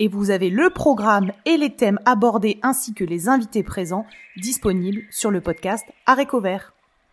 et 0.00 0.08
vous 0.08 0.30
avez 0.30 0.50
le 0.50 0.70
programme 0.70 1.30
et 1.44 1.56
les 1.58 1.70
thèmes 1.70 2.00
abordés 2.06 2.58
ainsi 2.62 2.94
que 2.94 3.04
les 3.04 3.28
invités 3.28 3.62
présents 3.62 4.06
disponibles 4.36 5.02
sur 5.10 5.30
le 5.30 5.42
podcast 5.42 5.84
Aréco 6.06 6.40
Vert. 6.40 6.72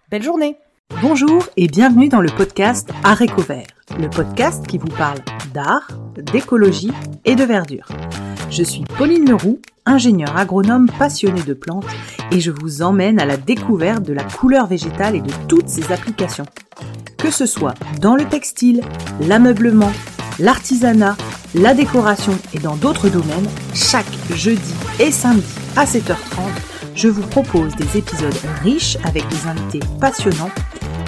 Belle 0.09 0.23
journée 0.23 0.57
Bonjour 1.01 1.45
et 1.57 1.67
bienvenue 1.67 2.07
dans 2.07 2.21
le 2.21 2.29
podcast 2.29 2.89
Aréco 3.03 3.41
Vert, 3.41 3.67
le 3.99 4.09
podcast 4.09 4.65
qui 4.65 4.77
vous 4.77 4.87
parle 4.87 5.19
d'art, 5.53 5.89
d'écologie 6.31 6.93
et 7.25 7.35
de 7.35 7.43
verdure. 7.43 7.89
Je 8.49 8.63
suis 8.63 8.85
Pauline 8.97 9.29
Leroux, 9.29 9.59
ingénieure 9.85 10.37
agronome 10.37 10.89
passionnée 10.97 11.43
de 11.43 11.53
plantes 11.53 11.85
et 12.31 12.39
je 12.39 12.51
vous 12.51 12.83
emmène 12.83 13.19
à 13.19 13.25
la 13.25 13.35
découverte 13.35 14.03
de 14.03 14.13
la 14.13 14.23
couleur 14.23 14.65
végétale 14.65 15.17
et 15.17 15.21
de 15.21 15.33
toutes 15.49 15.67
ses 15.67 15.91
applications. 15.91 16.45
Que 17.17 17.31
ce 17.31 17.45
soit 17.45 17.73
dans 17.99 18.15
le 18.15 18.23
textile, 18.23 18.81
l'ameublement, 19.19 19.91
l'artisanat, 20.39 21.17
la 21.57 21.73
décoration 21.73 22.37
et 22.53 22.59
dans 22.59 22.75
d'autres 22.75 23.09
domaines, 23.09 23.47
chaque 23.73 24.05
jeudi 24.35 24.73
et 24.99 25.11
samedi 25.11 25.43
à 25.75 25.85
7h30, 25.85 26.49
je 26.95 27.07
vous 27.07 27.23
propose 27.23 27.75
des 27.75 27.97
épisodes 27.97 28.37
riches 28.63 28.97
avec 29.03 29.27
des 29.27 29.47
invités 29.47 29.79
passionnants 29.99 30.51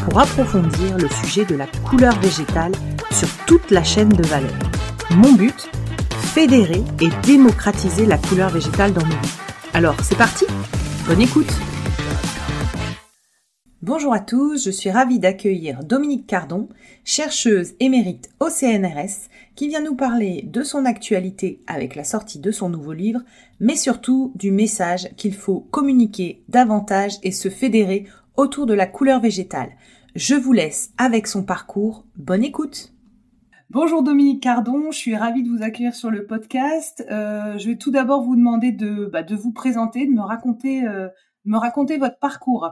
pour 0.04 0.20
approfondir 0.20 0.98
le 0.98 1.08
sujet 1.24 1.46
de 1.46 1.56
la 1.56 1.68
couleur 1.88 2.20
végétale 2.20 2.72
sur 3.12 3.28
toute 3.46 3.70
la 3.70 3.84
chaîne 3.84 4.10
de 4.10 4.26
valeur. 4.28 4.54
Mon 5.12 5.34
but 5.34 5.70
Fédérer 6.34 6.84
et 7.02 7.10
démocratiser 7.24 8.06
la 8.06 8.18
couleur 8.18 8.50
végétale 8.50 8.94
dans 8.94 9.06
nos 9.06 9.08
vies. 9.08 9.38
Alors, 9.74 9.96
c'est 10.04 10.18
parti 10.18 10.46
Bonne 11.08 11.22
écoute 11.22 11.52
Bonjour 13.82 14.14
à 14.14 14.20
tous, 14.20 14.66
je 14.66 14.72
suis 14.72 14.92
ravie 14.92 15.20
d'accueillir 15.20 15.86
Dominique 15.86 16.28
Cardon, 16.28 16.68
chercheuse 17.06 17.76
émérite 17.80 18.30
au 18.42 18.50
CNRS, 18.50 19.30
qui 19.56 19.70
vient 19.70 19.82
nous 19.82 19.96
parler 19.96 20.42
de 20.46 20.64
son 20.64 20.84
actualité 20.84 21.64
avec 21.66 21.96
la 21.96 22.04
sortie 22.04 22.40
de 22.40 22.52
son 22.52 22.68
nouveau 22.68 22.92
livre, 22.92 23.22
mais 23.62 23.78
surtout 23.78 24.34
du 24.36 24.52
message 24.52 25.08
qu'il 25.16 25.34
faut 25.34 25.62
communiquer 25.72 26.44
davantage 26.50 27.14
et 27.24 27.32
se 27.32 27.48
fédérer 27.48 28.06
autour 28.36 28.66
de 28.66 28.74
la 28.74 28.86
couleur 28.86 29.22
végétale. 29.22 29.70
Je 30.14 30.36
vous 30.36 30.52
laisse 30.52 30.92
avec 30.98 31.26
son 31.26 31.44
parcours. 31.44 32.06
Bonne 32.18 32.44
écoute 32.44 32.92
Bonjour 33.70 34.04
Dominique 34.04 34.44
Cardon, 34.44 34.92
je 34.92 34.98
suis 34.98 35.16
ravie 35.16 35.44
de 35.44 35.50
vous 35.50 35.64
accueillir 35.64 35.96
sur 35.96 36.12
le 36.12 36.26
podcast. 36.26 37.06
Euh, 37.10 37.58
je 37.58 37.70
vais 37.70 37.78
tout 37.78 37.92
d'abord 37.92 38.24
vous 38.24 38.36
demander 38.36 38.74
de, 38.74 39.06
bah, 39.06 39.24
vous 39.30 39.54
présenter, 39.54 40.06
de 40.06 40.12
me 40.12 40.22
raconter, 40.22 40.86
euh, 40.86 41.08
me 41.46 41.58
raconter 41.58 41.98
votre 41.98 42.20
parcours. 42.20 42.68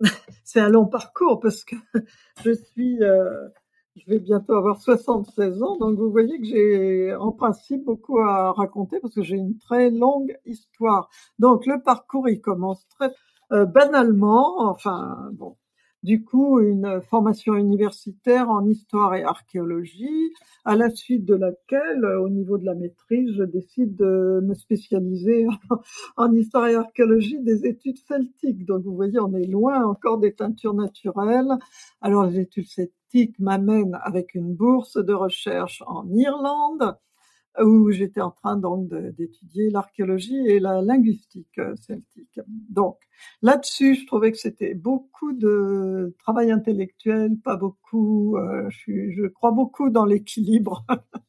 c'est 0.44 0.60
un 0.60 0.68
long 0.68 0.86
parcours 0.86 1.40
parce 1.40 1.64
que 1.64 1.76
je 2.44 2.52
suis, 2.52 3.02
euh, 3.02 3.48
je 3.96 4.10
vais 4.10 4.18
bientôt 4.18 4.54
avoir 4.54 4.80
76 4.80 5.62
ans, 5.62 5.76
donc 5.76 5.98
vous 5.98 6.10
voyez 6.10 6.38
que 6.38 6.44
j'ai 6.44 7.14
en 7.14 7.32
principe 7.32 7.84
beaucoup 7.84 8.18
à 8.18 8.52
raconter 8.52 9.00
parce 9.00 9.14
que 9.14 9.22
j'ai 9.22 9.36
une 9.36 9.58
très 9.58 9.90
longue 9.90 10.36
histoire. 10.44 11.08
Donc 11.38 11.66
le 11.66 11.82
parcours, 11.82 12.28
il 12.28 12.40
commence 12.40 12.86
très 12.88 13.12
euh, 13.52 13.64
banalement, 13.64 14.68
enfin 14.68 15.30
bon, 15.32 15.56
du 16.08 16.24
coup 16.24 16.58
une 16.60 17.02
formation 17.02 17.54
universitaire 17.54 18.48
en 18.48 18.64
histoire 18.66 19.14
et 19.14 19.24
archéologie, 19.24 20.32
à 20.64 20.74
la 20.74 20.88
suite 20.88 21.26
de 21.26 21.34
laquelle, 21.34 22.02
euh, 22.02 22.22
au 22.22 22.30
niveau 22.30 22.56
de 22.56 22.64
la 22.64 22.74
maîtrise, 22.74 23.34
je 23.36 23.42
décide 23.42 23.94
de 23.94 24.40
me 24.42 24.54
spécialiser 24.54 25.46
en 26.16 26.32
histoire 26.32 26.66
et 26.66 26.76
archéologie 26.76 27.40
des 27.40 27.66
études 27.66 27.98
celtiques. 27.98 28.64
Donc 28.64 28.84
vous 28.84 28.96
voyez, 28.96 29.20
on 29.20 29.34
est 29.34 29.44
loin 29.46 29.84
encore 29.84 30.16
des 30.16 30.32
teintures 30.32 30.72
naturelles. 30.72 31.52
Alors 32.00 32.24
les 32.24 32.40
études 32.40 32.68
celtiques 32.68 33.38
m'amènent 33.38 33.98
avec 34.02 34.34
une 34.34 34.54
bourse 34.54 34.96
de 34.96 35.12
recherche 35.12 35.82
en 35.86 36.08
Irlande 36.08 36.96
où 37.60 37.90
j'étais 37.90 38.20
en 38.20 38.30
train 38.30 38.56
donc 38.56 38.88
d'étudier 38.88 39.70
l'archéologie 39.70 40.46
et 40.46 40.60
la 40.60 40.82
linguistique 40.82 41.58
euh, 41.58 41.74
celtique. 41.76 42.40
Donc 42.70 42.98
là-dessus, 43.42 43.94
je 43.96 44.06
trouvais 44.06 44.32
que 44.32 44.38
c'était 44.38 44.74
beaucoup 44.74 45.32
de 45.32 46.14
travail 46.18 46.50
intellectuel, 46.50 47.36
pas 47.42 47.56
beaucoup. 47.56 48.36
Euh, 48.36 48.68
je, 48.70 49.10
je, 49.10 49.26
crois 49.26 49.52
beaucoup 49.52 49.90
dans 49.90 50.04
l'équilibre. 50.04 50.84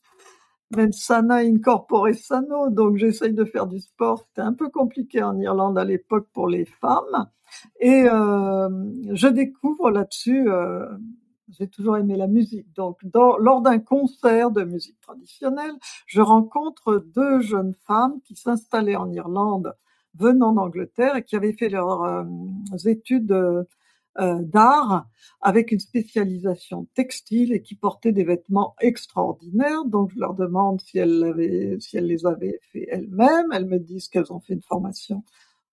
sana 0.91 1.37
incorpore 1.37 2.13
sano, 2.13 2.69
donc 2.69 2.97
j'essaye 2.97 3.33
de 3.33 3.45
faire 3.45 3.67
du 3.67 3.79
sport. 3.79 4.19
C'était 4.27 4.41
un 4.41 4.53
peu 4.53 4.69
compliqué 4.69 5.23
en 5.23 5.39
Irlande 5.39 5.77
à 5.77 5.85
l'époque 5.85 6.27
pour 6.33 6.47
les 6.47 6.65
femmes. 6.65 7.27
Et 7.79 8.05
euh, 8.05 8.69
je 9.13 9.27
découvre 9.27 9.89
là-dessus 9.89 10.49
euh, 10.49 10.85
j'ai 11.57 11.67
toujours 11.67 11.97
aimé 11.97 12.15
la 12.15 12.27
musique. 12.27 12.71
Donc, 12.75 12.99
lors 13.13 13.61
d'un 13.61 13.79
concert 13.79 14.51
de 14.51 14.63
musique 14.63 14.99
traditionnelle, 15.01 15.73
je 16.05 16.21
rencontre 16.21 17.03
deux 17.15 17.41
jeunes 17.41 17.73
femmes 17.85 18.19
qui 18.25 18.35
s'installaient 18.35 18.95
en 18.95 19.11
Irlande 19.11 19.73
venant 20.15 20.53
d'Angleterre 20.53 21.15
et 21.15 21.23
qui 21.23 21.35
avaient 21.35 21.53
fait 21.53 21.69
leurs 21.69 22.03
euh, 22.03 22.23
études 22.85 23.31
euh, 23.31 24.41
d'art 24.41 25.07
avec 25.41 25.71
une 25.71 25.79
spécialisation 25.79 26.87
textile 26.93 27.53
et 27.53 27.61
qui 27.61 27.75
portaient 27.75 28.11
des 28.11 28.23
vêtements 28.23 28.75
extraordinaires. 28.81 29.85
Donc, 29.85 30.11
je 30.13 30.19
leur 30.19 30.33
demande 30.33 30.81
si 30.81 30.97
elles, 30.97 31.33
les 31.93 32.25
avaient 32.25 32.59
fait 32.73 32.87
elles-mêmes. 32.89 33.51
Elles 33.53 33.67
me 33.67 33.79
disent 33.79 34.09
qu'elles 34.09 34.33
ont 34.33 34.39
fait 34.39 34.53
une 34.53 34.61
formation 34.61 35.23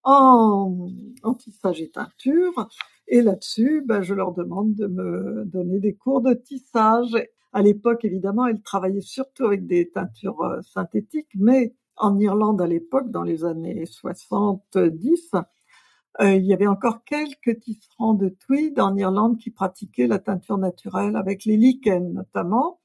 en, 0.05 0.89
en 1.23 1.35
tissage 1.35 1.81
et 1.81 1.91
teinture. 1.91 2.69
Et 3.09 3.23
là-dessus, 3.23 3.83
ben, 3.87 4.03
je 4.03 4.15
leur 4.15 4.33
demande 4.33 4.75
de 4.75 4.87
me 4.87 5.45
donner 5.45 5.79
des 5.79 5.95
cours 5.95 6.21
de 6.21 6.35
tissage. 6.35 7.17
À 7.53 7.63
l'époque, 7.63 8.05
évidemment, 8.05 8.47
elles 8.47 8.63
travaillaient 8.63 9.01
surtout 9.01 9.45
avec 9.45 9.67
des 9.67 9.91
teintures 9.91 10.43
euh, 10.43 10.61
synthétiques, 10.63 11.31
mais 11.35 11.75
en 11.97 12.19
Irlande, 12.19 12.61
à 12.61 12.67
l'époque, 12.67 13.11
dans 13.11 13.23
les 13.23 13.45
années 13.45 13.87
70, 13.87 15.31
euh, 16.21 16.35
il 16.35 16.45
y 16.45 16.53
avait 16.53 16.67
encore 16.67 17.05
quelques 17.05 17.61
tisserands 17.61 18.15
de 18.15 18.29
tweed 18.29 18.81
en 18.81 18.97
Irlande 18.97 19.39
qui 19.39 19.51
pratiquaient 19.51 20.07
la 20.07 20.19
teinture 20.19 20.59
naturelle 20.59 21.17
avec 21.17 21.45
les 21.45 21.57
lichens 21.57 22.13
notamment. 22.13 22.81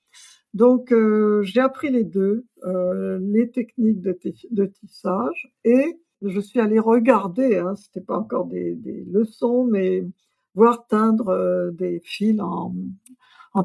Donc 0.54 0.92
euh, 0.92 1.42
j'ai 1.44 1.62
appris 1.62 1.90
les 1.90 2.04
deux, 2.04 2.46
les 2.64 3.50
techniques 3.52 4.02
de, 4.02 4.18
de, 4.52 4.66
tissage 4.66 5.54
et 5.64 6.01
je 6.22 6.40
suis 6.40 6.60
allée 6.60 6.80
regarder, 6.80 7.58
hein, 7.58 7.76
c'était 7.76 8.02
pas 8.02 8.18
encore 8.18 8.46
des, 8.46 8.76
leçons, 9.12 9.66
mais 9.66 10.04
voir 10.56 10.86
teindre 10.88 11.30
euh, 11.30 11.72
des 11.72 12.00
fils 12.04 12.40
en, 12.42 12.74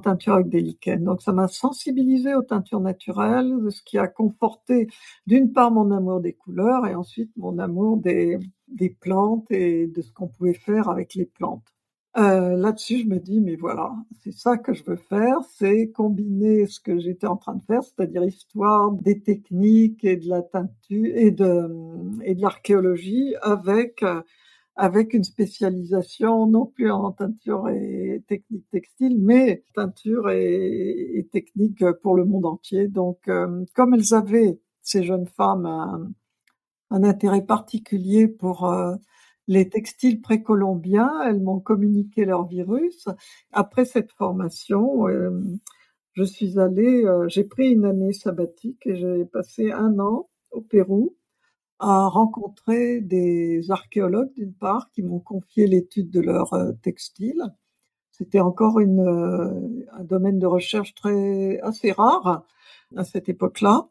teinture 0.02 0.34
avec 0.34 0.48
des 0.48 0.60
lichens. 0.60 1.02
Donc 1.02 1.22
ça 1.22 1.32
m'a 1.32 1.48
sensibilisée 1.48 2.34
aux 2.34 2.42
teintures 2.42 2.80
naturelles, 2.80 3.54
ce 3.70 3.82
qui 3.82 3.98
a 3.98 4.08
conforté 4.08 4.88
d'une 5.26 5.52
part 5.52 5.70
mon 5.70 5.90
amour 5.92 6.20
des 6.20 6.32
couleurs 6.32 6.86
et 6.86 6.94
ensuite 6.94 7.30
mon 7.36 7.58
amour 7.58 7.98
des 7.98 8.90
plantes 9.00 9.50
et 9.50 9.86
de 9.86 10.02
ce 10.02 10.12
qu'on 10.12 10.28
pouvait 10.28 10.54
faire 10.54 10.88
avec 10.88 11.14
les 11.14 11.26
plantes. 11.26 11.75
Euh, 12.18 12.56
Là-dessus, 12.56 13.00
je 13.00 13.06
me 13.06 13.18
dis, 13.18 13.40
mais 13.42 13.56
voilà, 13.56 13.94
c'est 14.22 14.32
ça 14.32 14.56
que 14.56 14.72
je 14.72 14.82
veux 14.84 14.96
faire, 14.96 15.36
c'est 15.58 15.90
combiner 15.90 16.66
ce 16.66 16.80
que 16.80 16.98
j'étais 16.98 17.26
en 17.26 17.36
train 17.36 17.56
de 17.56 17.62
faire, 17.64 17.82
c'est-à-dire 17.82 18.24
histoire 18.24 18.90
des 18.92 19.20
techniques 19.20 20.02
et 20.04 20.16
de 20.16 20.26
la 20.28 20.40
teinture 20.40 21.12
et 21.14 21.30
de, 21.30 21.68
et 22.24 22.34
de 22.34 22.40
l'archéologie 22.40 23.34
avec, 23.42 24.02
avec 24.76 25.12
une 25.14 25.24
spécialisation 25.24 26.46
non 26.46 26.66
plus 26.66 26.90
en 26.90 27.12
teinture 27.12 27.68
et 27.70 28.22
technique 28.28 28.64
textile, 28.70 29.18
mais 29.20 29.64
teinture 29.74 30.30
et, 30.30 31.18
et 31.18 31.26
technique 31.26 31.84
pour 32.02 32.16
le 32.16 32.24
monde 32.24 32.46
entier. 32.46 32.88
Donc, 32.88 33.28
euh, 33.28 33.64
comme 33.74 33.92
elles 33.94 34.14
avaient, 34.14 34.58
ces 34.82 35.02
jeunes 35.04 35.26
femmes, 35.26 35.66
un, 35.66 36.10
un 36.90 37.04
intérêt 37.04 37.42
particulier 37.44 38.28
pour 38.28 38.66
euh, 38.66 38.94
les 39.48 39.68
textiles 39.68 40.20
précolombiens, 40.20 41.22
elles 41.24 41.40
m'ont 41.40 41.60
communiqué 41.60 42.24
leur 42.24 42.44
virus. 42.46 43.08
Après 43.52 43.84
cette 43.84 44.12
formation, 44.12 45.08
euh, 45.08 45.30
je 46.14 46.24
suis 46.24 46.58
allée, 46.58 47.04
euh, 47.04 47.28
j'ai 47.28 47.44
pris 47.44 47.70
une 47.70 47.84
année 47.84 48.12
sabbatique 48.12 48.86
et 48.86 48.96
j'ai 48.96 49.24
passé 49.24 49.70
un 49.72 49.98
an 49.98 50.28
au 50.50 50.60
Pérou 50.60 51.16
à 51.78 52.08
rencontrer 52.08 53.00
des 53.00 53.70
archéologues 53.70 54.32
d'une 54.34 54.54
part 54.54 54.90
qui 54.92 55.02
m'ont 55.02 55.20
confié 55.20 55.66
l'étude 55.66 56.10
de 56.10 56.20
leurs 56.20 56.54
euh, 56.54 56.72
textiles. 56.82 57.42
C'était 58.10 58.40
encore 58.40 58.80
une, 58.80 59.84
un 59.92 60.04
domaine 60.04 60.38
de 60.38 60.46
recherche 60.46 60.94
très 60.94 61.60
assez 61.60 61.92
rare 61.92 62.46
à 62.96 63.04
cette 63.04 63.28
époque-là. 63.28 63.90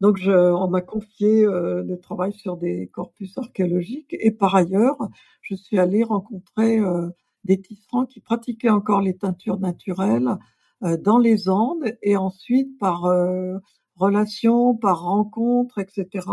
Donc, 0.00 0.18
je, 0.18 0.30
on 0.30 0.68
m'a 0.68 0.82
confié 0.82 1.44
euh, 1.44 1.82
des 1.82 1.98
travail 1.98 2.32
sur 2.32 2.56
des 2.56 2.88
corpus 2.88 3.36
archéologiques 3.38 4.14
et 4.18 4.30
par 4.30 4.54
ailleurs, 4.54 4.98
je 5.40 5.54
suis 5.54 5.78
allée 5.78 6.04
rencontrer 6.04 6.78
euh, 6.78 7.08
des 7.44 7.60
tisserands 7.60 8.06
qui 8.06 8.20
pratiquaient 8.20 8.68
encore 8.70 9.00
les 9.00 9.16
teintures 9.16 9.58
naturelles 9.58 10.36
euh, 10.82 10.96
dans 10.98 11.18
les 11.18 11.48
Andes 11.48 11.96
et 12.02 12.16
ensuite 12.16 12.78
par 12.78 13.06
euh, 13.06 13.58
relation, 13.96 14.74
par 14.74 15.02
rencontre, 15.02 15.78
etc. 15.78 16.26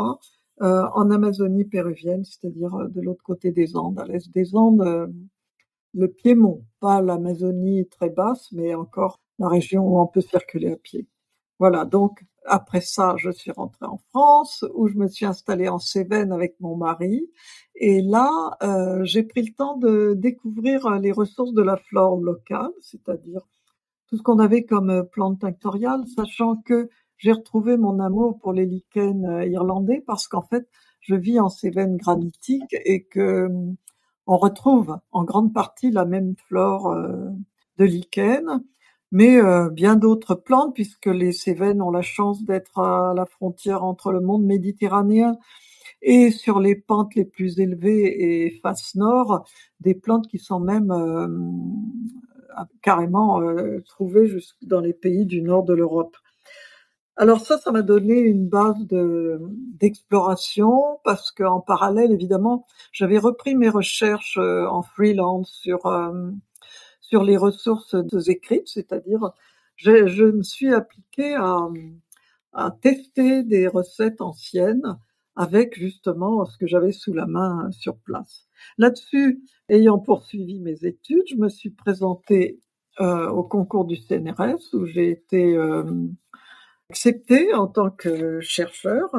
en 0.59 1.09
Amazonie 1.09 1.65
péruvienne, 1.65 2.23
c'est-à-dire 2.23 2.89
de 2.89 3.01
l'autre 3.01 3.23
côté 3.23 3.51
des 3.51 3.75
Andes, 3.75 3.99
à 3.99 4.05
l'est 4.05 4.31
des 4.33 4.55
Andes, 4.55 5.11
le 5.93 6.07
Piémont, 6.07 6.63
pas 6.79 7.01
l'Amazonie 7.01 7.87
très 7.87 8.09
basse, 8.09 8.51
mais 8.51 8.73
encore 8.75 9.19
la 9.39 9.47
région 9.47 9.87
où 9.87 9.99
on 9.99 10.07
peut 10.07 10.21
circuler 10.21 10.71
à 10.71 10.75
pied. 10.77 11.07
Voilà, 11.59 11.85
donc 11.85 12.23
après 12.45 12.81
ça, 12.81 13.15
je 13.17 13.29
suis 13.31 13.51
rentrée 13.51 13.85
en 13.85 13.99
France, 14.09 14.65
où 14.73 14.87
je 14.87 14.95
me 14.95 15.07
suis 15.07 15.25
installée 15.25 15.69
en 15.69 15.79
Cévennes 15.79 16.31
avec 16.31 16.55
mon 16.59 16.75
mari. 16.75 17.29
Et 17.75 18.01
là, 18.01 18.57
euh, 18.61 19.03
j'ai 19.03 19.23
pris 19.23 19.43
le 19.43 19.53
temps 19.53 19.77
de 19.77 20.13
découvrir 20.15 20.89
les 20.99 21.11
ressources 21.11 21.53
de 21.53 21.61
la 21.61 21.77
flore 21.77 22.17
locale, 22.17 22.71
c'est-à-dire 22.81 23.41
tout 24.07 24.17
ce 24.17 24.21
qu'on 24.21 24.39
avait 24.39 24.63
comme 24.63 25.07
plantes 25.11 25.41
tinctoriales, 25.41 26.05
sachant 26.15 26.57
que 26.57 26.89
j'ai 27.17 27.31
retrouvé 27.31 27.77
mon 27.77 27.99
amour 27.99 28.37
pour 28.39 28.53
les 28.53 28.65
lichens 28.65 29.25
euh, 29.25 29.45
irlandais 29.45 30.03
parce 30.05 30.27
qu'en 30.27 30.41
fait, 30.41 30.67
je 30.99 31.15
vis 31.15 31.39
en 31.39 31.49
Cévennes 31.49 31.97
granitiques 31.97 32.75
et 32.85 33.03
que 33.03 33.49
on 34.25 34.37
retrouve 34.37 34.97
en 35.11 35.23
grande 35.23 35.53
partie 35.53 35.91
la 35.91 36.05
même 36.05 36.35
flore 36.47 36.91
euh, 36.91 37.29
de 37.77 37.85
lichen 37.85 38.63
mais 39.13 39.39
euh, 39.39 39.69
bien 39.69 39.95
d'autres 39.95 40.33
plantes, 40.33 40.73
puisque 40.73 41.05
les 41.05 41.33
Cévennes 41.33 41.83
ont 41.83 41.91
la 41.91 42.01
chance 42.01 42.43
d'être 42.43 42.79
à 42.79 43.13
la 43.15 43.25
frontière 43.27 43.83
entre 43.83 44.11
le 44.11 44.19
monde 44.19 44.43
méditerranéen 44.43 45.37
et 46.01 46.31
sur 46.31 46.59
les 46.59 46.75
pentes 46.75 47.13
les 47.13 47.23
plus 47.23 47.59
élevées 47.59 48.45
et 48.45 48.59
face 48.63 48.95
nord, 48.95 49.45
des 49.79 49.93
plantes 49.93 50.27
qui 50.27 50.39
sont 50.39 50.59
même 50.59 50.89
euh, 50.91 51.27
carrément 52.81 53.39
euh, 53.39 53.81
trouvées 53.85 54.25
jusque 54.25 54.57
dans 54.63 54.81
les 54.81 54.93
pays 54.93 55.27
du 55.27 55.43
nord 55.43 55.63
de 55.63 55.75
l'Europe. 55.75 56.17
Alors 57.15 57.41
ça, 57.41 57.59
ça 57.59 57.71
m'a 57.71 57.83
donné 57.83 58.15
une 58.15 58.49
base 58.49 58.83
de, 58.87 59.39
d'exploration 59.79 60.97
parce 61.03 61.31
qu'en 61.31 61.61
parallèle, 61.61 62.11
évidemment, 62.11 62.65
j'avais 62.91 63.19
repris 63.19 63.53
mes 63.53 63.69
recherches 63.69 64.39
en 64.39 64.81
freelance 64.81 65.51
sur 65.51 65.85
sur 67.13 67.23
les 67.23 67.37
ressources 67.37 67.95
écrites, 68.27 68.67
c'est-à-dire 68.67 69.33
je, 69.75 70.31
me 70.31 70.41
suis 70.41 70.73
appliquée 70.73 71.35
à, 71.35 71.59
à, 72.53 72.71
tester 72.71 73.43
des 73.43 73.67
recettes 73.67 74.19
anciennes 74.19 74.97
avec 75.35 75.77
justement 75.77 76.43
ce 76.45 76.57
que 76.57 76.65
j'avais 76.65 76.91
sous 76.91 77.13
la 77.13 77.27
main 77.27 77.69
sur 77.69 77.97
place. 77.97 78.47
Là-dessus, 78.79 79.43
ayant 79.69 79.99
poursuivi 79.99 80.59
mes 80.59 80.85
études, 80.85 81.21
je 81.29 81.35
me 81.35 81.49
suis 81.49 81.69
présentée 81.69 82.59
euh, 82.99 83.29
au 83.29 83.43
concours 83.43 83.85
du 83.85 83.95
CNRS 83.95 84.73
où 84.73 84.87
j'ai 84.87 85.11
été 85.11 85.55
euh, 85.55 85.83
acceptée 86.89 87.53
en 87.53 87.67
tant 87.67 87.91
que 87.91 88.41
chercheur 88.41 89.11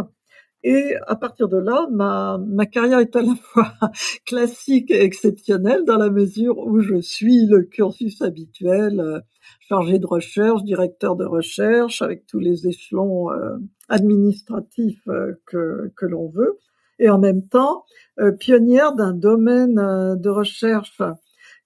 et 0.64 0.96
à 1.06 1.14
partir 1.14 1.48
de 1.48 1.58
là, 1.58 1.86
ma, 1.92 2.38
ma 2.38 2.64
carrière 2.64 2.98
est 2.98 3.14
à 3.14 3.20
la 3.20 3.34
fois 3.34 3.74
classique 4.26 4.90
et 4.90 5.02
exceptionnelle 5.02 5.84
dans 5.84 5.98
la 5.98 6.08
mesure 6.08 6.56
où 6.56 6.80
je 6.80 7.02
suis 7.02 7.44
le 7.44 7.64
cursus 7.64 8.22
habituel, 8.22 8.98
euh, 8.98 9.20
chargé 9.60 9.98
de 9.98 10.06
recherche, 10.06 10.64
directeur 10.64 11.16
de 11.16 11.26
recherche, 11.26 12.00
avec 12.00 12.26
tous 12.26 12.38
les 12.38 12.66
échelons 12.66 13.30
euh, 13.30 13.58
administratifs 13.90 15.06
euh, 15.08 15.34
que, 15.44 15.92
que 15.98 16.06
l'on 16.06 16.30
veut, 16.30 16.58
et 16.98 17.10
en 17.10 17.18
même 17.18 17.46
temps 17.46 17.84
pionnière 18.38 18.94
d'un 18.94 19.12
domaine 19.12 19.74
de 19.74 20.28
recherche 20.28 21.02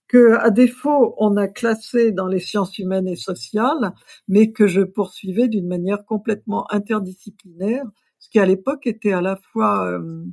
que, 0.08 0.32
à 0.38 0.48
défaut, 0.48 1.14
on 1.18 1.36
a 1.36 1.46
classé 1.46 2.12
dans 2.12 2.26
les 2.26 2.40
sciences 2.40 2.78
humaines 2.78 3.06
et 3.06 3.16
sociales, 3.16 3.92
mais 4.26 4.50
que 4.50 4.66
je 4.66 4.80
poursuivais 4.80 5.48
d'une 5.48 5.68
manière 5.68 6.06
complètement 6.06 6.64
interdisciplinaire 6.72 7.84
qui 8.30 8.38
à 8.38 8.46
l'époque 8.46 8.86
était 8.86 9.12
à 9.12 9.20
la 9.20 9.36
fois 9.36 9.86
euh, 9.86 10.24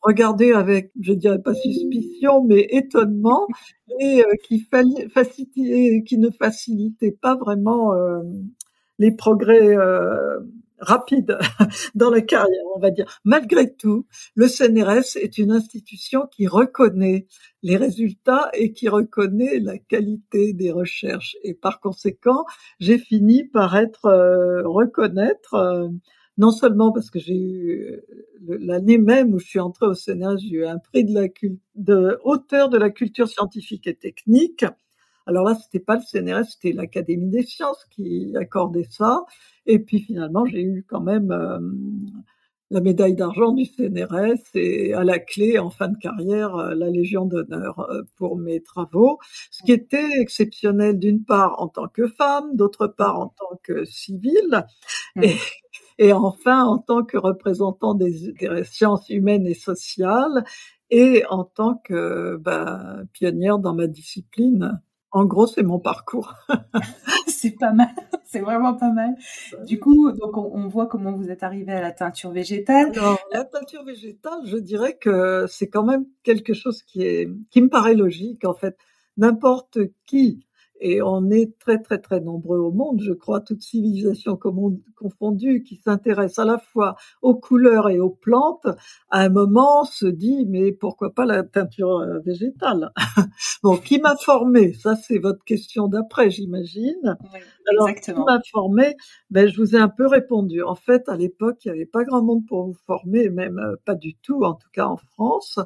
regardé 0.00 0.52
avec, 0.52 0.92
je 1.00 1.12
dirais 1.12 1.40
pas 1.40 1.54
suspicion, 1.54 2.44
mais 2.44 2.66
étonnement, 2.70 3.46
et 4.00 4.22
euh, 4.22 4.34
qui, 4.44 4.68
qui 6.06 6.18
ne 6.18 6.30
facilitait 6.30 7.16
pas 7.20 7.36
vraiment 7.36 7.94
euh, 7.94 8.20
les 8.98 9.14
progrès 9.14 9.76
rapides 10.78 11.38
dans 11.94 12.10
la 12.10 12.20
carrière, 12.20 12.64
on 12.74 12.80
va 12.80 12.90
dire. 12.90 13.20
Malgré 13.24 13.72
tout, 13.72 14.06
le 14.34 14.48
CNRS 14.48 15.16
est 15.16 15.38
une 15.38 15.52
institution 15.52 16.26
qui 16.30 16.48
reconnaît 16.48 17.26
les 17.62 17.76
résultats 17.76 18.50
et 18.52 18.72
qui 18.72 18.88
reconnaît 18.88 19.60
la 19.60 19.78
qualité 19.78 20.52
des 20.52 20.72
recherches. 20.72 21.36
Et 21.42 21.54
par 21.54 21.80
conséquent, 21.80 22.44
j'ai 22.80 22.98
fini 22.98 23.44
par 23.44 23.76
être 23.76 24.08
reconnaître 24.64 25.90
non 26.38 26.50
seulement 26.50 26.92
parce 26.92 27.10
que 27.10 27.18
j'ai 27.18 27.34
eu 27.34 27.72
euh, 27.82 28.56
l'année 28.58 28.98
même 28.98 29.34
où 29.34 29.38
je 29.38 29.46
suis 29.46 29.60
entrée 29.60 29.86
au 29.86 29.94
Sénat, 29.94 30.36
j'ai 30.36 30.56
eu 30.56 30.66
un 30.66 30.78
prix 30.78 31.04
de 31.04 31.14
la 31.14 31.28
de 31.74 32.18
hauteur 32.24 32.68
de 32.68 32.78
la 32.78 32.90
culture 32.90 33.28
scientifique 33.28 33.86
et 33.86 33.94
technique. 33.94 34.64
Alors 35.26 35.44
là, 35.44 35.54
c'était 35.54 35.84
pas 35.84 35.96
le 35.96 36.02
CNRS, 36.02 36.46
c'était 36.50 36.72
l'Académie 36.72 37.28
des 37.28 37.42
sciences 37.42 37.84
qui 37.90 38.34
accordait 38.36 38.88
ça. 38.90 39.24
Et 39.66 39.78
puis 39.78 40.00
finalement, 40.00 40.44
j'ai 40.46 40.62
eu 40.62 40.84
quand 40.88 41.00
même 41.00 41.30
euh, 41.30 41.60
la 42.70 42.80
médaille 42.80 43.14
d'argent 43.14 43.52
du 43.52 43.64
CNRS 43.66 44.40
et 44.54 44.94
à 44.94 45.04
la 45.04 45.20
clé, 45.20 45.58
en 45.58 45.70
fin 45.70 45.88
de 45.88 45.98
carrière, 45.98 46.56
euh, 46.56 46.74
la 46.74 46.90
Légion 46.90 47.26
d'honneur 47.26 47.88
pour 48.16 48.36
mes 48.36 48.62
travaux. 48.62 49.18
Ce 49.50 49.62
qui 49.62 49.72
était 49.72 50.18
exceptionnel 50.18 50.98
d'une 50.98 51.24
part 51.24 51.60
en 51.60 51.68
tant 51.68 51.86
que 51.86 52.08
femme, 52.08 52.56
d'autre 52.56 52.88
part 52.88 53.20
en 53.20 53.28
tant 53.28 53.60
que 53.62 53.84
civile. 53.84 54.64
Mmh. 55.14 55.22
Et 55.24 55.36
et 55.98 56.12
enfin 56.12 56.64
en 56.64 56.78
tant 56.78 57.04
que 57.04 57.16
représentant 57.16 57.94
des, 57.94 58.34
sciences 58.64 59.08
humaines 59.08 59.46
et 59.46 59.54
sociales 59.54 60.44
et 60.90 61.24
en 61.30 61.44
tant 61.44 61.76
que 61.76 62.36
bah, 62.36 62.98
pionnière 63.12 63.58
dans 63.58 63.74
ma 63.74 63.86
discipline. 63.86 64.80
En 65.10 65.26
gros, 65.26 65.46
c'est 65.46 65.62
mon 65.62 65.78
parcours. 65.78 66.34
c'est 67.26 67.58
pas 67.58 67.72
mal, 67.72 67.90
c'est 68.24 68.40
vraiment 68.40 68.74
pas 68.74 68.90
mal. 68.90 69.14
Du 69.66 69.78
coup, 69.78 70.12
donc 70.12 70.36
on, 70.36 70.68
voit 70.68 70.86
comment 70.86 71.12
vous 71.12 71.30
êtes 71.30 71.42
arrivé 71.42 71.72
à 71.72 71.80
la 71.80 71.92
teinture 71.92 72.30
végétale. 72.30 72.92
Alors, 72.96 73.18
la 73.32 73.44
teinture 73.44 73.84
végétale, 73.84 74.40
je 74.46 74.56
dirais 74.56 74.96
que 74.96 75.46
c'est 75.48 75.68
quand 75.68 75.84
même 75.84 76.06
quelque 76.22 76.54
chose 76.54 76.82
qui 76.82 77.02
est 77.02 77.28
qui 77.50 77.60
me 77.60 77.68
paraît 77.68 77.94
logique 77.94 78.44
en 78.44 78.54
fait. 78.54 78.76
N'importe 79.16 79.78
qui 80.06 80.46
et 80.82 81.00
on 81.00 81.30
est 81.30 81.56
très 81.60 81.78
très 81.80 81.98
très 81.98 82.20
nombreux 82.20 82.58
au 82.58 82.72
monde, 82.72 83.00
je 83.00 83.12
crois, 83.12 83.40
toutes 83.40 83.62
civilisations 83.62 84.36
confondues, 84.96 85.62
qui 85.62 85.76
s'intéressent 85.76 86.40
à 86.40 86.44
la 86.44 86.58
fois 86.58 86.96
aux 87.22 87.36
couleurs 87.36 87.88
et 87.88 88.00
aux 88.00 88.10
plantes, 88.10 88.66
à 89.10 89.20
un 89.20 89.28
moment 89.28 89.84
se 89.84 90.06
dit 90.06 90.44
mais 90.46 90.72
pourquoi 90.72 91.14
pas 91.14 91.24
la 91.24 91.44
teinture 91.44 91.98
euh, 91.98 92.18
végétale? 92.20 92.92
Bon, 93.62 93.76
qui 93.76 94.00
m'a 94.00 94.16
formé 94.16 94.72
Ça 94.72 94.96
c'est 94.96 95.18
votre 95.18 95.44
question 95.44 95.86
d'après, 95.86 96.30
j'imagine. 96.30 97.16
Oui, 97.32 97.40
Alors, 97.70 97.88
exactement. 97.88 98.24
qui 98.26 98.32
m'a 98.32 98.40
formé 98.50 98.96
Ben 99.30 99.48
je 99.48 99.56
vous 99.60 99.76
ai 99.76 99.78
un 99.78 99.88
peu 99.88 100.06
répondu. 100.08 100.62
En 100.62 100.74
fait, 100.74 101.08
à 101.08 101.16
l'époque, 101.16 101.64
il 101.64 101.68
n'y 101.72 101.78
avait 101.78 101.86
pas 101.86 102.02
grand 102.02 102.22
monde 102.22 102.44
pour 102.46 102.64
vous 102.66 102.76
former, 102.86 103.28
même 103.28 103.58
euh, 103.58 103.76
pas 103.84 103.94
du 103.94 104.16
tout, 104.16 104.42
en 104.42 104.54
tout 104.54 104.68
cas 104.72 104.86
en 104.86 104.96
France. 104.96 105.60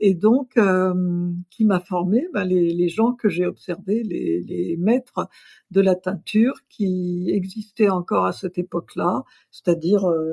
Et 0.00 0.14
donc, 0.14 0.56
euh, 0.56 1.30
qui 1.50 1.66
m'a 1.66 1.78
formé 1.78 2.26
ben, 2.32 2.44
les, 2.44 2.88
gens 2.88 3.12
que 3.12 3.28
j'ai 3.28 3.44
observés, 3.46 4.02
les, 4.02 4.40
les, 4.40 4.76
maîtres 4.78 5.28
de 5.70 5.82
la 5.82 5.94
teinture 5.94 6.54
qui 6.70 7.30
existaient 7.30 7.90
encore 7.90 8.24
à 8.24 8.32
cette 8.32 8.56
époque-là, 8.56 9.24
c'est-à-dire 9.50 10.08
euh, 10.08 10.32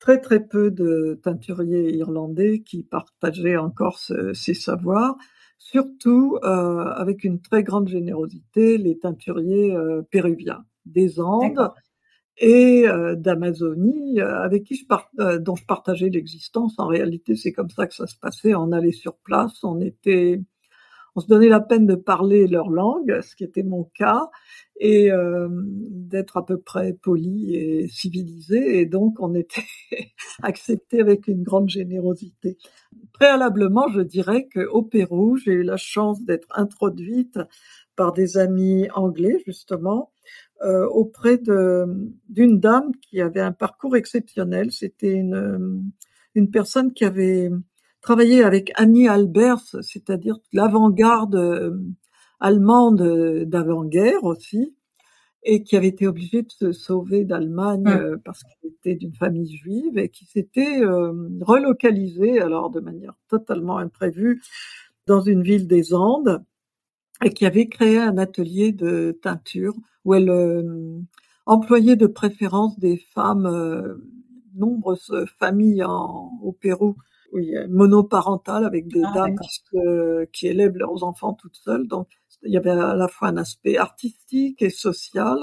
très 0.00 0.20
très 0.20 0.46
peu 0.46 0.70
de 0.70 1.18
teinturiers 1.22 1.94
irlandais 1.96 2.60
qui 2.60 2.82
partageaient 2.82 3.56
encore 3.56 3.98
ces 3.98 4.54
savoirs, 4.54 5.16
surtout 5.56 6.38
euh, 6.44 6.84
avec 6.84 7.24
une 7.24 7.40
très 7.40 7.62
grande 7.62 7.88
générosité 7.88 8.76
les 8.76 8.98
teinturiers 8.98 9.74
péruviens. 10.10 10.64
Des 10.84 11.20
Andes 11.20 11.70
et 12.40 12.88
euh, 12.88 13.14
d'Amazonie, 13.16 14.20
euh, 14.20 14.42
avec 14.42 14.64
qui 14.64 14.74
je 14.74 14.84
euh, 15.20 15.38
dont 15.38 15.56
je 15.56 15.64
partageais 15.66 16.08
l'existence. 16.08 16.74
En 16.78 16.86
réalité, 16.86 17.36
c'est 17.36 17.52
comme 17.52 17.68
ça 17.68 17.86
que 17.86 17.94
ça 17.94 18.06
se 18.06 18.16
passait. 18.16 18.54
On 18.54 18.72
allait 18.72 18.92
sur 18.92 19.16
place, 19.18 19.62
on 19.62 19.78
était, 19.80 20.40
on 21.14 21.20
se 21.20 21.26
donnait 21.26 21.50
la 21.50 21.60
peine 21.60 21.86
de 21.86 21.96
parler 21.96 22.46
leur 22.46 22.70
langue, 22.70 23.20
ce 23.20 23.36
qui 23.36 23.44
était 23.44 23.62
mon 23.62 23.84
cas, 23.94 24.30
et 24.82 25.10
d'être 25.90 26.38
à 26.38 26.46
peu 26.46 26.58
près 26.58 26.94
poli 26.94 27.54
et 27.54 27.88
civilisé. 27.88 28.80
Et 28.80 28.86
donc, 28.86 29.16
on 29.20 29.34
était 29.34 29.66
accepté 30.42 31.00
avec 31.00 31.28
une 31.28 31.42
grande 31.42 31.68
générosité. 31.68 32.56
Préalablement, 33.12 33.88
je 33.88 34.00
dirais 34.00 34.48
qu'au 34.48 34.80
Pérou, 34.80 35.36
j'ai 35.36 35.52
eu 35.52 35.62
la 35.62 35.76
chance 35.76 36.24
d'être 36.24 36.48
introduite 36.52 37.38
par 37.96 38.14
des 38.14 38.38
amis 38.38 38.88
anglais, 38.94 39.42
justement, 39.44 40.10
euh, 40.14 40.49
auprès 40.62 41.38
d'une 41.38 42.60
dame 42.60 42.92
qui 43.00 43.20
avait 43.20 43.40
un 43.40 43.52
parcours 43.52 43.96
exceptionnel. 43.96 44.72
C'était 44.72 45.12
une, 45.12 45.90
une 46.34 46.50
personne 46.50 46.92
qui 46.92 47.04
avait 47.04 47.50
travaillé 48.00 48.42
avec 48.42 48.72
Annie 48.76 49.08
Albers, 49.08 49.76
c'est-à-dire 49.82 50.38
l'avant-garde 50.52 51.34
euh, 51.34 51.78
allemande 52.38 53.44
d'avant-guerre 53.46 54.24
aussi, 54.24 54.74
et 55.42 55.62
qui 55.62 55.76
avait 55.76 55.88
été 55.88 56.06
obligée 56.06 56.42
de 56.42 56.50
se 56.50 56.72
sauver 56.72 57.24
d'Allemagne 57.24 57.86
euh, 57.88 58.16
parce 58.24 58.42
qu'elle 58.42 58.70
était 58.70 58.94
d'une 58.94 59.14
famille 59.14 59.54
juive 59.54 59.98
et 59.98 60.08
qui 60.08 60.26
s'était 60.26 60.80
relocalisée 61.40 62.40
alors 62.40 62.70
de 62.70 62.80
manière 62.80 63.14
totalement 63.28 63.78
imprévue 63.78 64.42
dans 65.06 65.20
une 65.20 65.42
ville 65.42 65.66
des 65.66 65.94
Andes 65.94 66.42
et 67.24 67.30
qui 67.30 67.46
avait 67.46 67.68
créé 67.68 67.98
un 67.98 68.18
atelier 68.18 68.72
de 68.72 69.18
teinture 69.22 69.74
où 70.04 70.14
elle 70.14 70.30
euh, 70.30 70.98
employait 71.46 71.96
de 71.96 72.06
préférence 72.06 72.78
des 72.78 72.96
femmes, 72.96 73.46
euh, 73.46 73.96
nombreuses 74.54 75.26
familles 75.38 75.84
en, 75.84 76.30
au 76.42 76.52
Pérou, 76.52 76.96
oui, 77.32 77.54
monoparentales 77.68 78.64
avec 78.64 78.88
des 78.88 79.02
ah, 79.04 79.12
dames 79.14 79.36
qui, 80.32 80.46
élèvent 80.46 80.76
leurs 80.76 81.04
enfants 81.04 81.34
toutes 81.34 81.56
seules. 81.56 81.86
Donc 81.86 82.08
il 82.42 82.52
y 82.52 82.56
avait 82.56 82.70
à 82.70 82.94
la 82.94 83.08
fois 83.08 83.28
un 83.28 83.36
aspect 83.36 83.76
artistique 83.76 84.62
et 84.62 84.70
social. 84.70 85.38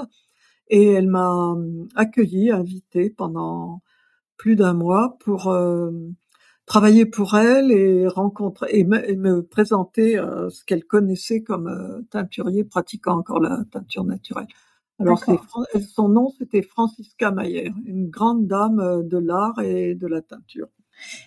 Et 0.70 0.92
elle 0.92 1.06
m'a 1.06 1.54
euh, 1.56 1.86
accueilli, 1.94 2.50
invitée 2.50 3.08
pendant 3.08 3.80
plus 4.36 4.54
d'un 4.54 4.74
mois 4.74 5.16
pour 5.20 5.50
travailler 6.68 7.06
pour 7.06 7.36
elle 7.36 7.72
et 7.72 8.06
rencontrer 8.06 8.68
et 8.72 8.84
me, 8.84 9.42
présenter 9.42 10.18
euh, 10.18 10.50
ce 10.50 10.64
qu'elle 10.64 10.84
connaissait 10.84 11.42
comme 11.42 11.66
euh, 11.66 12.02
teinturier 12.10 12.62
pratiquant 12.62 13.18
encore 13.18 13.40
la 13.40 13.64
teinture 13.72 14.04
naturelle. 14.04 14.46
Alors 15.00 15.24
son 15.94 16.08
nom 16.08 16.30
c'était 16.38 16.62
Francisca 16.62 17.30
Mayer, 17.30 17.72
une 17.86 18.08
grande 18.08 18.46
dame 18.46 18.80
euh, 18.80 19.02
de 19.02 19.18
l'art 19.18 19.58
et 19.60 19.94
de 19.94 20.06
la 20.06 20.20
teinture. 20.20 20.68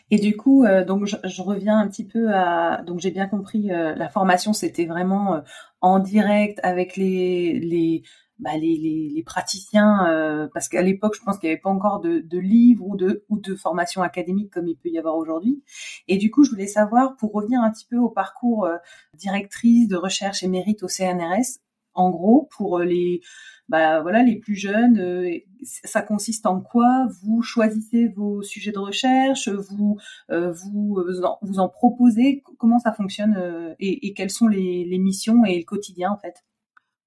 Et 0.09 0.17
du 0.17 0.35
coup, 0.35 0.65
donc 0.85 1.05
je, 1.05 1.15
je, 1.23 1.41
reviens 1.41 1.79
un 1.79 1.87
petit 1.87 2.05
peu 2.05 2.33
à 2.33 2.81
donc 2.85 2.99
j'ai 2.99 3.09
bien 3.09 3.27
compris 3.27 3.67
la 3.69 4.09
formation 4.09 4.51
c'était 4.51 4.83
vraiment 4.83 5.41
en 5.79 5.99
direct 5.99 6.59
avec 6.61 6.97
les 6.97 7.57
les 7.57 8.03
bah, 8.41 8.57
les, 8.57 8.75
les, 8.75 9.11
les, 9.13 9.23
praticiens, 9.23 10.07
euh, 10.09 10.47
parce 10.51 10.67
qu'à 10.67 10.81
l'époque, 10.81 11.15
je 11.15 11.23
pense 11.23 11.37
qu'il 11.37 11.47
n'y 11.47 11.53
avait 11.53 11.61
pas 11.61 11.69
encore 11.69 11.99
de, 11.99 12.19
de, 12.19 12.39
livres 12.39 12.85
ou 12.87 12.97
de, 12.97 13.23
ou 13.29 13.39
de 13.39 13.55
formation 13.55 14.01
académique 14.01 14.51
comme 14.51 14.67
il 14.67 14.75
peut 14.75 14.89
y 14.89 14.97
avoir 14.97 15.15
aujourd'hui. 15.15 15.63
Et 16.07 16.17
du 16.17 16.31
coup, 16.31 16.43
je 16.43 16.49
voulais 16.49 16.67
savoir, 16.67 17.15
pour 17.17 17.33
revenir 17.33 17.61
un 17.61 17.71
petit 17.71 17.85
peu 17.85 17.97
au 17.97 18.09
parcours 18.09 18.65
euh, 18.65 18.77
directrice 19.15 19.87
de 19.87 19.95
recherche 19.95 20.41
et 20.41 20.47
mérite 20.47 20.81
au 20.81 20.87
CNRS, 20.87 21.59
en 21.93 22.09
gros, 22.09 22.49
pour 22.57 22.79
les, 22.79 23.21
bah, 23.69 24.01
voilà, 24.01 24.23
les 24.23 24.37
plus 24.37 24.55
jeunes, 24.55 24.97
euh, 24.97 25.29
ça 25.61 26.01
consiste 26.01 26.47
en 26.47 26.61
quoi? 26.61 27.07
Vous 27.21 27.43
choisissez 27.43 28.07
vos 28.07 28.41
sujets 28.41 28.71
de 28.71 28.79
recherche, 28.79 29.49
vous, 29.49 29.99
vous, 30.29 31.03
vous 31.41 31.59
en, 31.59 31.69
proposez, 31.69 32.43
comment 32.57 32.79
ça 32.79 32.91
fonctionne 32.91 33.75
et, 33.79 34.07
et, 34.07 34.13
quelles 34.13 34.31
sont 34.31 34.47
les, 34.47 34.85
les 34.85 34.97
missions 34.97 35.45
et 35.45 35.59
le 35.59 35.65
quotidien 35.65 36.11
en 36.11 36.17
fait? 36.17 36.43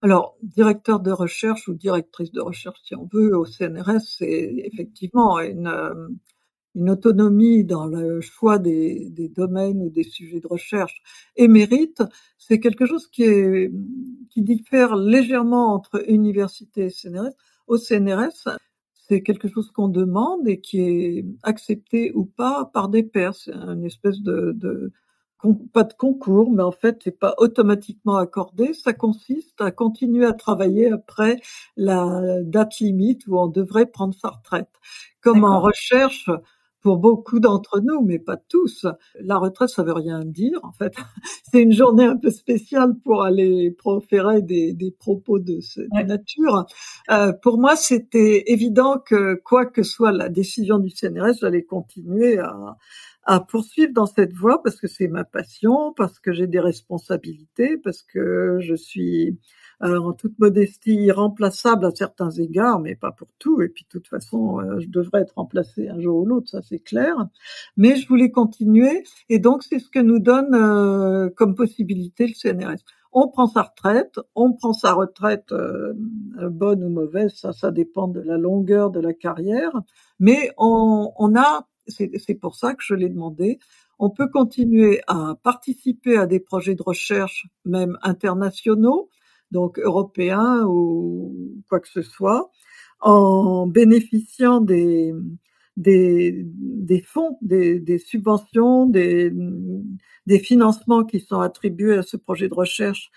Alors, 0.05 0.37
directeur 0.43 1.01
de 1.01 1.11
recherche 1.11 1.67
ou 1.67 1.73
directrice 1.73 2.31
de 2.31 2.43
recherche, 2.43 2.79
si 2.85 2.95
on 2.95 3.09
veut, 3.11 3.35
au 3.35 3.47
CNRS, 3.47 4.03
c'est 4.19 4.53
effectivement 4.71 5.41
une, 5.41 5.67
euh, 5.67 6.09
une, 6.75 6.91
autonomie 6.91 7.65
dans 7.65 7.87
le 7.87 8.21
choix 8.21 8.59
des, 8.59 9.11
domaines 9.35 9.81
ou 9.81 9.89
des 9.89 10.03
sujets 10.03 10.41
de 10.41 10.47
recherche. 10.47 11.01
Émérite, 11.37 12.03
c'est 12.37 12.61
quelque 12.61 12.85
chose 12.85 13.07
qui, 13.07 13.23
est, 13.23 13.73
qui 14.29 14.43
diffère 14.43 14.95
légèrement 14.95 15.73
entre 15.73 16.07
université 16.07 16.85
et 16.85 16.91
CNRS. 16.91 17.33
Au 17.67 17.79
CNRS, 17.79 18.59
c'est 19.09 19.23
quelque 19.23 19.49
chose 19.49 19.71
qu'on 19.71 19.89
demande 19.89 20.47
et 20.47 20.61
qui 20.61 20.81
est 20.83 21.25
accepté 21.45 22.13
ou 22.15 22.27
pas 22.27 22.67
par 22.75 22.91
des 22.91 23.05
pairs. 23.05 23.35
C'est 23.35 23.55
une 23.55 23.87
espèce 23.87 24.21
de, 24.21 24.53
de 24.55 24.93
pas 25.73 25.85
de 25.85 25.93
concours, 25.93 26.51
mais 26.51 26.63
en 26.63 26.73
fait, 26.73 27.01
c'est 27.05 27.19
pas 27.19 27.35
automatiquement 27.39 28.17
accordé. 28.17 28.73
Ça 28.73 28.93
consiste 28.93 29.61
à 29.61 29.71
continuer 29.71 30.25
à 30.25 30.33
travailler 30.33 30.91
après 30.91 31.41
la 31.77 32.43
date 32.43 32.79
limite 32.81 33.27
où 33.27 33.39
on 33.39 33.47
devrait 33.47 33.87
prendre 33.87 34.15
sa 34.15 34.29
retraite. 34.29 34.71
Comme 35.21 35.45
en 35.45 35.61
recherche, 35.61 36.31
pour 36.85 36.99
beaucoup 36.99 37.41
d'entre 37.41 37.81
nous, 37.81 38.03
mais 38.03 38.19
pas 38.19 38.37
tous, 38.37 38.87
la 39.19 39.39
retraite, 39.39 39.71
ça 39.71 39.83
veut 39.83 39.95
rien 39.95 40.23
dire. 40.23 40.61
En 40.63 40.73
fait, 40.73 40.93
c'est 41.51 41.63
une 41.63 41.73
journée 41.73 42.05
un 42.05 42.17
peu 42.19 42.31
spéciale 42.31 42.95
pour 43.03 43.25
aller 43.25 43.71
proférer 43.71 44.43
des, 44.43 44.75
des 44.75 44.91
propos 44.91 45.39
de 45.39 45.61
cette 45.61 45.91
nature. 46.07 46.67
Euh, 47.11 47.33
pour 47.33 47.59
moi, 47.59 47.75
c'était 47.75 48.53
évident 48.53 48.99
que 48.99 49.35
quoi 49.35 49.65
que 49.65 49.83
soit 49.83 50.13
la 50.13 50.29
décision 50.29 50.79
du 50.79 50.91
CNRS, 50.91 51.39
j'allais 51.41 51.63
continuer 51.63 52.39
à, 52.39 52.77
à 53.27 53.41
poursuivre 53.41 53.93
dans 53.93 54.07
cette 54.07 54.33
voie 54.33 54.63
parce 54.63 54.77
que 54.77 54.87
c'est 54.87 55.09
ma 55.09 55.25
passion, 55.25 55.93
parce 55.97 56.19
que 56.19 56.33
j'ai 56.33 56.47
des 56.47 56.61
responsabilités, 56.61 57.77
parce 57.79 58.03
que 58.03 58.59
je 58.61 58.75
suis 58.75 59.39
euh, 59.83 59.99
en 59.99 60.13
toute 60.13 60.39
modestie 60.39 60.95
irremplaçable 60.95 61.87
à 61.87 61.91
certains 61.91 62.31
égards, 62.31 62.81
mais 62.81 62.95
pas 62.95 63.13
pour 63.13 63.29
tout. 63.39 63.61
Et 63.63 63.69
puis 63.69 63.85
de 63.85 63.89
toute 63.89 64.09
façon, 64.09 64.61
euh, 64.61 64.79
je 64.79 64.89
devrais 64.89 65.23
être 65.23 65.35
remplacée 65.37 65.89
un 65.89 66.01
jour 66.01 66.23
ou 66.23 66.27
l'autre, 66.27 66.49
ça 66.49 66.63
c'est 66.63 66.79
clair. 66.79 67.17
Mais 67.77 67.97
je 67.97 68.07
voulais 68.07 68.31
continuer, 68.31 69.05
et 69.29 69.39
donc 69.39 69.63
c'est 69.63 69.79
ce 69.79 69.89
que 69.89 69.99
nous 69.99 70.21
donne 70.21 70.55
euh, 70.55 71.29
comme 71.37 71.55
possibilité 71.55 72.27
le 72.27 72.35
CNRS. 72.35 72.85
On 73.13 73.29
prend 73.29 73.47
sa 73.47 73.63
retraite, 73.63 74.19
on 74.35 74.53
prend 74.53 74.73
sa 74.73 74.93
retraite 74.93 75.55
bonne 76.51 76.83
ou 76.83 76.89
mauvaise, 76.89 77.33
ça, 77.37 77.53
ça 77.53 77.71
dépend 77.71 78.09
de 78.09 78.21
la 78.21 78.37
longueur 78.37 78.91
de 78.91 78.99
la 78.99 79.13
carrière, 79.13 79.71
mais 80.19 80.51
on, 80.59 81.13
on 81.17 81.37
a 81.37 81.69
c'est 81.87 82.35
pour 82.41 82.57
ça 82.57 82.75
que 82.75 82.83
je 82.83 82.95
l'ai 82.95 83.09
demandé. 83.09 83.59
On 83.99 84.11
peut 84.11 84.29
continuer 84.29 85.01
à 85.07 85.35
participer 85.43 86.17
à 86.17 86.27
des 86.27 86.41
projets 86.41 86.75
de 86.75 86.83
recherche, 86.83 87.47
même 87.65 87.99
internationaux, 88.03 89.09
donc 89.51 89.79
européens 89.79 90.65
ou 90.67 91.63
quoi 91.69 91.81
que 91.81 91.89
ce 91.89 92.03
soit, 92.03 92.51
en 93.01 93.67
bénéficiant 93.67 94.61
des, 94.61 95.13
des, 95.77 96.43
des 96.45 97.01
fonds, 97.03 97.39
des, 97.43 97.79
des 97.81 97.99
subventions, 97.99 98.87
des, 98.87 99.33
des, 100.27 100.39
financements 100.39 101.05
qui 101.05 101.21
sont 101.21 101.41
attribués 101.41 101.99
à 101.99 102.03
ce 102.03 102.17
projet 102.17 102.49
de 102.49 102.55
recherche 102.55 103.11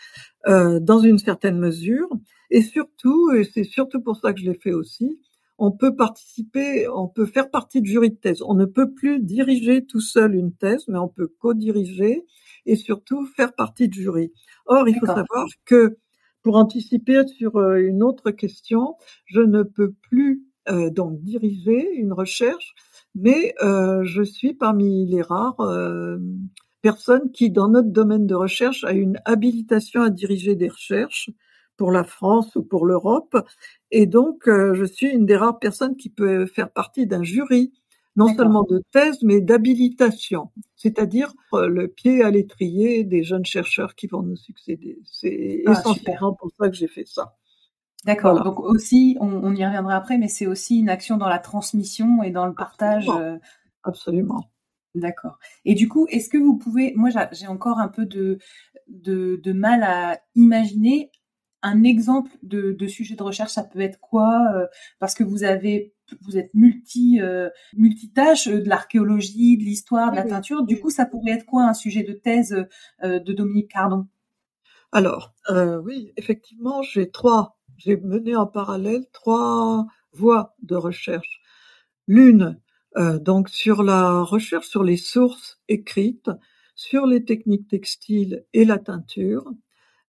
euh, 0.47 0.79
dans 0.79 1.00
une 1.00 1.17
certaine 1.17 1.57
mesure. 1.57 2.09
Et 2.50 2.62
surtout, 2.62 3.31
et 3.31 3.43
c'est 3.43 3.63
surtout 3.63 4.01
pour 4.01 4.17
ça 4.17 4.33
que 4.33 4.39
je 4.39 4.50
l'ai 4.50 4.57
fait 4.57 4.74
aussi, 4.74 5.19
on 5.57 5.71
peut 5.71 5.95
participer, 5.95 6.87
on 6.87 7.07
peut 7.07 7.25
faire 7.25 7.49
partie 7.49 7.81
du 7.81 7.89
jury 7.89 8.11
de 8.11 8.15
thèse. 8.15 8.41
On 8.43 8.53
ne 8.53 8.65
peut 8.65 8.93
plus 8.93 9.19
diriger 9.19 9.85
tout 9.85 10.01
seul 10.01 10.35
une 10.35 10.53
thèse, 10.53 10.85
mais 10.87 10.99
on 10.99 11.07
peut 11.07 11.33
co-diriger 11.39 12.25
et 12.65 12.75
surtout 12.75 13.25
faire 13.25 13.53
partie 13.53 13.87
du 13.87 14.03
jury. 14.03 14.31
Or, 14.65 14.87
il 14.87 14.95
faut 14.99 15.05
savoir 15.05 15.47
que 15.65 15.97
pour 16.43 16.55
anticiper 16.57 17.25
sur 17.27 17.57
euh, 17.57 17.77
une 17.77 18.03
autre 18.03 18.31
question, 18.31 18.95
je 19.25 19.41
ne 19.41 19.63
peux 19.63 19.93
plus 20.09 20.43
euh, 20.69 20.89
donc 20.89 21.21
diriger 21.21 21.91
une 21.95 22.13
recherche, 22.13 22.75
mais 23.15 23.53
euh, 23.63 24.03
je 24.03 24.21
suis 24.23 24.53
parmi 24.53 25.05
les 25.07 25.21
rares 25.21 25.57
personnes 26.81 27.31
qui, 27.31 27.49
dans 27.49 27.69
notre 27.69 27.89
domaine 27.89 28.27
de 28.27 28.35
recherche, 28.35 28.83
a 28.83 28.93
une 28.93 29.19
habilitation 29.25 30.03
à 30.03 30.09
diriger 30.09 30.55
des 30.55 30.69
recherches 30.69 31.31
pour 31.77 31.91
la 31.91 32.03
France 32.03 32.55
ou 32.55 32.63
pour 32.63 32.86
l'Europe. 32.86 33.38
Et 33.91 34.05
donc, 34.05 34.48
euh, 34.48 34.74
je 34.74 34.84
suis 34.84 35.07
une 35.07 35.25
des 35.25 35.38
rares 35.38 35.60
personnes 35.60 35.96
qui 35.96 36.10
peut 36.10 36.46
faire 36.46 36.72
partie 36.72 37.07
d'un 37.07 37.24
jury, 37.24 37.72
non 38.15 38.34
seulement 38.36 38.63
de 38.63 38.81
thèse, 38.91 39.19
mais 39.22 39.41
d'habilitation, 39.41 40.50
c'est-à-dire 40.75 41.34
euh, 41.53 41.67
le 41.67 41.88
pied 41.88 42.24
à 42.24 42.31
l'étrier 42.31 43.03
des 43.03 43.24
jeunes 43.24 43.46
chercheurs 43.46 43.93
qui 43.93 44.07
vont 44.07 44.24
nous 44.24 44.36
succéder. 44.36 45.00
C'est 45.05 45.62
ah, 45.67 45.74
essentiellement 45.74 46.34
pour 46.34 46.50
ça 46.60 46.67
que 46.67 46.75
j'ai 46.75 46.88
fait 46.88 47.05
ça. 47.05 47.36
D'accord. 48.05 48.43
Donc 48.43 48.60
aussi, 48.60 49.17
on, 49.19 49.53
y 49.53 49.65
reviendra 49.65 49.96
après, 49.96 50.17
mais 50.17 50.27
c'est 50.27 50.48
aussi 50.48 50.79
une 50.79 50.89
action 50.89 51.17
dans 51.17 51.27
la 51.27 51.39
transmission 51.39 52.24
et 52.24 52.31
dans 52.31 52.46
le 52.46 52.53
partage. 52.53 53.10
Absolument. 53.84 54.39
Euh, 54.39 55.00
D'accord. 55.00 55.38
Et 55.65 55.75
du 55.75 55.88
coup, 55.88 56.07
est-ce 56.10 56.29
que 56.29 56.38
vous 56.38 56.57
pouvez, 56.57 56.93
moi 56.96 57.10
j'ai 57.31 57.48
encore 57.48 57.79
un 57.79 57.88
peu 57.88 58.05
de, 58.05 58.39
de, 58.88 59.39
de, 59.43 59.53
mal 59.53 59.84
à 59.84 60.19
imaginer 60.36 61.12
un 61.63 61.83
exemple 61.83 62.31
de, 62.43 62.71
de, 62.71 62.87
sujet 62.87 63.15
de 63.15 63.23
recherche, 63.23 63.51
ça 63.51 63.63
peut 63.63 63.81
être 63.81 63.99
quoi 63.99 64.45
euh, 64.55 64.67
Parce 64.99 65.15
que 65.15 65.23
vous 65.23 65.43
avez, 65.43 65.93
vous 66.21 66.37
êtes 66.37 66.53
multi 66.53 67.19
euh, 67.21 67.49
multitâche 67.75 68.47
euh, 68.47 68.61
de 68.61 68.69
l'archéologie, 68.69 69.57
de 69.57 69.63
l'histoire, 69.63 70.11
de 70.11 70.17
la 70.17 70.23
teinture. 70.23 70.63
Du 70.63 70.79
coup, 70.79 70.89
ça 70.89 71.05
pourrait 71.05 71.31
être 71.31 71.45
quoi 71.45 71.63
un 71.63 71.73
sujet 71.73 72.03
de 72.03 72.13
thèse 72.13 72.65
de 73.03 73.33
Dominique 73.33 73.71
Cardon? 73.71 74.07
Alors, 74.91 75.33
oui, 75.83 76.13
effectivement, 76.15 76.81
j'ai 76.81 77.11
trois, 77.11 77.57
j'ai 77.77 77.97
mené 77.97 78.35
en 78.35 78.47
parallèle 78.47 79.05
trois 79.11 79.85
voies 80.13 80.55
de 80.61 80.75
recherche. 80.75 81.41
L'une, 82.07 82.59
donc 82.95 83.49
sur 83.49 83.83
la 83.83 84.21
recherche 84.21 84.67
sur 84.67 84.83
les 84.83 84.95
sources 84.95 85.59
écrites, 85.67 86.31
sur 86.75 87.05
les 87.05 87.25
techniques 87.25 87.67
textiles 87.67 88.45
et 88.53 88.63
la 88.63 88.77
teinture, 88.77 89.51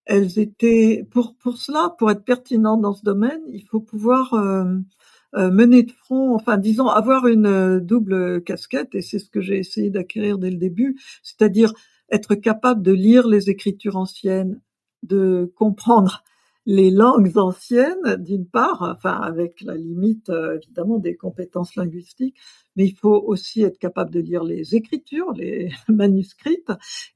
elles 0.09 0.39
étaient 0.39 1.07
pour 1.11 1.37
pour 1.37 1.59
cela, 1.59 1.95
pour 1.99 2.11
être 2.11 2.25
pertinentes 2.25 2.81
dans 2.81 2.95
ce 2.95 3.05
domaine, 3.05 3.41
il 3.53 3.63
faut 3.65 3.81
pouvoir 3.81 4.35
euh, 4.35 5.51
mener 5.51 5.83
de 5.83 5.93
front, 5.93 6.35
enfin 6.35 6.57
disons 6.57 6.89
avoir 6.89 7.27
une 7.27 7.47
euh, 7.47 7.81
double 7.81 8.43
casquette, 8.43 8.95
et 8.95 9.03
c'est 9.03 9.19
ce 9.19 9.29
que 9.29 9.43
j'ai 9.43 9.59
essayé 9.59 9.91
d'acquérir 9.91 10.39
dès 10.39 10.51
le 10.51 10.57
début, 10.57 10.99
c'est-à-dire 11.23 11.75
être 12.11 12.35
capable 12.35 12.83
de 12.83 12.93
lire 12.93 13.29
les 13.29 13.51
écritures 13.51 13.97
anciennes, 13.97 14.61
de 15.03 15.53
comprendre 15.55 16.25
les 16.71 16.91
langues 16.91 17.39
anciennes, 17.39 18.17
d'une 18.19 18.47
part, 18.47 18.83
enfin 18.83 19.19
avec 19.23 19.63
la 19.63 19.75
limite 19.75 20.29
euh, 20.29 20.59
évidemment 20.63 20.99
des 20.99 21.17
compétences 21.17 21.75
linguistiques, 21.77 22.37
mais 22.77 22.85
il 22.85 22.95
faut 22.95 23.25
aussi 23.27 23.63
être 23.63 23.79
capable 23.79 24.11
de 24.11 24.21
lire 24.21 24.45
les 24.45 24.75
écritures, 24.75 25.33
les 25.33 25.71
manuscrits. 25.89 26.63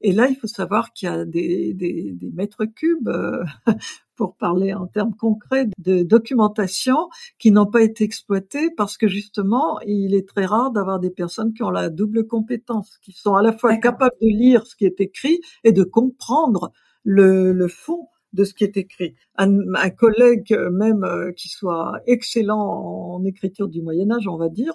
Et 0.01 0.11
là, 0.11 0.27
il 0.27 0.35
faut 0.37 0.47
savoir 0.47 0.91
qu'il 0.91 1.07
y 1.07 1.11
a 1.11 1.23
des, 1.23 1.75
des, 1.75 2.13
des 2.13 2.31
mètres 2.31 2.65
cubes, 2.65 3.07
euh, 3.07 3.43
pour 4.15 4.35
parler 4.37 4.73
en 4.73 4.87
termes 4.87 5.13
concrets, 5.13 5.67
de 5.77 6.01
documentation 6.01 7.09
qui 7.37 7.51
n'ont 7.51 7.67
pas 7.67 7.83
été 7.83 8.03
exploités 8.03 8.71
parce 8.75 8.97
que 8.97 9.07
justement, 9.07 9.79
il 9.85 10.15
est 10.15 10.27
très 10.27 10.47
rare 10.47 10.71
d'avoir 10.71 10.99
des 10.99 11.11
personnes 11.11 11.53
qui 11.53 11.61
ont 11.61 11.69
la 11.69 11.89
double 11.89 12.25
compétence, 12.25 12.97
qui 13.03 13.11
sont 13.11 13.35
à 13.35 13.43
la 13.43 13.55
fois 13.55 13.77
capables 13.77 14.15
de 14.19 14.29
lire 14.29 14.65
ce 14.65 14.75
qui 14.75 14.85
est 14.85 14.99
écrit 14.99 15.41
et 15.63 15.73
de 15.73 15.83
comprendre 15.83 16.71
le, 17.03 17.51
le 17.51 17.67
fond 17.67 18.07
de 18.33 18.43
ce 18.43 18.53
qui 18.53 18.63
est 18.63 18.77
écrit. 18.77 19.15
Un, 19.37 19.73
un 19.75 19.89
collègue 19.89 20.57
même 20.71 21.03
euh, 21.03 21.31
qui 21.31 21.49
soit 21.49 21.99
excellent 22.07 22.59
en 22.59 23.23
écriture 23.23 23.67
du 23.67 23.81
Moyen 23.81 24.11
Âge, 24.11 24.27
on 24.27 24.37
va 24.37 24.49
dire, 24.49 24.73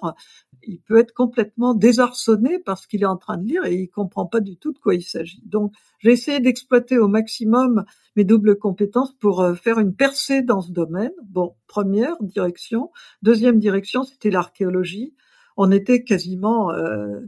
il 0.63 0.79
peut 0.79 0.97
être 0.97 1.13
complètement 1.13 1.73
désarçonné 1.73 2.59
parce 2.59 2.87
qu'il 2.87 3.03
est 3.03 3.07
en 3.07 3.17
train 3.17 3.37
de 3.37 3.47
lire 3.47 3.65
et 3.65 3.75
il 3.75 3.89
comprend 3.89 4.25
pas 4.25 4.39
du 4.39 4.57
tout 4.57 4.71
de 4.71 4.79
quoi 4.79 4.95
il 4.95 5.03
s'agit. 5.03 5.41
Donc, 5.45 5.73
j'ai 5.99 6.11
essayé 6.11 6.39
d'exploiter 6.39 6.97
au 6.97 7.07
maximum 7.07 7.85
mes 8.15 8.23
doubles 8.23 8.57
compétences 8.57 9.13
pour 9.13 9.41
euh, 9.41 9.53
faire 9.53 9.79
une 9.79 9.95
percée 9.95 10.41
dans 10.41 10.61
ce 10.61 10.71
domaine. 10.71 11.13
Bon, 11.25 11.55
première 11.67 12.15
direction. 12.21 12.91
Deuxième 13.21 13.59
direction, 13.59 14.03
c'était 14.03 14.31
l'archéologie. 14.31 15.13
On 15.57 15.71
était 15.71 16.03
quasiment 16.03 16.71
euh, 16.71 17.19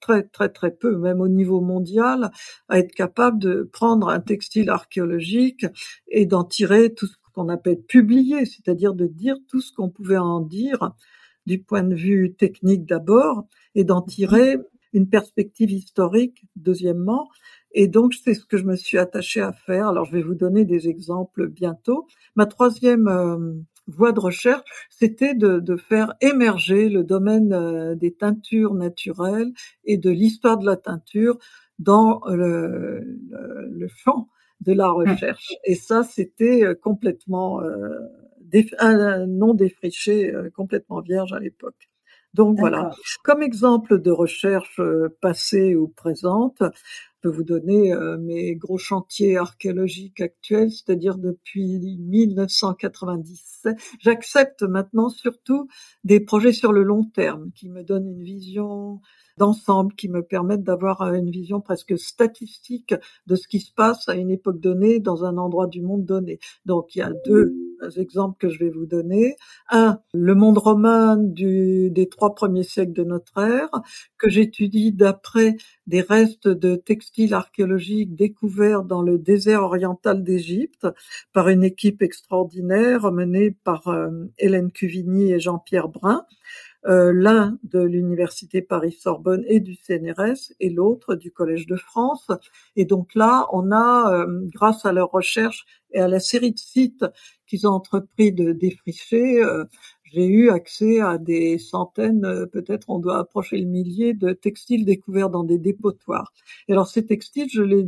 très 0.00 0.22
très 0.24 0.48
très 0.48 0.70
peu, 0.70 0.96
même 0.96 1.20
au 1.20 1.28
niveau 1.28 1.60
mondial, 1.60 2.30
à 2.68 2.78
être 2.78 2.92
capable 2.92 3.38
de 3.38 3.68
prendre 3.72 4.08
un 4.08 4.20
textile 4.20 4.70
archéologique 4.70 5.66
et 6.08 6.26
d'en 6.26 6.44
tirer 6.44 6.94
tout 6.94 7.06
ce 7.06 7.16
qu'on 7.34 7.48
appelle 7.48 7.82
publier, 7.82 8.44
c'est-à-dire 8.44 8.94
de 8.94 9.06
dire 9.06 9.36
tout 9.48 9.60
ce 9.60 9.72
qu'on 9.72 9.88
pouvait 9.88 10.18
en 10.18 10.40
dire 10.40 10.92
du 11.46 11.60
point 11.62 11.82
de 11.82 11.94
vue 11.94 12.34
technique 12.34 12.86
d'abord 12.86 13.46
et 13.74 13.84
d'en 13.84 14.02
tirer 14.02 14.58
une 14.92 15.08
perspective 15.08 15.70
historique 15.70 16.44
deuxièmement. 16.56 17.28
Et 17.72 17.88
donc 17.88 18.14
c'est 18.14 18.34
ce 18.34 18.44
que 18.44 18.58
je 18.58 18.64
me 18.64 18.76
suis 18.76 18.98
attachée 18.98 19.40
à 19.40 19.52
faire. 19.52 19.88
Alors 19.88 20.04
je 20.04 20.12
vais 20.12 20.22
vous 20.22 20.34
donner 20.34 20.64
des 20.64 20.88
exemples 20.88 21.48
bientôt. 21.48 22.06
Ma 22.36 22.46
troisième 22.46 23.08
euh, 23.08 23.54
voie 23.86 24.12
de 24.12 24.20
recherche, 24.20 24.62
c'était 24.90 25.34
de, 25.34 25.76
faire 25.76 26.14
émerger 26.20 26.88
le 26.88 27.04
domaine 27.04 27.52
euh, 27.52 27.94
des 27.94 28.12
teintures 28.12 28.74
naturelles 28.74 29.52
et 29.84 29.96
de 29.96 30.10
l'histoire 30.10 30.58
de 30.58 30.66
la 30.66 30.76
teinture 30.76 31.38
dans 31.78 32.20
le, 32.28 33.18
le, 33.30 33.88
champ 33.88 34.28
de 34.60 34.72
la 34.72 34.88
mmh. 34.88 34.92
recherche. 34.92 35.52
Et 35.64 35.74
ça, 35.74 36.02
c'était 36.04 36.64
euh, 36.64 36.74
complètement 36.74 37.60
euh, 37.62 37.98
un 38.78 39.26
non 39.26 39.54
défriché, 39.54 40.32
complètement 40.54 41.00
vierge 41.00 41.32
à 41.32 41.38
l'époque. 41.38 41.88
Donc 42.34 42.58
voilà. 42.58 42.90
Comme 43.24 43.42
exemple 43.42 44.00
de 44.00 44.10
recherche 44.10 44.80
passée 45.20 45.74
ou 45.74 45.88
présente, 45.88 46.62
peux 47.22 47.30
vous 47.30 47.44
donner 47.44 47.92
euh, 47.92 48.18
mes 48.18 48.54
gros 48.56 48.78
chantiers 48.78 49.36
archéologiques 49.38 50.20
actuels, 50.20 50.70
c'est-à-dire 50.70 51.16
depuis 51.16 51.78
1997. 51.78 53.76
J'accepte 54.00 54.62
maintenant 54.62 55.08
surtout 55.08 55.68
des 56.04 56.20
projets 56.20 56.52
sur 56.52 56.72
le 56.72 56.82
long 56.82 57.04
terme 57.04 57.52
qui 57.54 57.68
me 57.68 57.84
donnent 57.84 58.08
une 58.08 58.24
vision 58.24 59.00
d'ensemble, 59.42 59.92
qui 59.94 60.08
me 60.08 60.22
permettent 60.22 60.62
d'avoir 60.62 61.02
euh, 61.02 61.14
une 61.14 61.30
vision 61.30 61.60
presque 61.60 61.98
statistique 61.98 62.94
de 63.26 63.34
ce 63.34 63.48
qui 63.48 63.58
se 63.58 63.72
passe 63.72 64.08
à 64.08 64.14
une 64.14 64.30
époque 64.30 64.60
donnée 64.60 65.00
dans 65.00 65.24
un 65.24 65.36
endroit 65.36 65.66
du 65.66 65.82
monde 65.82 66.04
donné. 66.04 66.38
Donc 66.64 66.94
il 66.94 67.00
y 67.00 67.02
a 67.02 67.12
deux 67.26 67.52
exemples 67.96 68.36
que 68.38 68.48
je 68.48 68.60
vais 68.60 68.70
vous 68.70 68.86
donner. 68.86 69.34
Un, 69.68 69.98
le 70.14 70.36
monde 70.36 70.58
romain 70.58 71.16
du, 71.16 71.90
des 71.90 72.08
trois 72.08 72.36
premiers 72.36 72.62
siècles 72.62 72.92
de 72.92 73.02
notre 73.02 73.36
ère, 73.38 73.70
que 74.16 74.28
j'étudie 74.28 74.92
d'après 74.92 75.56
des 75.88 76.02
restes 76.02 76.46
de 76.46 76.76
textiles 76.76 77.34
archéologiques 77.34 78.14
découverts 78.14 78.84
dans 78.84 79.02
le 79.02 79.18
désert 79.18 79.64
oriental 79.64 80.22
d'Égypte 80.22 80.86
par 81.32 81.48
une 81.48 81.64
équipe 81.64 82.00
extraordinaire 82.00 83.10
menée 83.10 83.50
par 83.50 83.88
euh, 83.88 84.10
Hélène 84.38 84.70
Cuvigny 84.70 85.32
et 85.32 85.40
Jean-Pierre 85.40 85.88
Brun. 85.88 86.24
Euh, 86.86 87.12
l'un 87.14 87.58
de 87.62 87.78
l'université 87.80 88.60
Paris-Sorbonne 88.60 89.44
et 89.46 89.60
du 89.60 89.76
CNRS 89.76 90.52
et 90.58 90.68
l'autre 90.68 91.14
du 91.14 91.30
Collège 91.30 91.68
de 91.68 91.76
France. 91.76 92.26
Et 92.74 92.84
donc 92.84 93.14
là, 93.14 93.46
on 93.52 93.70
a, 93.70 94.12
euh, 94.12 94.40
grâce 94.46 94.84
à 94.84 94.92
leurs 94.92 95.12
recherches 95.12 95.64
et 95.92 96.00
à 96.00 96.08
la 96.08 96.18
série 96.18 96.50
de 96.50 96.58
sites 96.58 97.04
qu'ils 97.46 97.68
ont 97.68 97.72
entrepris 97.72 98.32
de 98.32 98.50
défricher, 98.52 99.44
euh, 99.44 99.64
j'ai 100.02 100.26
eu 100.26 100.50
accès 100.50 101.00
à 101.00 101.18
des 101.18 101.56
centaines, 101.58 102.46
peut-être 102.52 102.90
on 102.90 102.98
doit 102.98 103.18
approcher 103.18 103.58
le 103.58 103.66
millier 103.66 104.12
de 104.12 104.32
textiles 104.32 104.84
découverts 104.84 105.30
dans 105.30 105.44
des 105.44 105.58
dépotoirs. 105.58 106.32
Et 106.68 106.72
alors 106.72 106.88
ces 106.88 107.06
textiles, 107.06 107.48
je 107.50 107.62
les, 107.62 107.86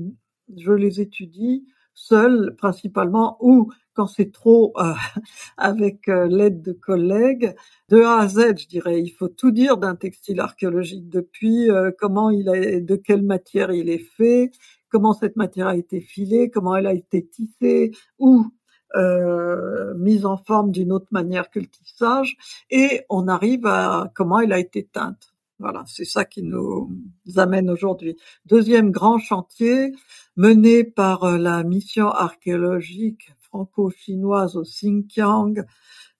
je 0.57 0.73
les 0.73 1.01
étudie 1.01 1.67
seul 1.95 2.55
principalement 2.57 3.37
ou 3.41 3.73
quand 3.95 4.07
c'est 4.07 4.33
trop 4.33 4.73
euh, 4.77 4.93
avec 5.57 6.09
euh, 6.09 6.27
l'aide 6.27 6.63
de 6.63 6.73
collègues. 6.73 7.55
De 7.89 8.03
A 8.03 8.19
à 8.19 8.29
Z 8.29 8.59
je 8.59 8.67
dirais. 8.67 9.01
Il 9.01 9.11
faut 9.11 9.29
tout 9.29 9.51
dire 9.51 9.77
d'un 9.77 9.95
textile 9.95 10.41
archéologique. 10.41 11.09
Depuis 11.09 11.71
euh, 11.71 11.91
comment 11.97 12.31
il 12.31 12.49
est 12.49 12.81
de 12.81 12.97
quelle 12.97 13.23
matière 13.23 13.73
il 13.73 13.89
est 13.89 13.99
fait 14.17 14.51
comment 14.91 15.13
cette 15.13 15.35
matière 15.37 15.67
a 15.67 15.77
été 15.77 16.01
filée 16.01 16.51
comment 16.51 16.77
elle 16.77 16.87
a 16.87 16.93
été 16.93 17.27
tissée 17.27 17.93
ou 18.19 18.47
mise 19.97 20.25
en 20.25 20.37
forme 20.37 20.71
d'une 20.71 20.93
autre 20.93 21.09
manière 21.11 21.51
que 21.51 21.59
le 21.59 21.67
tissage. 21.67 22.37
Et 22.71 23.03
on 23.09 23.27
arrive 23.27 23.67
à 23.67 24.13
comment 24.15 24.39
elle 24.39 24.53
a 24.53 24.61
été 24.61 24.85
teinte 24.85 25.34
voilà, 25.61 25.85
c'est 25.87 26.05
ça 26.05 26.25
qui 26.25 26.43
nous 26.43 26.91
amène 27.37 27.71
aujourd'hui. 27.71 28.17
Deuxième 28.47 28.91
grand 28.91 29.19
chantier 29.19 29.93
mené 30.37 30.83
par 30.83 31.25
euh, 31.25 31.39
la 31.39 31.63
mission 31.63 32.09
archéologique 32.09 33.33
franco-chinoise 33.41 34.57
au 34.57 34.63
Xinjiang 34.63 35.65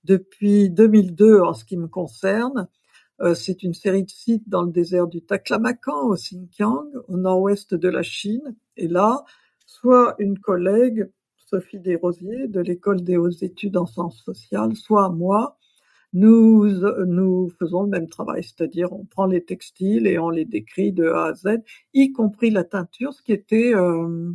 depuis 0.05 0.71
2002 0.71 1.41
en 1.41 1.53
ce 1.53 1.65
qui 1.65 1.77
me 1.77 1.89
concerne. 1.89 2.69
Euh, 3.21 3.35
c'est 3.35 3.63
une 3.63 3.75
série 3.75 4.05
de 4.05 4.11
sites 4.11 4.49
dans 4.49 4.63
le 4.63 4.71
désert 4.71 5.09
du 5.09 5.21
Taklamakan 5.21 6.09
au 6.09 6.15
Xinjiang, 6.15 6.87
au 7.09 7.17
nord-ouest 7.17 7.75
de 7.75 7.89
la 7.89 8.03
Chine. 8.03 8.55
Et 8.77 8.87
là, 8.87 9.25
soit 9.67 10.15
une 10.19 10.39
collègue, 10.39 11.11
Sophie 11.37 11.81
Desrosiers, 11.81 12.49
de 12.49 12.61
l'école 12.61 13.03
des 13.03 13.17
hautes 13.17 13.43
études 13.43 13.77
en 13.77 13.87
sciences 13.87 14.23
sociales, 14.23 14.77
soit 14.77 15.09
moi, 15.09 15.59
nous, 16.15 16.67
nous 17.07 17.51
faisons 17.59 17.83
le 17.83 17.89
même 17.89 18.09
travail, 18.09 18.43
c'est-à-dire 18.45 18.93
on 18.93 19.05
prend 19.05 19.27
les 19.27 19.45
textiles 19.45 20.07
et 20.07 20.19
on 20.19 20.31
les 20.31 20.45
décrit 20.45 20.93
de 20.93 21.07
A 21.09 21.27
à 21.27 21.35
Z, 21.35 21.59
y 21.93 22.13
compris 22.13 22.51
la 22.51 22.65
teinture, 22.65 23.13
ce 23.13 23.23
qui 23.23 23.33
était 23.33 23.75
euh, 23.75 24.33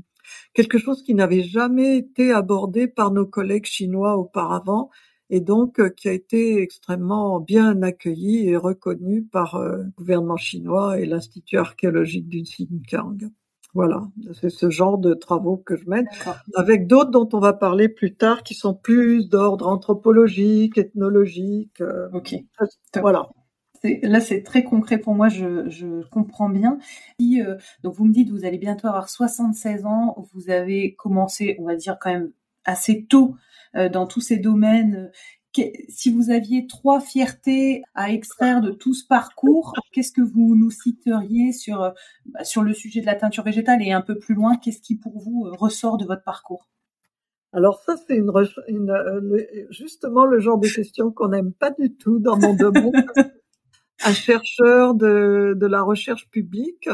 quelque 0.54 0.78
chose 0.78 1.04
qui 1.04 1.16
n'avait 1.16 1.44
jamais 1.44 1.98
été 1.98 2.32
abordé 2.32 2.88
par 2.88 3.12
nos 3.12 3.26
collègues 3.26 3.66
chinois 3.66 4.18
auparavant 4.18 4.90
et 5.30 5.40
donc 5.40 5.80
euh, 5.80 5.90
qui 5.90 6.10
a 6.10 6.14
été 6.14 6.62
extrêmement 6.62 7.40
bien 7.40 7.82
accueilli 7.82 8.50
et 8.50 8.58
reconnu 8.58 9.24
par 9.24 9.56
euh, 9.56 9.78
le 9.78 9.92
gouvernement 9.98 10.38
chinois 10.38 11.00
et 11.00 11.06
l'Institut 11.06 11.58
archéologique 11.58 12.28
du 12.28 12.42
Xinjiang. 12.44 13.32
Voilà, 13.76 14.02
c'est 14.34 14.50
ce 14.50 14.72
genre 14.72 14.98
de 14.98 15.14
travaux 15.14 15.58
que 15.58 15.76
je 15.76 15.88
mène, 15.88 16.08
avec 16.56 16.88
d'autres 16.88 17.12
dont 17.12 17.30
on 17.34 17.40
va 17.40 17.54
parler 17.54 17.88
plus 17.88 18.16
tard, 18.16 18.42
qui 18.42 18.56
sont 18.56 18.74
plus 18.74 19.30
d'ordre 19.30 19.68
anthropologique, 19.68 20.80
ethnologique. 20.80 21.80
Euh, 21.82 22.10
ok. 22.12 22.36
Voilà. 23.00 23.30
Là, 23.84 24.20
c'est 24.20 24.44
très 24.44 24.64
concret 24.64 24.98
pour 24.98 25.14
moi, 25.14 25.30
je, 25.30 25.70
je 25.70 26.02
comprends 26.10 26.50
bien. 26.50 26.80
Euh, 27.22 27.58
donc, 27.84 27.94
vous 27.94 28.06
me 28.06 28.12
dites, 28.12 28.30
vous 28.30 28.44
allez 28.44 28.58
bientôt 28.58 28.88
avoir 28.88 29.08
76 29.08 29.86
ans, 29.86 30.16
vous 30.34 30.50
avez 30.50 30.96
commencé, 30.96 31.56
on 31.60 31.66
va 31.66 31.76
dire 31.76 31.98
quand 32.02 32.12
même 32.12 32.32
assez 32.66 33.06
tôt 33.06 33.36
euh, 33.76 33.88
dans 33.88 34.08
tous 34.08 34.22
ces 34.22 34.38
domaines 34.38 35.12
si 35.90 36.12
vous 36.12 36.30
aviez 36.30 36.68
trois 36.68 37.00
fiertés 37.02 37.84
à 37.96 38.12
extraire 38.12 38.62
de 38.62 38.72
tout 38.72 38.94
ce 38.94 39.06
parcours, 39.06 39.74
qu'est-ce 39.92 40.12
que 40.12 40.22
vous 40.22 40.56
nous 40.56 40.72
citeriez 40.72 41.52
sur, 41.54 41.94
bah, 42.26 42.44
sur 42.44 42.62
le 42.62 42.74
sujet 42.74 43.02
de 43.02 43.06
la 43.06 43.16
teinture 43.16 43.44
végétale 43.44 43.82
et 43.82 43.92
un 43.92 44.02
peu 44.02 44.18
plus 44.18 44.36
loin, 44.36 44.58
qu'est-ce 44.58 44.82
qui 44.82 44.96
pour 44.96 45.20
vous 45.20 45.46
euh, 45.46 45.56
ressort 45.58 45.98
de 45.98 46.06
votre 46.06 46.24
parcours? 46.24 46.68
Alors 47.52 47.80
ça, 47.80 47.96
c'est 47.98 48.16
une, 48.16 48.32
une, 48.68 48.92
euh, 48.92 49.66
justement 49.72 50.26
le 50.26 50.40
genre 50.40 50.60
de 50.60 50.68
question 50.68 51.12
qu'on 51.12 51.30
n'aime 51.30 51.52
pas 51.52 51.72
du 51.72 51.96
tout 51.96 52.20
dans 52.20 52.38
mon 52.38 52.54
domaine. 52.54 52.92
un 54.06 54.14
chercheur 54.14 54.94
de, 54.94 55.56
de 55.58 55.66
la 55.66 55.82
recherche 55.82 56.30
publique, 56.30 56.90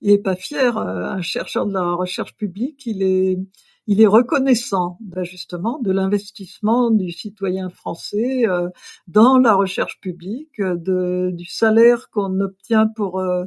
il 0.00 0.10
est 0.10 0.18
pas 0.18 0.34
fier. 0.34 0.76
Euh, 0.76 1.04
un 1.04 1.22
chercheur 1.22 1.66
de 1.66 1.72
la 1.72 1.92
recherche 1.92 2.34
publique, 2.36 2.84
il 2.86 3.02
est, 3.04 3.38
il 3.86 4.00
est 4.00 4.06
reconnaissant 4.06 4.96
ben, 5.00 5.24
justement 5.24 5.78
de 5.80 5.90
l'investissement 5.92 6.90
du 6.90 7.10
citoyen 7.10 7.68
français 7.68 8.44
euh, 8.46 8.68
dans 9.08 9.38
la 9.38 9.54
recherche 9.54 10.00
publique, 10.00 10.60
de, 10.60 11.30
du 11.32 11.46
salaire 11.46 12.08
qu'on 12.10 12.40
obtient 12.40 12.86
pour, 12.86 13.18
euh, 13.18 13.44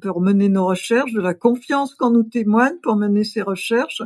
pour 0.00 0.20
mener 0.20 0.48
nos 0.48 0.66
recherches, 0.66 1.12
de 1.12 1.20
la 1.20 1.34
confiance 1.34 1.94
qu'on 1.96 2.10
nous 2.10 2.22
témoigne 2.22 2.76
pour 2.82 2.94
mener 2.94 3.24
ces 3.24 3.42
recherches. 3.42 4.02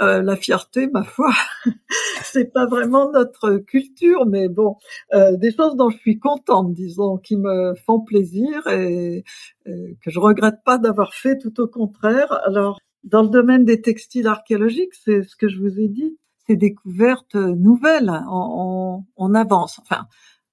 Euh, 0.00 0.22
la 0.22 0.36
fierté, 0.36 0.86
ma 0.86 1.02
foi, 1.02 1.32
c'est 2.22 2.52
pas 2.52 2.66
vraiment 2.66 3.10
notre 3.10 3.56
culture, 3.56 4.26
mais 4.26 4.48
bon, 4.48 4.76
des 5.12 5.52
choses 5.52 5.74
dont 5.74 5.90
je 5.90 5.98
suis 5.98 6.20
contente, 6.20 6.72
disons, 6.72 7.18
qui 7.18 7.36
me 7.36 7.74
font 7.84 8.00
plaisir 8.00 8.64
et, 8.68 9.24
et 9.66 9.98
que 10.04 10.10
je 10.10 10.20
regrette 10.20 10.62
pas 10.64 10.78
d'avoir 10.78 11.14
fait, 11.14 11.36
tout 11.38 11.60
au 11.60 11.66
contraire. 11.66 12.32
Alors 12.46 12.78
dans 13.04 13.22
le 13.22 13.28
domaine 13.28 13.64
des 13.64 13.80
textiles 13.80 14.26
archéologiques, 14.26 14.94
c'est 14.94 15.22
ce 15.22 15.36
que 15.36 15.48
je 15.48 15.58
vous 15.58 15.80
ai 15.80 15.88
dit, 15.88 16.18
c'est 16.46 16.56
découvertes 16.56 17.34
nouvelles. 17.34 18.12
On, 18.28 19.34
avance. 19.34 19.78
Enfin, 19.80 20.06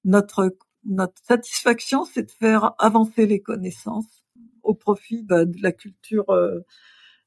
notre 0.04 0.56
notre 0.86 1.22
satisfaction, 1.22 2.04
c'est 2.06 2.22
de 2.22 2.30
faire 2.30 2.72
avancer 2.78 3.26
les 3.26 3.40
connaissances 3.40 4.24
au 4.62 4.74
profit 4.74 5.24
de 5.24 5.62
la 5.62 5.72
culture 5.72 6.30
euh, 6.30 6.60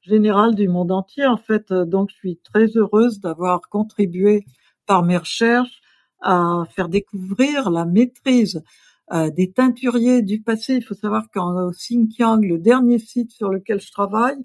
générale 0.00 0.56
du 0.56 0.66
monde 0.68 0.90
entier. 0.90 1.24
En 1.24 1.36
fait, 1.36 1.72
donc, 1.72 2.10
je 2.10 2.16
suis 2.16 2.36
très 2.38 2.66
heureuse 2.76 3.20
d'avoir 3.20 3.60
contribué 3.68 4.44
par 4.86 5.04
mes 5.04 5.16
recherches 5.16 5.80
à 6.20 6.64
faire 6.70 6.88
découvrir 6.88 7.70
la 7.70 7.84
maîtrise 7.84 8.62
des 9.12 9.52
teinturiers 9.52 10.22
du 10.22 10.40
passé. 10.42 10.76
Il 10.76 10.84
faut 10.84 10.94
savoir 10.94 11.30
qu'en 11.30 11.70
Xinjiang, 11.70 12.40
le 12.40 12.58
dernier 12.58 12.98
site 12.98 13.32
sur 13.32 13.50
lequel 13.50 13.80
je 13.80 13.90
travaille, 13.92 14.38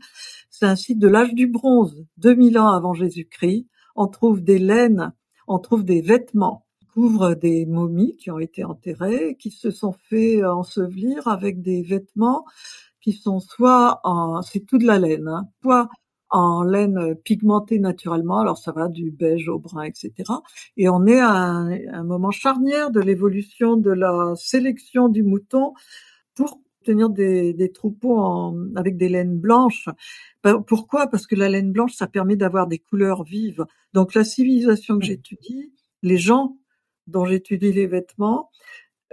c'est 0.50 0.66
un 0.66 0.76
site 0.76 1.00
de 1.00 1.08
l'âge 1.08 1.34
du 1.34 1.48
bronze, 1.48 2.06
2000 2.18 2.60
ans 2.60 2.68
avant 2.68 2.94
Jésus-Christ. 2.94 3.68
On 3.96 4.08
trouve 4.08 4.42
des 4.42 4.60
laines, 4.60 5.14
on 5.48 5.60
trouve 5.60 5.84
des 5.84 6.02
vêtements, 6.02 6.66
couvrent 6.94 7.36
des 7.36 7.66
momies 7.66 8.18
qui 8.18 8.32
ont 8.32 8.40
été 8.40 8.64
enterrées, 8.64 9.38
qui 9.40 9.52
se 9.52 9.72
sont 9.72 9.94
fait 10.10 10.44
ensevelir 10.44 11.28
avec 11.28 11.62
des 11.62 11.82
vêtements 11.82 12.46
qui 13.02 13.14
sont 13.14 13.40
soit 13.40 14.02
en, 14.04 14.42
c'est 14.42 14.66
tout 14.66 14.78
de 14.78 14.86
la 14.86 15.00
laine, 15.00 15.28
hein, 15.28 15.48
en 16.30 16.64
laine 16.64 17.16
pigmentée 17.24 17.80
naturellement, 17.80 18.40
alors 18.40 18.58
ça 18.58 18.72
va 18.72 18.88
du 18.88 19.12
beige 19.12 19.50
au 19.50 19.60
brun, 19.60 19.84
etc. 19.84 20.14
Et 20.78 20.90
on 20.90 21.06
est 21.06 21.20
à 21.20 21.34
un, 21.34 22.04
moment 22.04 22.32
charnière 22.32 22.92
de 22.92 23.00
l'évolution 23.00 23.78
de 23.78 23.92
la 23.92 24.34
sélection 24.36 25.10
du 25.10 25.24
mouton 25.24 25.74
pour 26.36 26.60
tenir 26.84 27.10
des, 27.10 27.54
des 27.54 27.72
troupeaux 27.72 28.18
en, 28.18 28.76
avec 28.76 28.96
des 28.98 29.10
laines 29.10 29.38
blanches. 29.38 29.90
Ben, 30.44 30.62
pourquoi? 30.62 31.08
Parce 31.08 31.28
que 31.28 31.36
la 31.36 31.50
laine 31.50 31.72
blanche, 31.72 31.94
ça 31.94 32.08
permet 32.08 32.36
d'avoir 32.36 32.68
des 32.68 32.80
couleurs 32.80 33.24
vives. 33.24 33.66
Donc 33.94 34.14
la 34.14 34.24
civilisation 34.24 35.00
que 35.00 35.06
j'étudie, 35.06 35.74
les 36.04 36.18
gens 36.18 36.58
dont 37.08 37.26
j'étudie 37.26 37.74
les 37.74 37.88
vêtements, 37.88 38.50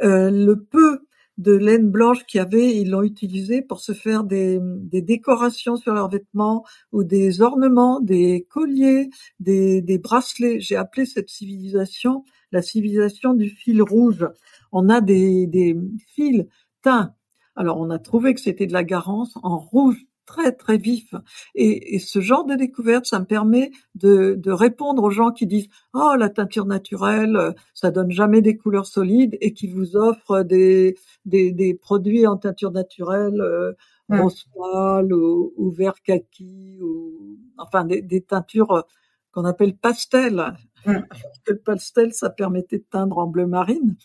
euh, 0.02 0.30
le 0.30 0.62
peu 0.62 1.05
de 1.38 1.52
laine 1.52 1.90
blanche 1.90 2.24
qu'il 2.26 2.38
y 2.38 2.40
avait, 2.40 2.74
ils 2.76 2.90
l'ont 2.90 3.02
utilisé 3.02 3.62
pour 3.62 3.80
se 3.80 3.92
faire 3.92 4.24
des, 4.24 4.58
des, 4.62 5.02
décorations 5.02 5.76
sur 5.76 5.92
leurs 5.92 6.08
vêtements 6.08 6.64
ou 6.92 7.04
des 7.04 7.42
ornements, 7.42 8.00
des 8.00 8.46
colliers, 8.48 9.10
des, 9.38 9.82
des 9.82 9.98
bracelets. 9.98 10.60
J'ai 10.60 10.76
appelé 10.76 11.04
cette 11.04 11.28
civilisation 11.28 12.24
la 12.52 12.62
civilisation 12.62 13.34
du 13.34 13.50
fil 13.50 13.82
rouge. 13.82 14.26
On 14.72 14.88
a 14.88 15.00
des, 15.00 15.46
des 15.46 15.76
fils 16.14 16.46
teints. 16.82 17.14
Alors 17.54 17.78
on 17.78 17.90
a 17.90 17.98
trouvé 17.98 18.34
que 18.34 18.40
c'était 18.40 18.66
de 18.66 18.72
la 18.72 18.84
garance 18.84 19.36
en 19.42 19.58
rouge 19.58 20.06
très 20.26 20.52
très 20.52 20.76
vif. 20.76 21.14
Et, 21.54 21.94
et, 21.94 21.98
ce 21.98 22.20
genre 22.20 22.44
de 22.44 22.54
découverte, 22.54 23.06
ça 23.06 23.20
me 23.20 23.24
permet 23.24 23.70
de, 23.94 24.34
de, 24.34 24.50
répondre 24.50 25.02
aux 25.02 25.10
gens 25.10 25.30
qui 25.30 25.46
disent 25.46 25.68
oh 25.94 26.14
la 26.18 26.28
teinture 26.28 26.66
naturelle, 26.66 27.54
ça 27.74 27.90
donne 27.90 28.10
jamais 28.10 28.42
des 28.42 28.56
couleurs 28.56 28.86
solides 28.86 29.38
et 29.40 29.52
qui 29.52 29.68
vous 29.68 29.96
offrent 29.96 30.42
des 30.42 30.96
des, 31.24 31.52
des 31.52 31.74
produits 31.74 32.26
en 32.26 32.36
teinture 32.36 32.72
naturelle 32.72 33.40
euh, 33.40 33.72
rose 34.08 34.46
pâle 34.54 35.12
ou, 35.12 35.52
ou, 35.56 35.70
vert 35.70 36.02
kaki 36.02 36.78
ou 36.82 37.38
enfin 37.58 37.84
des, 37.84 38.02
des 38.02 38.20
teintures 38.20 38.84
qu'on 39.32 39.44
appelle 39.44 39.76
pastel. 39.76 40.54
Le 41.48 41.56
pastel, 41.58 42.12
ça 42.12 42.30
permettait 42.30 42.78
de 42.78 42.84
teindre 42.90 43.18
en 43.18 43.26
bleu 43.26 43.46
marine. 43.46 43.96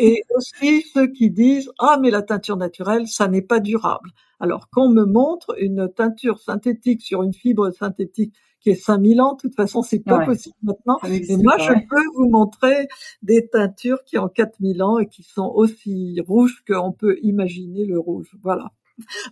Et 0.00 0.22
aussi 0.34 0.82
ceux 0.92 1.06
qui 1.06 1.30
disent 1.30 1.70
ah 1.78 1.98
mais 2.00 2.10
la 2.10 2.22
teinture 2.22 2.56
naturelle, 2.56 3.06
ça 3.06 3.28
n'est 3.28 3.42
pas 3.42 3.60
durable. 3.60 4.10
Alors 4.40 4.68
qu'on 4.70 4.88
me 4.88 5.04
montre 5.04 5.54
une 5.60 5.88
teinture 5.92 6.40
synthétique 6.40 7.02
sur 7.02 7.22
une 7.22 7.34
fibre 7.34 7.70
synthétique 7.70 8.34
qui 8.60 8.70
est 8.70 8.74
5000 8.74 9.20
ans, 9.20 9.34
de 9.34 9.40
toute 9.40 9.54
façon, 9.54 9.82
c'est 9.82 10.00
pas 10.00 10.24
possible 10.24 10.56
maintenant. 10.62 10.98
Et 11.04 11.36
moi, 11.36 11.58
je 11.58 11.72
peux 11.88 12.04
vous 12.16 12.28
montrer 12.28 12.88
des 13.22 13.48
teintures 13.48 14.02
qui 14.04 14.18
ont 14.18 14.28
4000 14.28 14.82
ans 14.82 14.98
et 14.98 15.06
qui 15.06 15.22
sont 15.22 15.50
aussi 15.54 16.20
rouges 16.26 16.64
qu'on 16.68 16.92
peut 16.92 17.18
imaginer 17.22 17.86
le 17.86 17.98
rouge. 18.00 18.30
Voilà. 18.42 18.72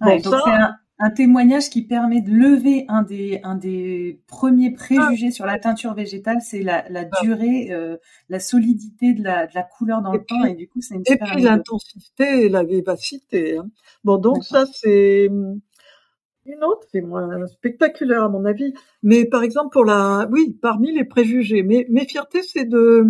donc 0.01 0.25
un 0.99 1.11
témoignage 1.11 1.69
qui 1.69 1.83
permet 1.83 2.23
de 2.23 2.31
lever 2.31 2.87
un 2.89 3.03
des, 3.03 3.41
un 3.43 3.55
des 3.55 4.21
premiers 4.27 4.71
préjugés 4.71 5.31
sur 5.31 5.45
la 5.45 5.59
teinture 5.59 5.93
végétale, 5.93 6.39
c'est 6.41 6.63
la, 6.63 6.89
la 6.89 7.05
durée, 7.23 7.69
euh, 7.71 7.99
la 8.31 8.41
solidité 8.41 9.13
de 9.13 9.23
la, 9.23 9.47
de 9.47 9.55
la 9.55 9.63
couleur 9.63 10.01
dans 10.01 10.13
le 10.13 10.25
temps, 10.25 10.45
et 10.45 10.55
du 10.55 10.69
coup, 10.69 10.81
c'est 10.81 10.95
une 10.95 11.03
Et 11.07 11.19
puis 11.19 11.43
l'intensité 11.43 12.47
et 12.47 12.49
la 12.49 12.65
vivacité. 12.65 13.59
Hein. 13.59 13.69
Bon, 14.05 14.17
donc 14.17 14.43
ça, 14.43 14.65
c'est 14.73 15.29
hum, 15.29 15.61
une 16.47 16.65
autre, 16.65 16.87
c'est 16.91 17.03
moins 17.03 17.47
spectaculaire 17.47 18.25
à 18.25 18.29
mon 18.31 18.47
avis. 18.47 18.73
Mais 19.03 19.27
par 19.27 19.43
exemple, 19.43 19.73
pour 19.73 19.85
la, 19.85 20.27
oui, 20.31 20.59
parmi 20.63 20.93
les 20.93 21.05
préjugés, 21.05 21.63
mais 21.63 21.87
mes 21.91 22.07
fiertés, 22.07 22.43
c'est 22.43 22.65
de 22.65 23.05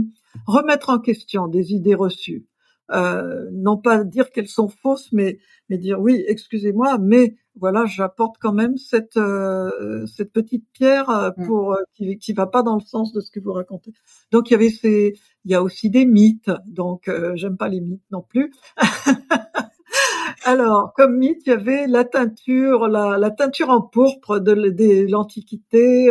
remettre 0.46 0.90
en 0.90 0.98
question 0.98 1.46
des 1.46 1.72
idées 1.72 1.94
reçues. 1.94 2.46
Euh, 2.92 3.48
non 3.52 3.76
pas 3.76 4.04
dire 4.04 4.30
qu'elles 4.30 4.48
sont 4.48 4.68
fausses, 4.68 5.08
mais, 5.12 5.38
mais 5.68 5.78
dire 5.78 6.00
oui, 6.00 6.24
excusez-moi, 6.28 6.98
mais 6.98 7.34
voilà, 7.58 7.86
j'apporte 7.86 8.36
quand 8.38 8.52
même 8.52 8.76
cette 8.76 9.16
euh, 9.16 10.06
cette 10.06 10.32
petite 10.32 10.66
pierre 10.72 11.08
euh, 11.10 11.30
mmh. 11.36 11.46
pour 11.46 11.72
euh, 11.72 11.82
qui 11.94 12.18
qui 12.18 12.32
va 12.32 12.46
pas 12.46 12.62
dans 12.62 12.74
le 12.74 12.82
sens 12.82 13.12
de 13.12 13.20
ce 13.20 13.30
que 13.30 13.40
vous 13.40 13.52
racontez. 13.52 13.92
Donc 14.30 14.50
il 14.50 14.52
y 14.52 14.56
avait 14.56 14.70
ces 14.70 15.14
il 15.44 15.50
y 15.50 15.54
a 15.54 15.62
aussi 15.62 15.90
des 15.90 16.04
mythes. 16.04 16.50
Donc 16.66 17.10
j'aime 17.34 17.56
pas 17.56 17.68
les 17.68 17.80
mythes 17.80 18.04
non 18.10 18.22
plus. 18.22 18.52
Alors, 20.44 20.92
comme 20.94 21.16
mythe, 21.16 21.42
il 21.46 21.50
y 21.50 21.52
avait 21.52 21.88
la 21.88 22.04
teinture, 22.04 22.86
la, 22.86 23.18
la 23.18 23.30
teinture 23.30 23.70
en 23.70 23.80
pourpre 23.80 24.38
de, 24.38 24.54
de 24.54 25.10
l'Antiquité, 25.10 26.08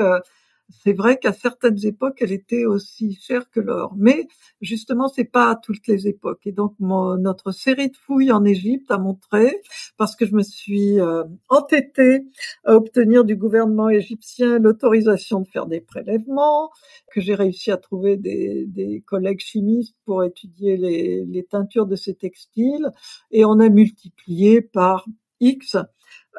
c'est 0.69 0.93
vrai 0.93 1.17
qu'à 1.17 1.33
certaines 1.33 1.85
époques, 1.85 2.17
elle 2.21 2.31
était 2.31 2.65
aussi 2.65 3.15
chère 3.21 3.49
que 3.49 3.59
l'or. 3.59 3.93
Mais 3.97 4.27
justement, 4.61 5.07
c'est 5.07 5.25
pas 5.25 5.51
à 5.51 5.55
toutes 5.55 5.87
les 5.87 6.07
époques. 6.07 6.41
Et 6.45 6.51
donc, 6.51 6.75
notre 6.79 7.51
série 7.51 7.89
de 7.89 7.95
fouilles 7.95 8.31
en 8.31 8.43
Égypte 8.43 8.89
a 8.89 8.97
montré, 8.97 9.61
parce 9.97 10.15
que 10.15 10.25
je 10.25 10.33
me 10.33 10.41
suis 10.43 10.99
euh, 10.99 11.23
entêtée 11.49 12.25
à 12.63 12.75
obtenir 12.75 13.25
du 13.25 13.35
gouvernement 13.35 13.89
égyptien 13.89 14.59
l'autorisation 14.59 15.41
de 15.41 15.47
faire 15.47 15.67
des 15.67 15.81
prélèvements, 15.81 16.71
que 17.11 17.21
j'ai 17.21 17.35
réussi 17.35 17.71
à 17.71 17.77
trouver 17.77 18.17
des, 18.17 18.65
des, 18.67 19.01
collègues 19.01 19.39
chimistes 19.39 19.95
pour 20.05 20.23
étudier 20.23 20.77
les, 20.77 21.25
les 21.25 21.43
teintures 21.43 21.85
de 21.85 21.95
ces 21.95 22.15
textiles, 22.15 22.89
et 23.31 23.45
on 23.45 23.59
a 23.59 23.69
multiplié 23.69 24.61
par 24.61 25.05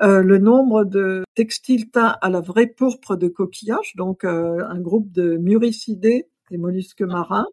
Euh, 0.03 0.23
le 0.23 0.39
nombre 0.39 0.85
de 0.85 1.25
textiles 1.35 1.91
teints 1.91 2.17
à 2.21 2.29
la 2.29 2.41
vraie 2.41 2.67
pourpre 2.67 3.17
de 3.17 3.29
coquillage, 3.29 3.95
donc 3.97 4.25
euh, 4.25 4.63
un 4.69 4.79
groupe 4.79 5.11
de 5.11 5.39
muricidés, 5.39 6.29
des 6.51 6.59
mollusques 6.59 7.03
marins. 7.03 7.47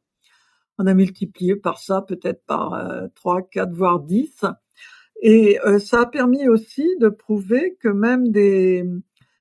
On 0.78 0.88
a 0.88 0.94
multiplié 0.94 1.56
par 1.56 1.80
ça 1.80 2.02
peut-être 2.02 2.44
par 2.46 2.74
euh, 2.74 3.08
3, 3.16 3.44
4, 3.44 3.72
voire 3.74 4.00
10. 4.02 4.46
Et 5.22 5.60
euh, 5.66 5.80
ça 5.80 6.02
a 6.02 6.06
permis 6.06 6.50
aussi 6.50 6.86
de 7.00 7.08
prouver 7.08 7.78
que 7.80 7.88
même 7.88 8.30
des, 8.30 8.84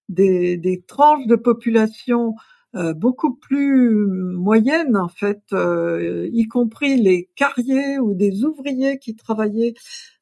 des 0.08 0.84
tranches 0.86 1.26
de 1.26 1.36
population 1.36 2.34
beaucoup 2.74 3.34
plus 3.34 4.06
moyennes 4.06 4.96
en 4.96 5.08
fait, 5.08 5.42
y 5.52 6.48
compris 6.48 6.96
les 6.96 7.28
carriers 7.36 7.98
ou 7.98 8.14
des 8.14 8.44
ouvriers 8.44 8.98
qui 8.98 9.14
travaillaient 9.14 9.74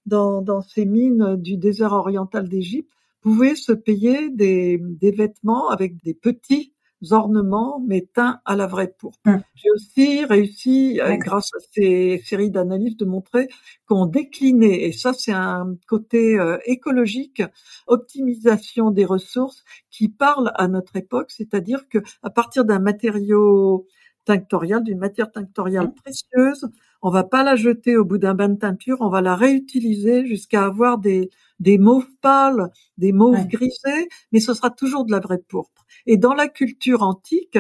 dans, 0.06 0.60
ces 0.60 0.84
mines 0.84 1.36
du 1.36 1.56
désert 1.56 1.92
oriental 1.92 2.48
d'Égypte 2.48 2.90
pouvaient 3.20 3.54
se 3.54 3.72
payer 3.72 4.30
des 4.30 4.80
vêtements 5.16 5.68
avec 5.68 6.02
des 6.02 6.14
petits 6.14 6.72
ornements 7.10 7.82
mais 7.86 8.06
teints 8.12 8.40
à 8.44 8.56
la 8.56 8.66
vraie 8.66 8.94
pourpre. 8.98 9.18
Hum. 9.26 9.42
J'ai 9.54 9.70
aussi 9.70 10.24
réussi, 10.24 11.00
euh, 11.00 11.16
grâce 11.16 11.50
à 11.54 11.58
ces 11.72 12.22
séries 12.24 12.50
d'analyses, 12.50 12.96
de 12.96 13.04
montrer 13.04 13.48
qu'on 13.86 14.06
déclinait, 14.06 14.82
et 14.84 14.92
ça 14.92 15.12
c'est 15.12 15.32
un 15.32 15.76
côté 15.88 16.38
euh, 16.38 16.58
écologique, 16.64 17.42
optimisation 17.86 18.90
des 18.90 19.04
ressources 19.04 19.64
qui 19.90 20.08
parle 20.08 20.52
à 20.54 20.68
notre 20.68 20.96
époque, 20.96 21.30
c'est-à-dire 21.30 21.88
que 21.88 21.98
à 22.22 22.30
partir 22.30 22.64
d'un 22.64 22.78
matériau 22.78 23.86
tinctoriale, 24.24 24.85
d'une 24.85 24.98
matière 24.98 25.30
tinctoriale 25.30 25.88
mmh. 25.88 25.94
précieuse. 25.94 26.68
On 27.02 27.11
va 27.11 27.24
pas 27.24 27.42
la 27.42 27.56
jeter 27.56 27.96
au 27.96 28.04
bout 28.04 28.18
d'un 28.18 28.35
bain 28.35 28.50
de 28.50 28.59
teinture, 28.59 28.98
on 29.00 29.09
va 29.09 29.22
la 29.22 29.35
réutiliser 29.35 30.26
jusqu'à 30.26 30.64
avoir 30.64 30.98
des, 30.98 31.30
des 31.59 31.78
mauves 31.78 32.11
pâles, 32.20 32.70
des 32.98 33.12
mauves 33.12 33.46
grisés, 33.46 34.09
mais 34.33 34.40
ce 34.40 34.52
sera 34.52 34.70
toujours 34.70 35.04
de 35.04 35.12
la 35.12 35.20
vraie 35.20 35.38
pourpre. 35.38 35.87
Et 36.06 36.16
dans 36.16 36.35
la 36.35 36.48
culture 36.48 37.02
antique, 37.02 37.59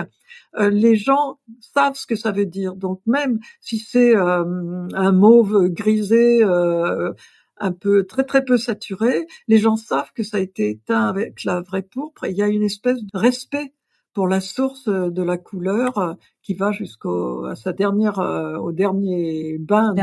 euh, 0.58 0.70
les 0.70 0.96
gens 0.96 1.38
savent 1.60 1.96
ce 1.96 2.06
que 2.06 2.16
ça 2.16 2.32
veut 2.32 2.46
dire. 2.46 2.74
Donc 2.74 3.00
même 3.06 3.38
si 3.60 3.78
c'est 3.78 4.16
euh, 4.16 4.88
un 4.94 5.12
mauve 5.12 5.68
grisé, 5.68 6.42
euh, 6.42 7.12
un 7.58 7.72
peu 7.72 8.06
très 8.06 8.24
très 8.24 8.44
peu 8.44 8.56
saturé, 8.56 9.26
les 9.48 9.58
gens 9.58 9.76
savent 9.76 10.12
que 10.14 10.22
ça 10.22 10.38
a 10.38 10.40
été 10.40 10.80
teint 10.86 11.06
avec 11.06 11.44
la 11.44 11.60
vraie 11.60 11.82
pourpre. 11.82 12.24
Et 12.24 12.30
il 12.30 12.36
y 12.36 12.42
a 12.42 12.48
une 12.48 12.62
espèce 12.62 13.02
de 13.02 13.18
respect 13.18 13.74
pour 14.12 14.28
la 14.28 14.40
source 14.40 14.88
de 14.88 15.22
la 15.22 15.38
couleur 15.38 16.16
qui 16.42 16.54
va 16.54 16.72
jusqu'au 16.72 17.44
à 17.44 17.54
sa 17.54 17.72
dernière 17.72 18.18
au 18.18 18.72
dernier 18.72 19.58
bain. 19.58 19.94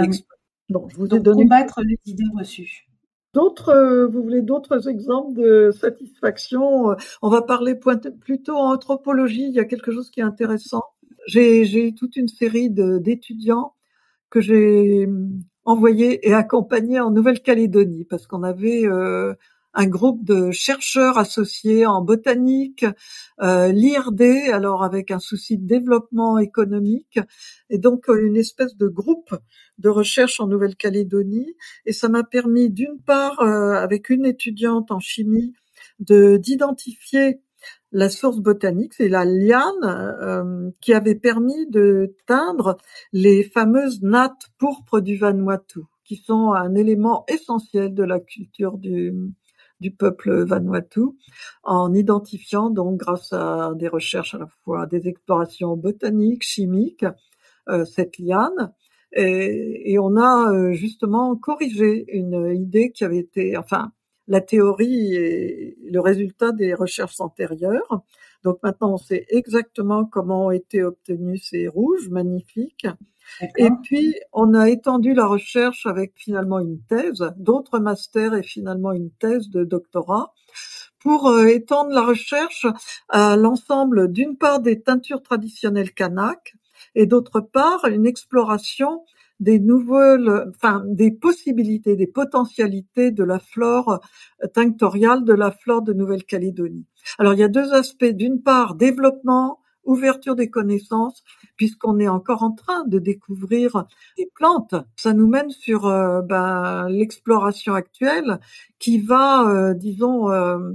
Bon, 0.69 0.87
je 0.89 0.97
vous 0.97 1.13
ai 1.15 1.19
donné 1.19 1.43
combattre 1.43 1.81
les 1.81 1.97
idées 2.05 2.23
reçues. 2.37 2.87
D'autres, 3.33 3.69
euh, 3.69 4.07
vous 4.07 4.23
voulez 4.23 4.41
d'autres 4.41 4.89
exemples 4.89 5.39
de 5.39 5.71
satisfaction 5.71 6.91
euh, 6.91 6.95
On 7.21 7.29
va 7.29 7.41
parler 7.41 7.75
plutôt 7.75 8.55
en 8.55 8.73
anthropologie. 8.73 9.47
Il 9.47 9.53
y 9.53 9.59
a 9.59 9.65
quelque 9.65 9.91
chose 9.91 10.09
qui 10.09 10.21
est 10.21 10.23
intéressant. 10.23 10.83
J'ai 11.27 11.93
toute 11.93 12.15
une 12.15 12.27
série 12.27 12.69
d'étudiants 12.69 13.73
que 14.29 14.41
j'ai 14.41 15.05
hum, 15.05 15.39
envoyés 15.65 16.27
et 16.27 16.33
accompagnés 16.33 16.99
en 16.99 17.11
Nouvelle-Calédonie 17.11 18.05
parce 18.05 18.27
qu'on 18.27 18.43
avait 18.43 18.85
euh, 18.85 19.35
un 19.77 19.85
groupe 19.85 20.25
de 20.25 20.49
chercheurs 20.49 21.19
associés 21.19 21.85
en 21.85 22.01
botanique, 22.01 22.83
euh, 23.43 23.71
l'IRD, 23.71 24.49
alors 24.51 24.83
avec 24.83 25.11
un 25.11 25.19
souci 25.19 25.59
de 25.59 25.67
développement 25.67 26.39
économique, 26.39 27.19
et 27.69 27.77
donc 27.77 28.09
euh, 28.09 28.25
une 28.25 28.37
espèce 28.37 28.75
de 28.75 28.87
groupe 28.87 29.35
de 29.77 29.89
recherche 29.89 30.39
en 30.39 30.47
Nouvelle-Calédonie. 30.47 31.55
Et 31.85 31.93
ça 31.93 32.09
m'a 32.09 32.23
permis, 32.23 32.71
d'une 32.71 32.99
part, 33.05 33.39
euh, 33.41 33.73
avec 33.73 34.09
une 34.09 34.25
étudiante 34.25 34.89
en 34.89 34.99
chimie, 34.99 35.53
de 35.99 36.37
d'identifier 36.37 37.39
la 37.91 38.09
source 38.09 38.39
botanique, 38.39 38.95
c'est 38.95 39.09
la 39.09 39.25
liane 39.25 39.61
euh, 39.85 40.71
qui 40.81 40.93
avait 40.93 41.15
permis 41.15 41.67
de 41.67 42.15
teindre 42.25 42.77
les 43.13 43.43
fameuses 43.43 44.01
nattes 44.01 44.47
pourpres 44.57 45.01
du 45.01 45.17
Vanuatu, 45.17 45.81
qui 46.03 46.15
sont 46.15 46.53
un 46.53 46.73
élément 46.73 47.25
essentiel 47.27 47.93
de 47.93 48.03
la 48.03 48.19
culture 48.19 48.77
du, 48.77 49.13
du 49.79 49.91
peuple 49.91 50.43
Vanuatu, 50.43 51.01
en 51.63 51.93
identifiant 51.93 52.69
donc 52.69 52.97
grâce 52.97 53.33
à 53.33 53.73
des 53.75 53.87
recherches 53.87 54.35
à 54.35 54.39
la 54.39 54.47
fois 54.63 54.85
des 54.85 55.07
explorations 55.07 55.75
botaniques, 55.77 56.43
chimiques, 56.43 57.05
euh, 57.69 57.85
cette 57.85 58.17
liane. 58.17 58.73
Et, 59.13 59.93
et, 59.93 59.99
on 59.99 60.17
a 60.17 60.51
euh, 60.51 60.73
justement 60.73 61.35
corrigé 61.35 62.05
une 62.09 62.53
idée 62.55 62.91
qui 62.91 63.05
avait 63.05 63.19
été, 63.19 63.57
enfin, 63.57 63.91
la 64.27 64.41
théorie 64.41 65.15
et 65.15 65.77
le 65.89 65.99
résultat 65.99 66.51
des 66.51 66.73
recherches 66.73 67.19
antérieures. 67.19 68.03
Donc 68.43 68.59
maintenant, 68.63 68.93
on 68.93 68.97
sait 68.97 69.25
exactement 69.29 70.05
comment 70.05 70.47
ont 70.47 70.51
été 70.51 70.83
obtenus 70.83 71.47
ces 71.49 71.67
rouges 71.67 72.09
magnifiques. 72.09 72.87
Et 73.57 73.69
puis, 73.83 74.15
on 74.33 74.53
a 74.53 74.69
étendu 74.69 75.13
la 75.13 75.25
recherche 75.25 75.85
avec 75.85 76.13
finalement 76.15 76.59
une 76.59 76.79
thèse, 76.89 77.23
d'autres 77.37 77.79
masters 77.79 78.33
et 78.33 78.43
finalement 78.43 78.91
une 78.91 79.11
thèse 79.11 79.49
de 79.49 79.63
doctorat 79.63 80.33
pour 80.99 81.27
euh, 81.27 81.45
étendre 81.47 81.91
la 81.91 82.01
recherche 82.01 82.65
à 83.09 83.35
l'ensemble 83.35 84.11
d'une 84.11 84.37
part 84.37 84.59
des 84.59 84.81
teintures 84.81 85.21
traditionnelles 85.21 85.93
kanak 85.93 86.55
et 86.95 87.05
d'autre 87.05 87.39
part 87.39 87.85
une 87.85 88.05
exploration 88.05 89.03
des 89.39 89.59
nouvelles, 89.59 90.45
enfin 90.49 90.83
des 90.87 91.11
possibilités, 91.11 91.95
des 91.95 92.07
potentialités 92.07 93.11
de 93.11 93.23
la 93.23 93.39
flore 93.39 93.99
tinctoriale 94.53 95.23
de 95.23 95.33
la 95.33 95.51
flore 95.51 95.83
de 95.83 95.93
Nouvelle-Calédonie. 95.93 96.85
Alors 97.19 97.33
il 97.33 97.39
y 97.39 97.43
a 97.43 97.47
deux 97.47 97.71
aspects. 97.73 98.05
D'une 98.05 98.41
part, 98.41 98.75
développement 98.75 99.59
ouverture 99.87 100.35
des 100.35 100.49
connaissances, 100.49 101.23
puisqu'on 101.55 101.99
est 101.99 102.07
encore 102.07 102.43
en 102.43 102.51
train 102.51 102.83
de 102.85 102.99
découvrir 102.99 103.85
des 104.17 104.29
plantes. 104.35 104.75
Ça 104.95 105.13
nous 105.13 105.27
mène 105.27 105.49
sur 105.49 105.87
euh, 105.87 106.21
ben, 106.21 106.87
l'exploration 106.89 107.73
actuelle 107.73 108.39
qui 108.79 108.99
va, 108.99 109.47
euh, 109.47 109.73
disons, 109.73 110.29
euh, 110.31 110.71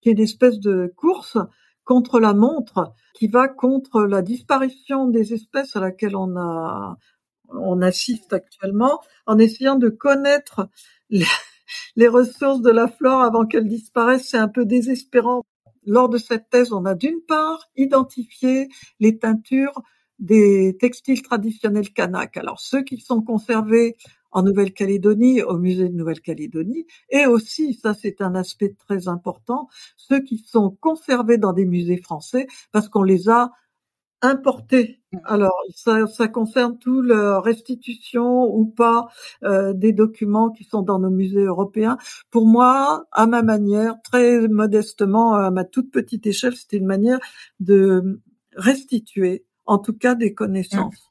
qui 0.00 0.10
est 0.10 0.12
une 0.12 0.20
espèce 0.20 0.58
de 0.58 0.92
course 0.96 1.38
contre 1.84 2.20
la 2.20 2.34
montre, 2.34 2.92
qui 3.14 3.28
va 3.28 3.48
contre 3.48 4.02
la 4.02 4.20
disparition 4.20 5.06
des 5.06 5.32
espèces 5.32 5.74
à 5.76 5.80
laquelle 5.80 6.16
on 6.16 6.36
a 6.36 6.98
on 7.50 7.80
assiste 7.80 8.34
actuellement, 8.34 9.00
en 9.26 9.38
essayant 9.38 9.76
de 9.76 9.88
connaître 9.88 10.68
les, 11.08 11.24
les 11.96 12.08
ressources 12.08 12.60
de 12.60 12.70
la 12.70 12.88
flore 12.88 13.22
avant 13.22 13.46
qu'elles 13.46 13.68
disparaissent. 13.68 14.28
C'est 14.28 14.38
un 14.38 14.48
peu 14.48 14.64
désespérant 14.64 15.44
lors 15.86 16.08
de 16.08 16.18
cette 16.18 16.48
thèse, 16.50 16.72
on 16.72 16.84
a 16.84 16.94
d'une 16.94 17.20
part 17.26 17.68
identifié 17.76 18.68
les 19.00 19.18
teintures 19.18 19.82
des 20.18 20.76
textiles 20.80 21.22
traditionnels 21.22 21.92
kanak. 21.92 22.36
Alors 22.36 22.60
ceux 22.60 22.82
qui 22.82 22.98
sont 22.98 23.22
conservés 23.22 23.96
en 24.30 24.42
Nouvelle-Calédonie, 24.42 25.42
au 25.42 25.56
musée 25.56 25.88
de 25.88 25.94
Nouvelle-Calédonie, 25.94 26.86
et 27.10 27.26
aussi, 27.26 27.74
ça 27.74 27.94
c'est 27.94 28.20
un 28.20 28.34
aspect 28.34 28.74
très 28.86 29.08
important, 29.08 29.68
ceux 29.96 30.20
qui 30.20 30.38
sont 30.38 30.76
conservés 30.80 31.38
dans 31.38 31.52
des 31.52 31.64
musées 31.64 31.96
français 31.96 32.46
parce 32.72 32.88
qu'on 32.88 33.02
les 33.02 33.28
a 33.28 33.50
importés. 34.22 35.00
Mmh. 35.12 35.18
Alors, 35.24 35.54
ça, 35.74 36.06
ça 36.06 36.28
concerne 36.28 36.78
tout 36.78 37.02
la 37.02 37.40
restitution 37.40 38.44
ou 38.44 38.66
pas 38.66 39.08
euh, 39.44 39.72
des 39.72 39.92
documents 39.92 40.50
qui 40.50 40.64
sont 40.64 40.82
dans 40.82 40.98
nos 40.98 41.10
musées 41.10 41.44
européens. 41.44 41.96
Pour 42.30 42.46
moi, 42.46 43.06
à 43.12 43.26
ma 43.26 43.42
manière, 43.42 43.96
très 44.02 44.48
modestement, 44.48 45.34
à 45.34 45.50
ma 45.50 45.64
toute 45.64 45.90
petite 45.90 46.26
échelle, 46.26 46.54
c'était 46.56 46.78
une 46.78 46.86
manière 46.86 47.20
de 47.60 48.20
restituer, 48.56 49.44
en 49.66 49.78
tout 49.78 49.96
cas, 49.96 50.14
des 50.14 50.34
connaissances. 50.34 50.94
Mmh. 50.94 51.04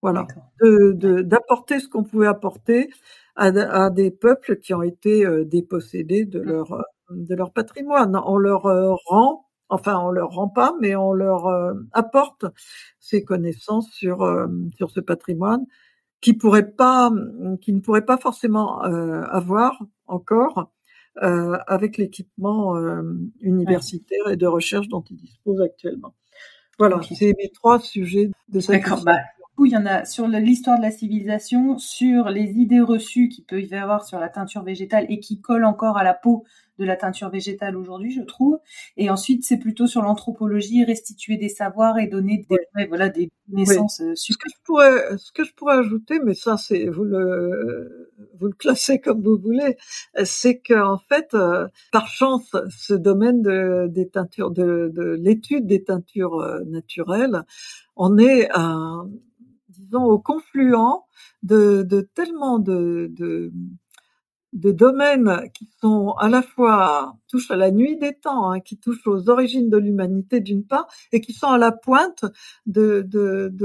Voilà, 0.00 0.28
de 0.60 1.22
d'apporter 1.22 1.80
ce 1.80 1.88
qu'on 1.88 2.04
pouvait 2.04 2.28
apporter 2.28 2.88
à, 3.34 3.46
à, 3.46 3.90
des 3.90 4.12
peuples 4.12 4.56
qui 4.58 4.72
ont 4.72 4.84
été 4.84 5.26
euh, 5.26 5.44
dépossédés 5.44 6.24
de 6.24 6.38
mmh. 6.38 6.44
leur 6.44 6.84
de 7.10 7.34
leur 7.34 7.52
patrimoine. 7.52 8.20
On 8.24 8.36
leur 8.36 8.66
euh, 8.66 8.94
rend 9.06 9.47
enfin 9.68 9.98
on 9.98 10.10
leur 10.10 10.30
rend 10.30 10.48
pas, 10.48 10.74
mais 10.80 10.96
on 10.96 11.12
leur 11.12 11.46
euh, 11.46 11.74
apporte 11.92 12.44
ces 13.00 13.24
connaissances 13.24 13.90
sur 13.90 14.22
euh, 14.22 14.46
sur 14.76 14.90
ce 14.90 15.00
patrimoine 15.00 15.66
qui 16.20 16.32
pourrait 16.32 16.70
pas, 16.70 17.12
qui 17.60 17.72
ne 17.72 17.80
pourrait 17.80 18.04
pas 18.04 18.16
forcément 18.16 18.84
euh, 18.84 19.22
avoir 19.30 19.80
encore 20.06 20.72
avec 21.20 21.96
l'équipement 21.96 22.76
universitaire 23.40 24.28
et 24.30 24.36
de 24.36 24.46
recherche 24.46 24.86
dont 24.86 25.02
ils 25.10 25.16
disposent 25.16 25.60
actuellement. 25.60 26.14
Voilà, 26.78 27.00
c'est 27.12 27.34
mes 27.36 27.48
trois 27.48 27.80
sujets 27.80 28.30
de 28.48 28.60
cette 28.60 28.76
D'accord. 28.76 29.02
Bah, 29.02 29.16
il 29.66 29.72
y 29.72 29.76
en 29.76 29.86
a 29.86 30.04
sur 30.04 30.28
l'histoire 30.28 30.78
de 30.78 30.82
la 30.82 30.90
civilisation, 30.90 31.78
sur 31.78 32.28
les 32.28 32.52
idées 32.52 32.80
reçues 32.80 33.28
qu'il 33.28 33.44
peut 33.44 33.60
y 33.60 33.74
avoir 33.74 34.04
sur 34.04 34.20
la 34.20 34.28
teinture 34.28 34.62
végétale 34.62 35.06
et 35.08 35.18
qui 35.18 35.40
collent 35.40 35.64
encore 35.64 35.96
à 35.96 36.04
la 36.04 36.14
peau 36.14 36.44
de 36.78 36.84
la 36.84 36.96
teinture 36.96 37.30
végétale 37.30 37.76
aujourd'hui, 37.76 38.12
je 38.12 38.22
trouve. 38.22 38.58
Et 38.96 39.10
ensuite, 39.10 39.44
c'est 39.44 39.58
plutôt 39.58 39.86
sur 39.86 40.02
l'anthropologie, 40.02 40.84
restituer 40.84 41.36
des 41.36 41.48
savoirs 41.48 41.98
et 41.98 42.06
donner 42.06 42.46
des, 42.48 42.86
voilà, 42.86 43.08
des 43.08 43.30
naissances 43.48 44.00
euh, 44.00 44.12
Ce 44.14 44.32
que 44.36 44.48
je 44.48 44.56
pourrais, 44.64 45.16
ce 45.18 45.32
que 45.32 45.44
je 45.44 45.52
pourrais 45.54 45.78
ajouter, 45.78 46.20
mais 46.24 46.34
ça, 46.34 46.56
c'est, 46.56 46.86
vous 46.86 47.04
le, 47.04 48.12
vous 48.38 48.46
le 48.46 48.54
classez 48.54 49.00
comme 49.04 49.22
vous 49.22 49.38
voulez, 49.38 49.76
c'est 50.24 50.60
qu'en 50.60 50.98
fait, 50.98 51.34
euh, 51.34 51.66
par 51.92 52.06
chance, 52.08 52.54
ce 52.76 52.94
domaine 52.94 53.42
de, 53.42 53.88
des 53.88 54.08
teintures, 54.08 54.50
de, 54.50 54.90
de 54.94 55.18
l'étude 55.20 55.66
des 55.66 55.82
teintures 55.84 56.40
euh, 56.40 56.60
naturelles, 56.66 57.42
on 57.96 58.18
est 58.18 58.48
disons, 59.68 60.04
au 60.04 60.18
confluent 60.18 61.04
de, 61.42 61.82
de 61.82 62.00
tellement 62.00 62.58
de, 62.58 63.08
de 63.10 63.52
de 64.52 64.72
domaines 64.72 65.50
qui 65.52 65.68
sont 65.80 66.12
à 66.12 66.28
la 66.28 66.42
fois 66.42 67.16
touchent 67.28 67.50
à 67.50 67.56
la 67.56 67.70
nuit 67.70 67.96
des 67.98 68.14
temps, 68.14 68.50
hein, 68.50 68.60
qui 68.60 68.78
touchent 68.78 69.06
aux 69.06 69.28
origines 69.28 69.68
de 69.70 69.76
l'humanité 69.76 70.40
d'une 70.40 70.64
part, 70.64 70.88
et 71.12 71.20
qui 71.20 71.32
sont 71.32 71.48
à 71.48 71.58
la 71.58 71.72
pointe 71.72 72.24
de, 72.66 73.02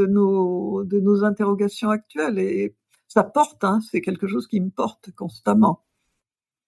nos, 0.08 1.24
interrogations 1.24 1.90
actuelles. 1.90 2.40
Et 2.40 2.76
ça 3.08 3.24
porte, 3.24 3.64
hein, 3.64 3.80
c'est 3.90 4.02
quelque 4.02 4.28
chose 4.28 4.48
qui 4.48 4.60
me 4.60 4.70
porte 4.70 5.12
constamment. 5.12 5.84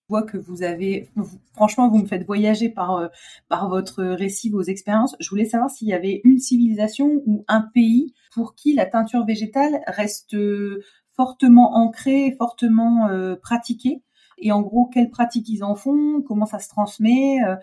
Vois 0.07 0.21
que 0.21 0.37
vous 0.37 0.61
avez, 0.61 1.09
franchement, 1.53 1.89
vous 1.89 1.97
me 1.97 2.05
faites 2.05 2.27
voyager 2.27 2.71
euh, 2.77 3.09
par 3.49 3.69
votre 3.69 4.03
récit, 4.03 4.51
vos 4.51 4.61
expériences. 4.61 5.15
Je 5.19 5.27
voulais 5.29 5.45
savoir 5.45 5.71
s'il 5.71 5.87
y 5.87 5.93
avait 5.93 6.21
une 6.23 6.37
civilisation 6.37 7.23
ou 7.25 7.43
un 7.47 7.61
pays 7.61 8.13
pour 8.31 8.53
qui 8.53 8.73
la 8.73 8.85
teinture 8.85 9.25
végétale 9.25 9.81
reste 9.87 10.35
fortement 11.15 11.75
ancrée, 11.75 12.35
fortement 12.37 13.09
euh, 13.09 13.35
pratiquée 13.35 14.01
et 14.37 14.51
en 14.51 14.61
gros 14.61 14.85
quelles 14.85 15.09
pratiques 15.09 15.49
ils 15.49 15.63
en 15.63 15.75
font, 15.75 16.21
comment 16.21 16.45
ça 16.45 16.59
se 16.59 16.69
transmet. 16.69 17.37
Euh, 17.47 17.55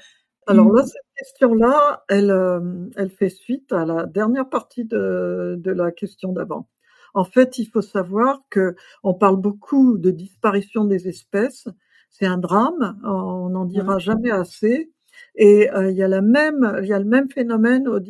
Alors 0.46 0.72
là, 0.72 0.84
cette 0.84 1.02
question-là, 1.16 2.04
elle, 2.08 2.30
euh, 2.30 2.88
elle 2.96 3.10
fait 3.10 3.28
suite 3.28 3.72
à 3.72 3.84
la 3.84 4.06
dernière 4.06 4.48
partie 4.48 4.84
de, 4.84 5.56
de 5.58 5.70
la 5.70 5.92
question 5.92 6.32
d'avant. 6.32 6.68
En 7.14 7.24
fait, 7.24 7.58
il 7.58 7.66
faut 7.66 7.82
savoir 7.82 8.42
que 8.48 8.74
on 9.02 9.12
parle 9.12 9.36
beaucoup 9.36 9.98
de 9.98 10.10
disparition 10.10 10.84
des 10.84 11.08
espèces. 11.08 11.68
C'est 12.08 12.26
un 12.26 12.38
drame, 12.38 12.98
on 13.04 13.50
n'en 13.50 13.66
dira 13.66 13.98
jamais 13.98 14.30
assez. 14.30 14.90
Et 15.34 15.70
euh, 15.70 15.90
il 15.90 15.96
y 15.96 16.02
a 16.02 16.08
la 16.08 16.22
même, 16.22 16.78
il 16.82 16.88
y 16.88 16.92
a 16.92 16.98
le 16.98 17.04
même 17.04 17.30
phénomène 17.30 17.86
au, 17.86 18.00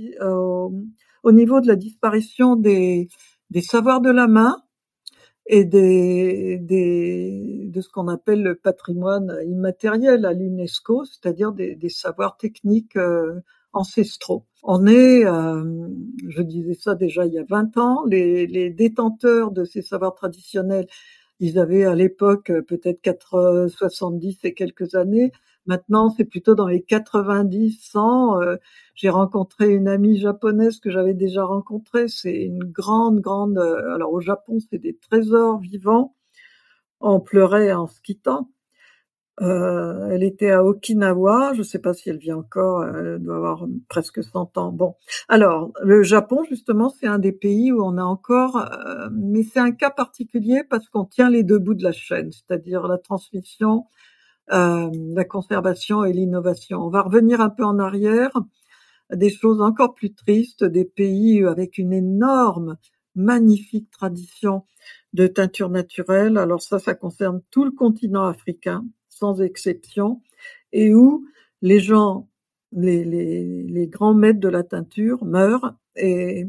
au, 1.24 1.32
niveau 1.32 1.60
de 1.60 1.66
la 1.66 1.74
disparition 1.74 2.54
des, 2.54 3.08
des 3.50 3.60
savoirs 3.60 4.00
de 4.00 4.10
la 4.10 4.28
main 4.28 4.62
et 5.46 5.64
des, 5.64 6.58
des, 6.58 7.66
de 7.68 7.80
ce 7.80 7.88
qu'on 7.88 8.08
appelle 8.08 8.42
le 8.42 8.54
patrimoine 8.54 9.36
immatériel 9.46 10.24
à 10.24 10.32
l'UNESCO, 10.32 11.04
c'est-à-dire 11.04 11.52
des, 11.52 11.74
des, 11.74 11.88
savoirs 11.88 12.36
techniques 12.36 12.96
euh, 12.96 13.40
ancestraux. 13.72 14.44
On 14.62 14.86
est, 14.86 15.24
euh, 15.26 15.88
je 16.28 16.42
disais 16.42 16.74
ça 16.74 16.94
déjà 16.94 17.26
il 17.26 17.32
y 17.32 17.38
a 17.38 17.44
20 17.48 17.76
ans, 17.76 18.04
les, 18.06 18.46
les 18.46 18.70
détenteurs 18.70 19.50
de 19.50 19.64
ces 19.64 19.82
savoirs 19.82 20.14
traditionnels, 20.14 20.86
ils 21.40 21.58
avaient 21.58 21.84
à 21.84 21.96
l'époque 21.96 22.52
peut-être 22.68 23.00
4, 23.02 23.66
70 23.68 24.38
et 24.44 24.54
quelques 24.54 24.94
années. 24.94 25.32
Maintenant, 25.66 26.10
c'est 26.10 26.24
plutôt 26.24 26.54
dans 26.54 26.66
les 26.66 26.82
90, 26.82 27.78
100. 27.80 28.40
Euh, 28.40 28.56
j'ai 28.94 29.10
rencontré 29.10 29.70
une 29.70 29.86
amie 29.88 30.18
japonaise 30.18 30.80
que 30.80 30.90
j'avais 30.90 31.14
déjà 31.14 31.44
rencontrée. 31.44 32.08
C'est 32.08 32.42
une 32.42 32.64
grande, 32.64 33.20
grande. 33.20 33.58
Euh, 33.58 33.94
alors 33.94 34.12
au 34.12 34.20
Japon, 34.20 34.58
c'est 34.70 34.78
des 34.78 34.96
trésors 34.96 35.60
vivants. 35.60 36.14
On 37.00 37.20
pleurait 37.20 37.72
en 37.72 37.86
se 37.86 38.00
quittant. 38.02 38.50
Euh, 39.40 40.08
elle 40.10 40.24
était 40.24 40.50
à 40.50 40.64
Okinawa. 40.64 41.52
Je 41.54 41.60
ne 41.60 41.64
sais 41.64 41.78
pas 41.78 41.94
si 41.94 42.10
elle 42.10 42.18
vit 42.18 42.32
encore. 42.32 42.84
Elle 42.84 43.18
doit 43.20 43.36
avoir 43.36 43.66
presque 43.88 44.22
100 44.22 44.58
ans. 44.58 44.72
Bon, 44.72 44.96
alors 45.28 45.72
le 45.82 46.02
Japon, 46.02 46.42
justement, 46.48 46.88
c'est 46.90 47.06
un 47.06 47.18
des 47.18 47.32
pays 47.32 47.72
où 47.72 47.82
on 47.84 47.98
a 47.98 48.04
encore, 48.04 48.68
mais 49.12 49.42
c'est 49.44 49.60
un 49.60 49.72
cas 49.72 49.90
particulier 49.90 50.64
parce 50.68 50.88
qu'on 50.88 51.04
tient 51.04 51.30
les 51.30 51.44
deux 51.44 51.58
bouts 51.58 51.74
de 51.74 51.84
la 51.84 51.92
chaîne, 51.92 52.30
c'est-à-dire 52.32 52.86
la 52.88 52.98
transmission 52.98 53.86
euh, 54.52 54.90
la 55.14 55.24
conservation 55.24 56.04
et 56.04 56.12
l'innovation. 56.12 56.80
On 56.80 56.90
va 56.90 57.02
revenir 57.02 57.40
un 57.40 57.50
peu 57.50 57.64
en 57.64 57.78
arrière, 57.78 58.30
des 59.12 59.30
choses 59.30 59.60
encore 59.60 59.94
plus 59.94 60.14
tristes, 60.14 60.64
des 60.64 60.84
pays 60.84 61.44
avec 61.44 61.78
une 61.78 61.92
énorme, 61.92 62.76
magnifique 63.14 63.90
tradition 63.90 64.64
de 65.12 65.26
teinture 65.26 65.68
naturelle. 65.68 66.38
Alors 66.38 66.62
ça, 66.62 66.78
ça 66.78 66.94
concerne 66.94 67.42
tout 67.50 67.64
le 67.64 67.70
continent 67.70 68.24
africain, 68.24 68.84
sans 69.08 69.42
exception, 69.42 70.22
et 70.72 70.94
où 70.94 71.26
les 71.60 71.80
gens, 71.80 72.28
les, 72.72 73.04
les, 73.04 73.62
les 73.62 73.86
grands 73.86 74.14
maîtres 74.14 74.40
de 74.40 74.48
la 74.48 74.62
teinture 74.62 75.24
meurent 75.24 75.74
et 75.96 76.46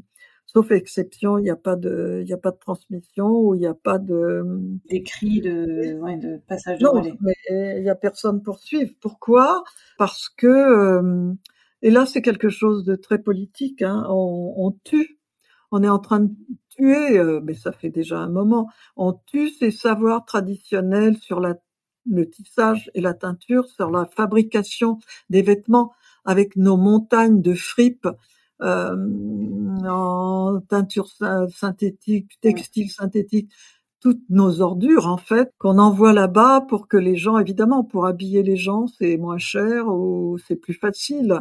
sauf 0.54 0.72
exception, 0.72 1.38
il 1.38 1.44
n'y 1.44 1.50
a 1.50 1.56
pas 1.56 1.76
de, 1.76 2.24
il 2.26 2.32
a 2.34 2.38
pas 2.38 2.52
de 2.52 2.58
transmission 2.58 3.28
ou 3.28 3.56
il 3.56 3.60
n'y 3.60 3.68
a 3.68 3.74
pas 3.74 3.98
de 3.98 4.44
d'écrit 4.90 5.42
de, 5.42 6.00
ouais, 6.00 6.18
de 6.18 6.38
passage 6.48 6.80
de 6.80 6.84
non, 6.84 7.02
mais 7.22 7.36
il 7.50 7.82
n'y 7.82 7.90
a 7.90 7.96
personne 7.96 8.42
pour 8.44 8.60
suivre. 8.60 8.92
Pourquoi? 9.02 9.64
Parce 9.98 10.30
que 10.30 10.48
euh, 10.48 11.34
et 11.82 11.90
là 11.90 12.06
c'est 12.06 12.22
quelque 12.22 12.50
chose 12.50 12.86
de 12.86 12.96
très 12.96 13.18
politique. 13.18 13.82
Hein, 13.82 14.06
on, 14.10 14.54
on, 14.58 14.72
tue, 14.84 15.20
on 15.72 15.82
est 15.84 15.90
en 15.90 16.00
train 16.00 16.20
de 16.22 16.32
tuer, 16.70 17.18
euh, 17.18 17.42
mais 17.44 17.56
ça 17.56 17.72
fait 17.72 17.90
déjà 17.90 18.20
un 18.20 18.30
moment. 18.30 18.70
On 18.96 19.14
tue 19.14 19.50
ces 19.50 19.72
savoirs 19.72 20.24
traditionnels 20.26 21.18
sur 21.18 21.40
la 21.40 21.56
le 22.06 22.30
tissage 22.30 22.92
et 22.96 23.02
la 23.02 23.14
teinture, 23.14 23.66
sur 23.70 23.90
la 23.90 24.06
fabrication 24.06 25.00
des 25.30 25.42
vêtements 25.42 25.94
avec 26.26 26.58
nos 26.58 26.76
montagnes 26.76 27.42
de 27.42 27.54
fripes 27.54 28.10
en 28.60 30.60
teinture 30.70 31.08
synthétique, 31.50 32.32
textile 32.42 32.90
synthétique, 32.90 33.52
toutes 34.04 34.30
nos 34.30 34.62
ordures 34.62 35.08
en 35.08 35.18
fait 35.18 35.54
qu'on 35.58 35.80
envoie 35.80 36.12
là-bas 36.12 36.66
pour 36.68 36.90
que 36.90 36.98
les 36.98 37.16
gens, 37.16 37.38
évidemment, 37.38 37.86
pour 37.86 38.06
habiller 38.06 38.44
les 38.44 38.58
gens, 38.58 38.86
c'est 38.88 39.16
moins 39.16 39.38
cher 39.38 39.88
ou 39.88 40.38
c'est 40.46 40.58
plus 40.58 40.74
facile. 40.74 41.40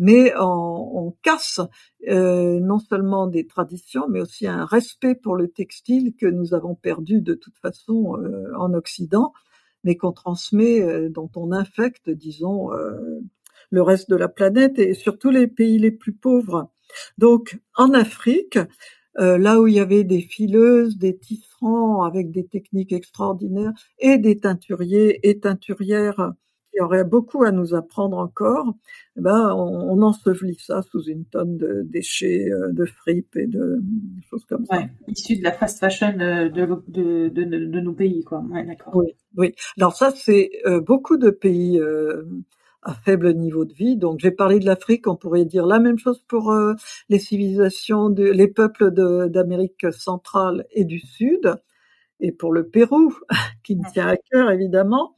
Mais 0.00 0.34
on, 0.36 1.06
on 1.06 1.16
casse 1.22 1.60
euh, 2.08 2.58
non 2.58 2.80
seulement 2.80 3.28
des 3.28 3.46
traditions, 3.46 4.08
mais 4.08 4.20
aussi 4.20 4.48
un 4.48 4.64
respect 4.64 5.14
pour 5.14 5.36
le 5.36 5.46
textile 5.46 6.16
que 6.16 6.26
nous 6.26 6.52
avons 6.52 6.74
perdu 6.74 7.20
de 7.20 7.34
toute 7.34 7.56
façon 7.58 8.18
euh, 8.18 8.52
en 8.58 8.74
Occident, 8.74 9.32
mais 9.84 9.96
qu'on 9.96 10.10
transmet, 10.10 10.82
euh, 10.82 11.08
dont 11.08 11.30
on 11.36 11.52
infecte, 11.52 12.10
disons, 12.10 12.72
euh, 12.72 13.20
le 13.70 13.82
reste 13.82 14.10
de 14.10 14.16
la 14.16 14.28
planète 14.28 14.78
et 14.78 14.94
surtout 14.94 15.30
les 15.30 15.46
pays 15.46 15.78
les 15.78 15.90
plus 15.90 16.14
pauvres. 16.14 16.70
Donc 17.18 17.58
en 17.76 17.92
Afrique, 17.92 18.58
euh, 19.18 19.38
là 19.38 19.60
où 19.60 19.66
il 19.66 19.74
y 19.74 19.80
avait 19.80 20.04
des 20.04 20.20
fileuses, 20.20 20.98
des 20.98 21.16
tisserands 21.16 22.02
avec 22.02 22.30
des 22.30 22.46
techniques 22.46 22.92
extraordinaires 22.92 23.72
et 23.98 24.18
des 24.18 24.40
teinturiers 24.40 25.20
et 25.28 25.38
teinturières 25.38 26.32
qui 26.72 26.80
auraient 26.80 27.04
beaucoup 27.04 27.44
à 27.44 27.52
nous 27.52 27.74
apprendre 27.74 28.18
encore, 28.18 28.74
eh 29.16 29.20
ben 29.20 29.54
on, 29.54 30.02
ensevelit 30.02 30.58
ça 30.58 30.82
sous 30.82 31.04
une 31.04 31.24
tonne 31.26 31.56
de 31.56 31.82
déchets, 31.84 32.50
euh, 32.50 32.72
de 32.72 32.84
fripes 32.84 33.36
et 33.36 33.46
de 33.46 33.80
choses 34.28 34.44
comme 34.46 34.66
ça. 34.66 34.82
Issus 35.06 35.36
de 35.36 35.44
la 35.44 35.52
fast 35.52 35.78
fashion 35.78 36.18
euh, 36.18 36.48
de, 36.48 37.28
de, 37.28 37.80
nos 37.80 37.92
pays, 37.92 38.24
quoi. 38.24 38.40
Ouais, 38.50 38.64
d'accord. 38.66 38.96
Oui, 38.96 39.14
oui. 39.36 39.54
Alors 39.76 39.94
ça, 39.94 40.10
c'est 40.10 40.50
beaucoup 40.84 41.16
de 41.16 41.30
pays 41.30 41.80
à 42.84 42.94
faible 42.94 43.34
niveau 43.34 43.64
de 43.64 43.72
vie. 43.72 43.96
Donc 43.96 44.20
j'ai 44.20 44.30
parlé 44.30 44.58
de 44.58 44.66
l'Afrique, 44.66 45.06
on 45.06 45.16
pourrait 45.16 45.44
dire 45.44 45.66
la 45.66 45.78
même 45.80 45.98
chose 45.98 46.22
pour 46.28 46.52
euh, 46.52 46.74
les 47.08 47.18
civilisations, 47.18 48.08
les 48.10 48.48
peuples 48.48 48.90
d'Amérique 49.30 49.86
centrale 49.92 50.66
et 50.72 50.84
du 50.84 51.00
Sud, 51.00 51.56
et 52.20 52.32
pour 52.32 52.52
le 52.52 52.68
Pérou, 52.68 53.14
qui 53.64 53.76
me 53.76 53.92
tient 53.92 54.08
à 54.08 54.16
cœur 54.16 54.50
évidemment, 54.50 55.16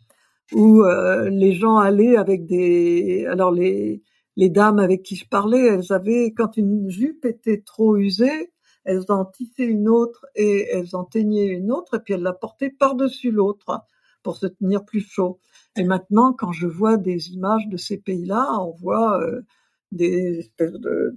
où 0.52 0.82
euh, 0.82 1.28
les 1.30 1.52
gens 1.52 1.76
allaient 1.78 2.16
avec 2.16 2.46
des... 2.46 3.26
Alors 3.26 3.50
les, 3.52 4.02
les 4.36 4.50
dames 4.50 4.78
avec 4.78 5.02
qui 5.02 5.16
je 5.16 5.28
parlais, 5.28 5.66
elles 5.66 5.92
avaient, 5.92 6.32
quand 6.32 6.56
une 6.56 6.88
jupe 6.90 7.24
était 7.24 7.62
trop 7.64 7.96
usée, 7.96 8.52
elles 8.84 9.04
en 9.08 9.24
tissaient 9.24 9.64
une 9.64 9.88
autre 9.88 10.26
et 10.36 10.68
elles 10.72 10.94
en 10.94 11.04
teignaient 11.04 11.46
une 11.46 11.72
autre, 11.72 11.94
et 11.96 11.98
puis 12.00 12.14
elles 12.14 12.22
la 12.22 12.32
portaient 12.32 12.70
par-dessus 12.70 13.32
l'autre 13.32 13.80
pour 14.26 14.36
se 14.36 14.48
tenir 14.48 14.84
plus 14.84 15.02
chaud. 15.02 15.38
Et 15.76 15.84
maintenant, 15.84 16.32
quand 16.32 16.50
je 16.50 16.66
vois 16.66 16.96
des 16.96 17.30
images 17.30 17.68
de 17.68 17.76
ces 17.76 17.96
pays-là, 17.96 18.58
on 18.60 18.72
voit 18.72 19.22
euh, 19.22 19.42
des 19.92 20.40
espèces 20.40 20.72
de, 20.72 21.14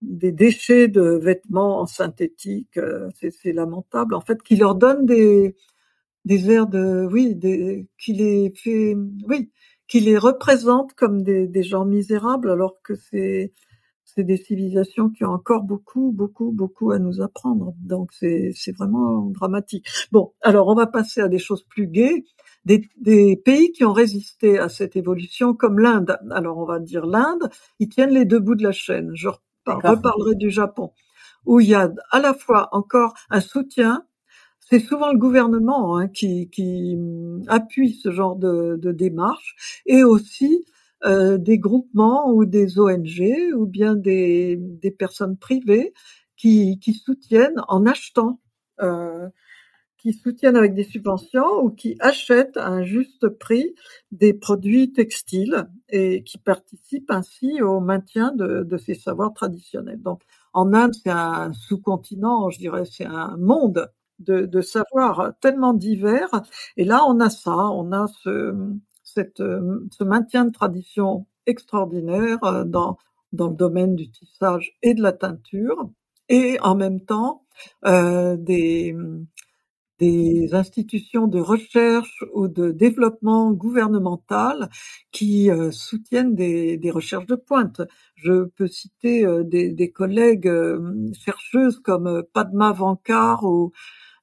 des 0.00 0.32
déchets 0.32 0.88
de 0.88 1.02
vêtements 1.02 1.82
en 1.82 1.86
synthétique, 1.86 2.78
euh, 2.78 3.10
c'est 3.18 3.52
lamentable. 3.52 4.14
En 4.14 4.22
fait, 4.22 4.42
qui 4.42 4.56
leur 4.56 4.74
donne 4.74 5.04
des 5.04 5.54
airs 6.50 6.66
de, 6.66 7.06
oui, 7.12 7.38
qui 7.98 8.14
les 8.14 8.54
fait, 8.56 8.96
oui, 9.28 9.50
qui 9.86 10.00
les 10.00 10.16
représente 10.16 10.94
comme 10.94 11.22
des 11.22 11.62
gens 11.62 11.84
misérables, 11.84 12.50
alors 12.50 12.80
que 12.82 12.94
c'est 12.94 13.52
c'est 14.16 14.24
des 14.24 14.38
civilisations 14.38 15.10
qui 15.10 15.24
ont 15.24 15.30
encore 15.30 15.62
beaucoup, 15.62 16.10
beaucoup, 16.10 16.50
beaucoup 16.50 16.90
à 16.90 16.98
nous 16.98 17.20
apprendre. 17.20 17.74
Donc 17.78 18.12
c'est 18.12 18.72
vraiment 18.76 19.26
dramatique. 19.26 19.86
Bon, 20.10 20.32
alors 20.42 20.68
on 20.68 20.74
va 20.74 20.86
passer 20.86 21.20
à 21.20 21.28
des 21.28 21.38
choses 21.38 21.64
plus 21.64 21.86
gaies. 21.86 22.24
Des, 22.64 22.88
des 22.96 23.36
pays 23.36 23.70
qui 23.70 23.84
ont 23.84 23.92
résisté 23.92 24.58
à 24.58 24.68
cette 24.68 24.96
évolution, 24.96 25.54
comme 25.54 25.78
l'Inde. 25.78 26.18
Alors 26.32 26.58
on 26.58 26.64
va 26.64 26.80
dire 26.80 27.06
l'Inde, 27.06 27.48
ils 27.78 27.88
tiennent 27.88 28.10
les 28.10 28.24
deux 28.24 28.40
bouts 28.40 28.56
de 28.56 28.64
la 28.64 28.72
chaîne. 28.72 29.12
Je 29.14 29.28
reparlerai 29.66 30.34
du 30.34 30.50
Japon, 30.50 30.92
où 31.44 31.60
il 31.60 31.68
y 31.68 31.74
a 31.74 31.92
à 32.10 32.18
la 32.18 32.34
fois 32.34 32.68
encore 32.72 33.14
un 33.30 33.40
soutien 33.40 34.04
c'est 34.68 34.80
souvent 34.80 35.12
le 35.12 35.18
gouvernement 35.18 35.96
hein, 35.96 36.08
qui, 36.08 36.50
qui, 36.50 36.98
appuie 37.46 37.94
ce 37.94 38.10
genre 38.10 38.34
de, 38.34 38.76
de 38.82 38.90
démarche 38.90 39.54
et 39.86 40.02
aussi 40.02 40.64
euh, 41.04 41.36
des 41.36 41.58
groupements 41.58 42.30
ou 42.30 42.46
des 42.46 42.78
ONG 42.78 43.22
ou 43.54 43.66
bien 43.66 43.94
des, 43.94 44.58
personnes 44.98 45.36
privées 45.36 45.92
qui, 46.36 46.80
soutiennent 47.04 47.62
en 47.68 47.84
achetant, 47.84 48.40
euh, 48.80 49.28
qui 49.98 50.14
soutiennent 50.14 50.56
avec 50.56 50.74
des 50.74 50.84
subventions 50.84 51.62
ou 51.62 51.70
qui 51.70 51.96
achètent 52.00 52.56
à 52.56 52.68
un 52.68 52.82
juste 52.82 53.28
prix 53.28 53.74
des 54.10 54.32
produits 54.32 54.92
textiles 54.92 55.68
et 55.90 56.22
qui 56.24 56.38
participent 56.38 57.10
ainsi 57.10 57.60
au 57.60 57.80
maintien 57.80 58.32
de, 58.32 58.76
ces 58.78 58.94
savoirs 58.94 59.34
traditionnels. 59.34 60.00
Donc, 60.00 60.22
en 60.54 60.72
Inde, 60.72 60.94
c'est 60.94 61.10
un 61.10 61.52
sous-continent, 61.52 62.48
je 62.48 62.58
dirais, 62.58 62.84
c'est 62.86 63.04
un 63.04 63.36
monde 63.36 63.90
de, 64.18 64.46
de 64.46 64.60
savoirs 64.62 65.34
tellement 65.42 65.74
divers. 65.74 66.30
Et 66.78 66.84
là, 66.84 67.02
on 67.06 67.20
a 67.20 67.28
ça, 67.28 67.54
on 67.54 67.92
a 67.92 68.06
ce, 68.22 68.54
euh, 69.40 69.86
ce 69.90 70.04
maintien 70.04 70.44
de 70.44 70.50
tradition 70.50 71.26
extraordinaire 71.46 72.42
euh, 72.44 72.64
dans, 72.64 72.98
dans 73.32 73.48
le 73.48 73.56
domaine 73.56 73.94
du 73.94 74.10
tissage 74.10 74.76
et 74.82 74.94
de 74.94 75.02
la 75.02 75.12
teinture, 75.12 75.90
et 76.28 76.58
en 76.60 76.74
même 76.74 77.00
temps 77.00 77.44
euh, 77.86 78.36
des, 78.36 78.94
des 79.98 80.54
institutions 80.54 81.26
de 81.28 81.40
recherche 81.40 82.24
ou 82.34 82.48
de 82.48 82.70
développement 82.70 83.52
gouvernemental 83.52 84.68
qui 85.12 85.48
soutiennent 85.70 86.34
des, 86.34 86.76
des, 86.76 86.90
recherches 86.90 87.26
de 87.26 87.36
pointe. 87.36 87.80
Je 88.16 88.44
peux 88.44 88.66
citer 88.66 89.24
des, 89.44 89.72
des, 89.72 89.90
collègues 89.90 90.52
chercheuses 91.14 91.78
comme 91.78 92.24
Padma 92.34 92.72
Vankar 92.72 93.44
ou 93.44 93.72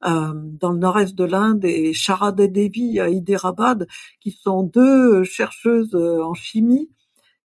dans 0.03 0.71
le 0.71 0.77
nord-est 0.77 1.15
de 1.15 1.23
l'Inde 1.23 1.63
et 1.65 1.93
Sharada 1.93 2.47
Devi 2.47 2.99
à 2.99 3.09
Hyderabad, 3.09 3.87
qui 4.19 4.31
sont 4.31 4.63
deux 4.63 5.23
chercheuses 5.23 5.95
en 5.95 6.33
chimie 6.33 6.89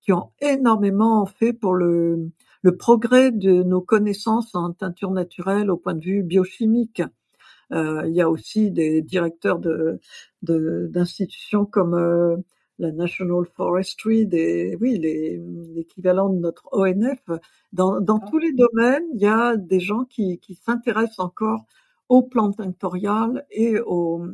qui 0.06 0.12
ont 0.12 0.30
énormément 0.40 1.26
fait 1.26 1.52
pour 1.52 1.74
le, 1.74 2.30
le 2.62 2.76
progrès 2.76 3.32
de 3.32 3.64
nos 3.64 3.80
connaissances 3.80 4.54
en 4.54 4.72
teinture 4.72 5.10
naturelle 5.10 5.68
au 5.68 5.76
point 5.76 5.94
de 5.94 6.04
vue 6.04 6.22
biochimique. 6.22 7.02
Euh, 7.72 8.02
il 8.06 8.14
y 8.14 8.22
a 8.22 8.30
aussi 8.30 8.70
des 8.70 9.02
directeurs 9.02 9.58
de 9.58 9.98
d'institutions 10.42 11.66
comme 11.66 11.94
euh, 11.94 12.36
la 12.78 12.92
National 12.92 13.44
Forestry, 13.56 14.26
des, 14.26 14.76
oui, 14.80 14.98
l'équivalent 15.74 16.28
de 16.28 16.38
notre 16.38 16.68
ONF. 16.70 17.18
Dans, 17.72 18.00
dans 18.00 18.20
tous 18.20 18.38
les 18.38 18.52
domaines, 18.52 19.04
il 19.14 19.20
y 19.20 19.26
a 19.26 19.56
des 19.56 19.80
gens 19.80 20.04
qui, 20.04 20.38
qui 20.38 20.54
s'intéressent 20.54 21.18
encore 21.18 21.64
aux 22.08 22.22
plantes 22.22 22.56
tinctoriales 22.56 23.44
et 23.50 23.78
au, 23.80 24.24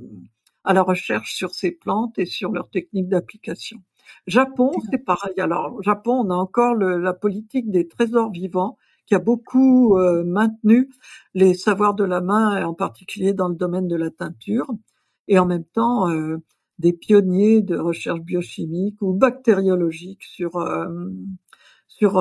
à 0.65 0.73
la 0.73 0.83
recherche 0.83 1.35
sur 1.35 1.55
ces 1.55 1.71
plantes 1.71 2.19
et 2.19 2.27
sur 2.27 2.53
leurs 2.53 2.71
techniques 2.71 3.09
d'application. 3.09 3.79
Japon, 4.27 4.73
c'est 4.91 4.99
pareil. 4.99 5.35
Alors, 5.39 5.83
Japon, 5.83 6.25
on 6.25 6.31
a 6.31 6.35
encore 6.35 6.75
le, 6.75 6.99
la 6.99 7.13
politique 7.13 7.71
des 7.71 7.89
trésors 7.89 8.31
vivants 8.31 8.77
qui 9.07 9.15
a 9.15 9.19
beaucoup 9.19 9.99
euh, 9.99 10.23
maintenu 10.25 10.91
les 11.35 11.55
savoirs 11.55 11.95
de 11.95 12.05
la 12.05 12.21
main, 12.21 12.59
et 12.59 12.65
en 12.65 12.75
particulier 12.75 13.33
dans 13.33 13.49
le 13.49 13.55
domaine 13.55 13.89
de 13.89 13.97
la 13.97 14.11
teinture, 14.11 14.71
et 15.29 15.39
en 15.39 15.47
même 15.47 15.65
temps 15.65 16.09
euh, 16.11 16.39
des 16.79 16.93
pionniers 16.93 17.63
de 17.63 17.77
recherche 17.77 18.21
biochimique 18.21 19.03
ou 19.03 19.13
bactériologique 19.13 20.23
sur 20.23 20.57
euh, 20.57 21.11
sur 21.89 22.19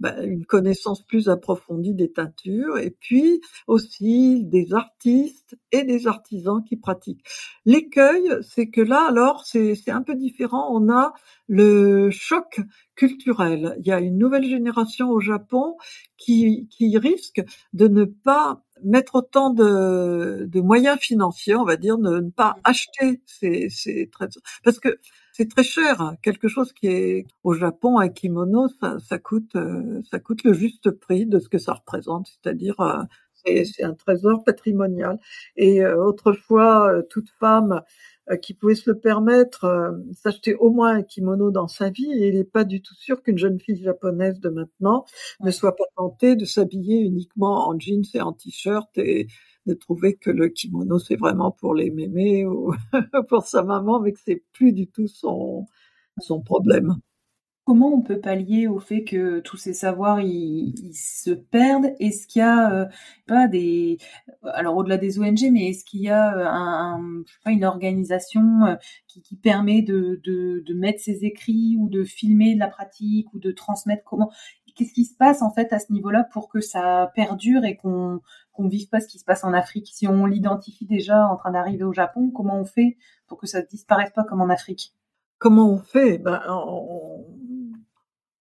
bah, 0.00 0.14
une 0.22 0.44
connaissance 0.46 1.04
plus 1.04 1.28
approfondie 1.28 1.94
des 1.94 2.12
teintures, 2.12 2.78
et 2.78 2.90
puis 2.90 3.40
aussi 3.66 4.44
des 4.44 4.72
artistes 4.74 5.56
et 5.72 5.84
des 5.84 6.06
artisans 6.06 6.62
qui 6.64 6.76
pratiquent. 6.76 7.24
L'écueil, 7.64 8.30
c'est 8.42 8.68
que 8.68 8.80
là, 8.80 9.06
alors, 9.08 9.44
c'est 9.46 9.90
un 9.90 10.02
peu 10.02 10.14
différent. 10.14 10.68
On 10.72 10.88
a 10.90 11.12
le 11.48 12.10
choc 12.10 12.60
culturel. 12.94 13.76
Il 13.80 13.86
y 13.86 13.92
a 13.92 14.00
une 14.00 14.18
nouvelle 14.18 14.44
génération 14.44 15.10
au 15.10 15.20
Japon 15.20 15.76
qui, 16.16 16.68
qui 16.70 16.96
risque 16.98 17.42
de 17.72 17.88
ne 17.88 18.04
pas 18.04 18.62
mettre 18.84 19.16
autant 19.16 19.50
de, 19.50 20.46
de 20.46 20.60
moyens 20.60 20.98
financiers, 21.00 21.56
on 21.56 21.64
va 21.64 21.76
dire, 21.76 21.98
de 21.98 22.20
ne 22.20 22.30
pas 22.30 22.54
acheter 22.64 23.20
ces, 23.26 23.68
ces 23.70 24.08
parce 24.64 24.78
que 24.78 24.98
c'est 25.38 25.48
très 25.48 25.62
cher. 25.62 26.16
Quelque 26.20 26.48
chose 26.48 26.72
qui 26.72 26.88
est 26.88 27.26
au 27.44 27.54
Japon, 27.54 27.98
un 28.00 28.08
kimono, 28.08 28.66
ça, 28.80 28.96
ça 28.98 29.18
coûte, 29.18 29.54
euh, 29.54 30.02
ça 30.10 30.18
coûte 30.18 30.42
le 30.42 30.52
juste 30.52 30.90
prix 30.90 31.26
de 31.26 31.38
ce 31.38 31.48
que 31.48 31.58
ça 31.58 31.74
représente, 31.74 32.26
c'est-à-dire 32.26 32.80
euh, 32.80 33.02
c'est 33.44 33.84
un 33.84 33.94
trésor 33.94 34.42
patrimonial. 34.42 35.20
Et 35.56 35.84
euh, 35.84 36.04
autrefois, 36.04 36.92
toute 37.08 37.30
femme 37.38 37.82
qui 38.42 38.52
pouvait 38.52 38.74
se 38.74 38.90
le 38.90 38.98
permettre 38.98 39.96
s'acheter 40.12 40.54
au 40.54 40.70
moins 40.70 40.96
un 40.96 41.02
kimono 41.02 41.50
dans 41.50 41.68
sa 41.68 41.88
vie, 41.88 42.12
et 42.12 42.28
il 42.28 42.34
n'est 42.34 42.44
pas 42.44 42.64
du 42.64 42.82
tout 42.82 42.94
sûr 42.96 43.22
qu'une 43.22 43.38
jeune 43.38 43.60
fille 43.60 43.82
japonaise 43.82 44.40
de 44.40 44.50
maintenant 44.50 45.06
ne 45.40 45.50
soit 45.50 45.76
pas 45.76 45.84
tentée 45.96 46.36
de 46.36 46.44
s'habiller 46.44 46.98
uniquement 46.98 47.68
en 47.68 47.78
jeans 47.78 48.04
et 48.12 48.20
en 48.20 48.32
t-shirt 48.32 48.90
et 48.98 49.28
de 49.68 49.74
trouver 49.74 50.16
que 50.16 50.30
le 50.30 50.48
kimono 50.48 50.98
c'est 50.98 51.16
vraiment 51.16 51.50
pour 51.50 51.74
les 51.74 51.90
mémés 51.90 52.46
ou 52.46 52.74
pour 53.28 53.44
sa 53.44 53.62
maman, 53.62 54.00
mais 54.00 54.12
que 54.12 54.20
c'est 54.24 54.42
plus 54.52 54.72
du 54.72 54.88
tout 54.88 55.06
son, 55.08 55.66
son 56.20 56.40
problème. 56.42 56.96
Comment 57.68 57.92
on 57.92 58.00
peut 58.00 58.18
pallier 58.18 58.66
au 58.66 58.80
fait 58.80 59.04
que 59.04 59.40
tous 59.40 59.58
ces 59.58 59.74
savoirs 59.74 60.20
ils, 60.22 60.72
se 60.94 61.32
perdent? 61.32 61.92
Est-ce 62.00 62.26
qu'il 62.26 62.40
y 62.40 62.42
a 62.42 62.72
euh, 62.72 62.86
pas 63.26 63.46
des 63.46 63.98
alors 64.54 64.74
au-delà 64.78 64.96
des 64.96 65.18
ONG, 65.18 65.50
mais 65.52 65.68
est-ce 65.68 65.84
qu'il 65.84 66.00
y 66.00 66.08
a 66.08 66.34
euh, 66.34 66.46
un, 66.48 67.22
pas, 67.44 67.50
une 67.50 67.66
organisation 67.66 68.64
euh, 68.64 68.76
qui, 69.06 69.20
qui 69.20 69.36
permet 69.36 69.82
de, 69.82 70.18
de, 70.24 70.62
de, 70.66 70.74
mettre 70.74 71.00
ses 71.02 71.26
écrits 71.26 71.76
ou 71.78 71.90
de 71.90 72.04
filmer 72.04 72.54
de 72.54 72.58
la 72.58 72.68
pratique 72.68 73.34
ou 73.34 73.38
de 73.38 73.52
transmettre? 73.52 74.02
Comment 74.02 74.30
Qu'est-ce 74.74 74.94
qui 74.94 75.04
se 75.04 75.14
passe 75.14 75.42
en 75.42 75.50
fait 75.50 75.72
à 75.72 75.78
ce 75.78 75.92
niveau-là 75.92 76.24
pour 76.32 76.48
que 76.48 76.60
ça 76.60 77.10
perdure 77.14 77.64
et 77.66 77.76
qu'on 77.76 78.20
qu'on 78.58 78.68
vive 78.68 78.88
pas 78.88 78.98
ce 78.98 79.06
qui 79.06 79.20
se 79.20 79.24
passe 79.24 79.44
en 79.44 79.52
Afrique 79.52 79.88
Si 79.92 80.08
on 80.08 80.26
l'identifie 80.26 80.84
déjà 80.84 81.28
en 81.28 81.36
train 81.36 81.52
d'arriver 81.52 81.84
au 81.84 81.92
Japon, 81.92 82.32
comment 82.34 82.58
on 82.58 82.64
fait 82.64 82.98
pour 83.28 83.38
que 83.38 83.46
ça 83.46 83.60
ne 83.60 83.66
disparaisse 83.66 84.10
pas 84.10 84.24
comme 84.24 84.40
en 84.40 84.48
Afrique? 84.48 84.94
Comment 85.38 85.70
on 85.70 85.78
fait? 85.78 86.18
Ben, 86.18 86.42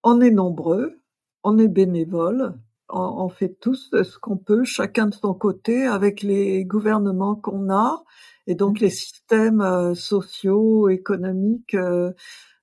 on, 0.04 0.20
est 0.20 0.32
nombreux, 0.32 1.00
on 1.44 1.60
est 1.60 1.68
bénévoles, 1.68 2.56
on, 2.90 3.30
fait 3.30 3.56
tous 3.62 3.92
ce 3.92 4.18
qu'on 4.18 4.38
peut, 4.38 4.64
chacun 4.64 5.06
de 5.06 5.14
son 5.14 5.36
côté, 5.36 5.86
avec 5.86 6.24
les 6.24 6.66
gouvernements 6.66 7.36
qu'on 7.36 7.70
a 7.70 8.04
et 8.48 8.56
donc 8.56 8.80
mmh. 8.80 8.84
les 8.84 8.90
systèmes 8.90 9.62
euh, 9.62 9.94
sociaux, 9.94 10.90
économiques. 10.90 11.76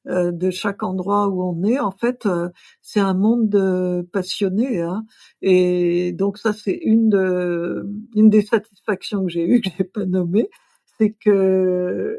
Euh, 0.07 0.33
de 0.33 0.51
chaque 0.51 0.83
endroit 0.83 1.29
où 1.29 1.43
on 1.43 1.65
est. 1.65 1.79
En 1.79 1.91
fait, 1.91 2.27
euh, 2.27 2.51
c'est 2.83 3.01
un 3.01 3.15
monde 3.15 3.49
de 3.49 4.07
passionnés. 4.13 4.83
Hein. 4.83 5.07
Et 5.41 6.13
donc 6.13 6.37
ça, 6.37 6.53
c'est 6.53 6.79
une, 6.83 7.09
de, 7.09 7.87
une 8.15 8.29
des 8.29 8.43
satisfactions 8.43 9.25
que 9.25 9.31
j'ai 9.31 9.47
eues, 9.49 9.61
que 9.63 9.71
j'ai 9.79 9.85
pas 9.85 10.05
nommées, 10.05 10.51
c'est 10.99 11.13
que 11.13 12.19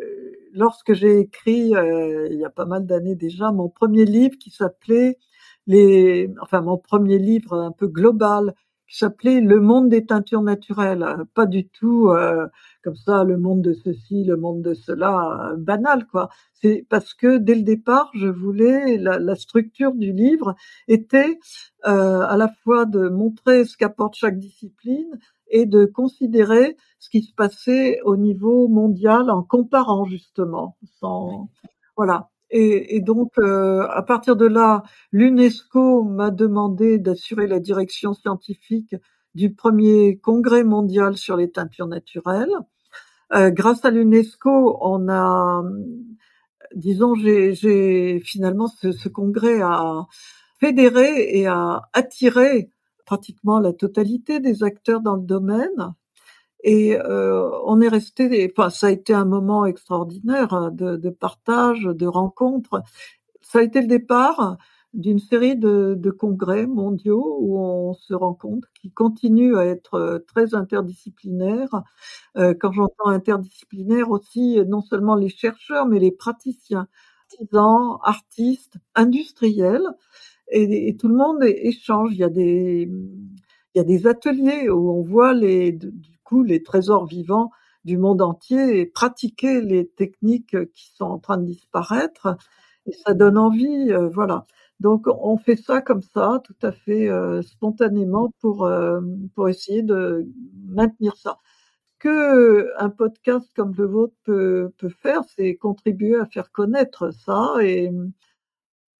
lorsque 0.53 0.93
j'ai 0.93 1.19
écrit, 1.19 1.75
euh, 1.75 2.27
il 2.31 2.39
y 2.39 2.45
a 2.45 2.49
pas 2.49 2.65
mal 2.65 2.87
d'années 2.87 3.15
déjà, 3.15 3.51
mon 3.51 3.69
premier 3.69 4.05
livre 4.05 4.35
qui 4.39 4.49
s'appelait 4.49 5.19
les, 5.67 6.31
enfin 6.41 6.61
mon 6.61 6.77
premier 6.77 7.19
livre 7.19 7.53
un 7.53 7.71
peu 7.71 7.87
global 7.87 8.55
qui 8.87 8.97
s'appelait 8.97 9.41
Le 9.41 9.59
monde 9.59 9.89
des 9.89 10.05
teintures 10.05 10.41
naturelles, 10.41 11.05
pas 11.33 11.45
du 11.45 11.67
tout 11.67 12.09
euh, 12.09 12.47
comme 12.83 12.95
ça 12.95 13.23
le 13.23 13.37
monde 13.37 13.61
de 13.61 13.73
ceci, 13.73 14.23
le 14.23 14.37
monde 14.37 14.61
de 14.61 14.73
cela, 14.73 15.51
euh, 15.51 15.55
banal 15.57 16.05
quoi. 16.07 16.29
C'est 16.53 16.85
parce 16.89 17.13
que 17.13 17.37
dès 17.37 17.55
le 17.55 17.63
départ, 17.63 18.11
je 18.13 18.27
voulais 18.27 18.97
la, 18.97 19.19
la 19.19 19.35
structure 19.35 19.93
du 19.93 20.13
livre 20.13 20.55
était 20.87 21.39
euh, 21.87 22.21
à 22.21 22.37
la 22.37 22.49
fois 22.63 22.85
de 22.85 23.09
montrer 23.09 23.65
ce 23.65 23.75
qu'apporte 23.77 24.15
chaque 24.15 24.37
discipline 24.37 25.19
et 25.47 25.65
de 25.65 25.85
considérer 25.85 26.77
ce 26.99 27.09
qui 27.09 27.21
se 27.21 27.33
passait 27.33 28.01
au 28.03 28.17
niveau 28.17 28.67
mondial 28.67 29.29
en 29.29 29.43
comparant 29.43 30.05
justement. 30.05 30.77
Sans, 30.99 31.49
voilà. 31.95 32.29
Et, 32.51 33.01
donc, 33.01 33.33
euh, 33.39 33.87
à 33.89 34.03
partir 34.03 34.35
de 34.35 34.45
là, 34.45 34.83
l'UNESCO 35.11 36.03
m'a 36.03 36.31
demandé 36.31 36.99
d'assurer 36.99 37.47
la 37.47 37.59
direction 37.59 38.13
scientifique 38.13 38.95
du 39.33 39.53
premier 39.53 40.17
congrès 40.17 40.63
mondial 40.63 41.17
sur 41.17 41.37
les 41.37 41.51
teintures 41.51 41.87
naturelles. 41.87 42.53
Euh, 43.33 43.49
grâce 43.49 43.83
à 43.83 43.91
l'UNESCO, 43.91 44.77
on 44.81 45.09
a, 45.09 45.63
disons, 46.75 47.15
j'ai 47.15 48.21
finalement 48.23 48.67
ce, 48.67 48.91
ce, 48.91 49.09
congrès 49.09 49.61
a 49.61 50.05
fédéré 50.59 51.37
et 51.37 51.47
a 51.47 51.89
attiré 51.93 52.69
pratiquement 53.05 53.59
la 53.59 53.73
totalité 53.73 54.39
des 54.39 54.63
acteurs 54.63 55.01
dans 55.01 55.15
le 55.15 55.23
domaine. 55.23 55.93
Et 56.63 56.97
euh, 56.97 57.49
on 57.65 57.79
est 57.81 57.87
resté, 57.87 58.51
enfin, 58.51 58.69
ça 58.69 58.87
a 58.87 58.91
été 58.91 59.13
un 59.13 59.25
moment 59.25 59.65
extraordinaire 59.65 60.53
hein, 60.53 60.71
de, 60.71 61.09
partage, 61.09 61.83
de 61.83 62.07
rencontres. 62.07 62.81
Ça 63.41 63.59
a 63.59 63.61
été 63.61 63.81
le 63.81 63.87
départ 63.87 64.57
d'une 64.93 65.19
série 65.19 65.57
de, 65.57 66.09
congrès 66.17 66.65
mondiaux 66.65 67.37
où 67.39 67.59
on 67.59 67.93
se 67.93 68.13
rencontre, 68.13 68.67
qui 68.81 68.91
continuent 68.91 69.57
à 69.57 69.65
être 69.65 69.95
euh, 69.95 70.19
très 70.19 70.55
interdisciplinaires. 70.55 71.83
Euh, 72.37 72.53
quand 72.59 72.71
j'entends 72.71 73.09
interdisciplinaire 73.09 74.09
aussi, 74.09 74.57
non 74.67 74.81
seulement 74.81 75.15
les 75.15 75.29
chercheurs, 75.29 75.85
mais 75.85 75.99
les 75.99 76.11
praticiens, 76.11 76.87
artisans, 77.29 77.99
artistes, 78.03 78.77
industriels, 78.95 79.87
et, 80.47 80.95
tout 80.97 81.07
le 81.07 81.15
monde 81.15 81.43
échange. 81.43 82.11
Il 82.13 82.19
y 82.19 83.79
a 83.79 83.83
des 83.83 84.07
ateliers 84.07 84.69
où 84.69 84.91
on 84.91 85.03
voit 85.03 85.33
les, 85.33 85.77
les 86.33 86.63
trésors 86.63 87.05
vivants 87.05 87.51
du 87.85 87.97
monde 87.97 88.21
entier 88.21 88.79
et 88.79 88.85
pratiquer 88.85 89.61
les 89.61 89.87
techniques 89.87 90.57
qui 90.73 90.91
sont 90.95 91.05
en 91.05 91.19
train 91.19 91.37
de 91.37 91.45
disparaître. 91.45 92.35
Et 92.87 92.91
ça 92.93 93.13
donne 93.13 93.37
envie, 93.37 93.91
euh, 93.91 94.09
voilà. 94.09 94.45
Donc 94.79 95.05
on 95.07 95.37
fait 95.37 95.55
ça 95.55 95.81
comme 95.81 96.01
ça, 96.01 96.41
tout 96.43 96.55
à 96.61 96.71
fait 96.71 97.09
euh, 97.09 97.41
spontanément 97.41 98.31
pour 98.41 98.65
euh, 98.65 98.99
pour 99.35 99.49
essayer 99.49 99.83
de 99.83 100.27
maintenir 100.67 101.15
ça. 101.17 101.39
Que 101.99 102.71
un 102.77 102.89
podcast 102.89 103.49
comme 103.55 103.73
le 103.75 103.85
vôtre 103.87 104.15
peut 104.23 104.71
peut 104.77 104.89
faire, 104.89 105.23
c'est 105.35 105.55
contribuer 105.55 106.15
à 106.17 106.25
faire 106.25 106.51
connaître 106.51 107.11
ça 107.11 107.55
et 107.61 107.91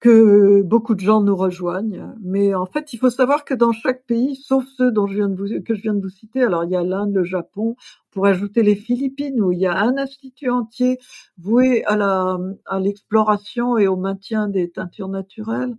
que 0.00 0.62
beaucoup 0.62 0.94
de 0.94 1.00
gens 1.00 1.22
nous 1.22 1.36
rejoignent. 1.36 2.14
Mais 2.20 2.54
en 2.54 2.66
fait, 2.66 2.92
il 2.92 2.98
faut 2.98 3.10
savoir 3.10 3.44
que 3.44 3.54
dans 3.54 3.72
chaque 3.72 4.04
pays, 4.04 4.36
sauf 4.36 4.64
ceux 4.76 4.92
dont 4.92 5.06
je 5.06 5.14
viens 5.14 5.28
de 5.28 5.36
vous, 5.36 5.62
que 5.62 5.74
je 5.74 5.82
viens 5.82 5.94
de 5.94 6.02
vous 6.02 6.10
citer, 6.10 6.42
alors 6.42 6.64
il 6.64 6.70
y 6.70 6.76
a 6.76 6.82
l'Inde, 6.82 7.14
le 7.14 7.24
Japon, 7.24 7.76
pour 8.10 8.26
ajouter 8.26 8.62
les 8.62 8.76
Philippines, 8.76 9.40
où 9.40 9.52
il 9.52 9.60
y 9.60 9.66
a 9.66 9.78
un 9.78 9.96
institut 9.96 10.50
entier 10.50 10.98
voué 11.38 11.84
à 11.86 12.78
l'exploration 12.78 13.78
et 13.78 13.86
au 13.88 13.96
maintien 13.96 14.48
des 14.48 14.70
teintures 14.70 15.08
naturelles. 15.08 15.76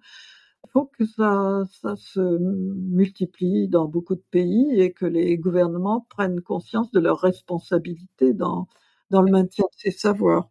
Il 0.65 0.69
faut 0.71 0.85
que 0.85 1.05
ça, 1.05 1.65
se 1.97 2.37
multiplie 2.39 3.67
dans 3.67 3.85
beaucoup 3.85 4.15
de 4.15 4.23
pays 4.31 4.81
et 4.81 4.91
que 4.91 5.05
les 5.05 5.37
gouvernements 5.37 6.05
prennent 6.09 6.41
conscience 6.41 6.91
de 6.91 6.99
leur 6.99 7.19
responsabilité 7.19 8.33
dans, 8.33 8.67
dans 9.09 9.21
le 9.21 9.31
maintien 9.31 9.65
de 9.65 9.79
ces 9.79 9.91
savoirs. 9.91 10.49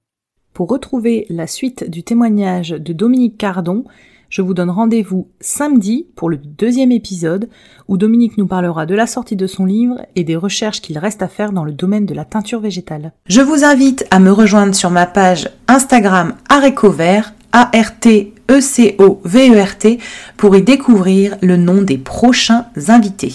Pour 0.56 0.68
retrouver 0.70 1.26
la 1.28 1.46
suite 1.46 1.90
du 1.90 2.02
témoignage 2.02 2.70
de 2.70 2.94
Dominique 2.94 3.36
Cardon, 3.36 3.84
je 4.30 4.40
vous 4.40 4.54
donne 4.54 4.70
rendez-vous 4.70 5.28
samedi 5.38 6.06
pour 6.16 6.30
le 6.30 6.38
deuxième 6.38 6.92
épisode 6.92 7.50
où 7.88 7.98
Dominique 7.98 8.38
nous 8.38 8.46
parlera 8.46 8.86
de 8.86 8.94
la 8.94 9.06
sortie 9.06 9.36
de 9.36 9.46
son 9.46 9.66
livre 9.66 10.00
et 10.14 10.24
des 10.24 10.34
recherches 10.34 10.80
qu'il 10.80 10.96
reste 10.96 11.20
à 11.20 11.28
faire 11.28 11.52
dans 11.52 11.62
le 11.62 11.72
domaine 11.72 12.06
de 12.06 12.14
la 12.14 12.24
teinture 12.24 12.60
végétale. 12.60 13.12
Je 13.26 13.42
vous 13.42 13.64
invite 13.64 14.06
à 14.10 14.18
me 14.18 14.32
rejoindre 14.32 14.74
sur 14.74 14.90
ma 14.90 15.04
page 15.04 15.50
Instagram 15.68 16.32
Arécovert, 16.48 17.34
A-R-T-E-C-O-V-E-R-T, 17.52 18.38
pour 20.38 20.56
y 20.56 20.62
découvrir 20.62 21.36
le 21.42 21.58
nom 21.58 21.82
des 21.82 21.98
prochains 21.98 22.64
invités. 22.88 23.34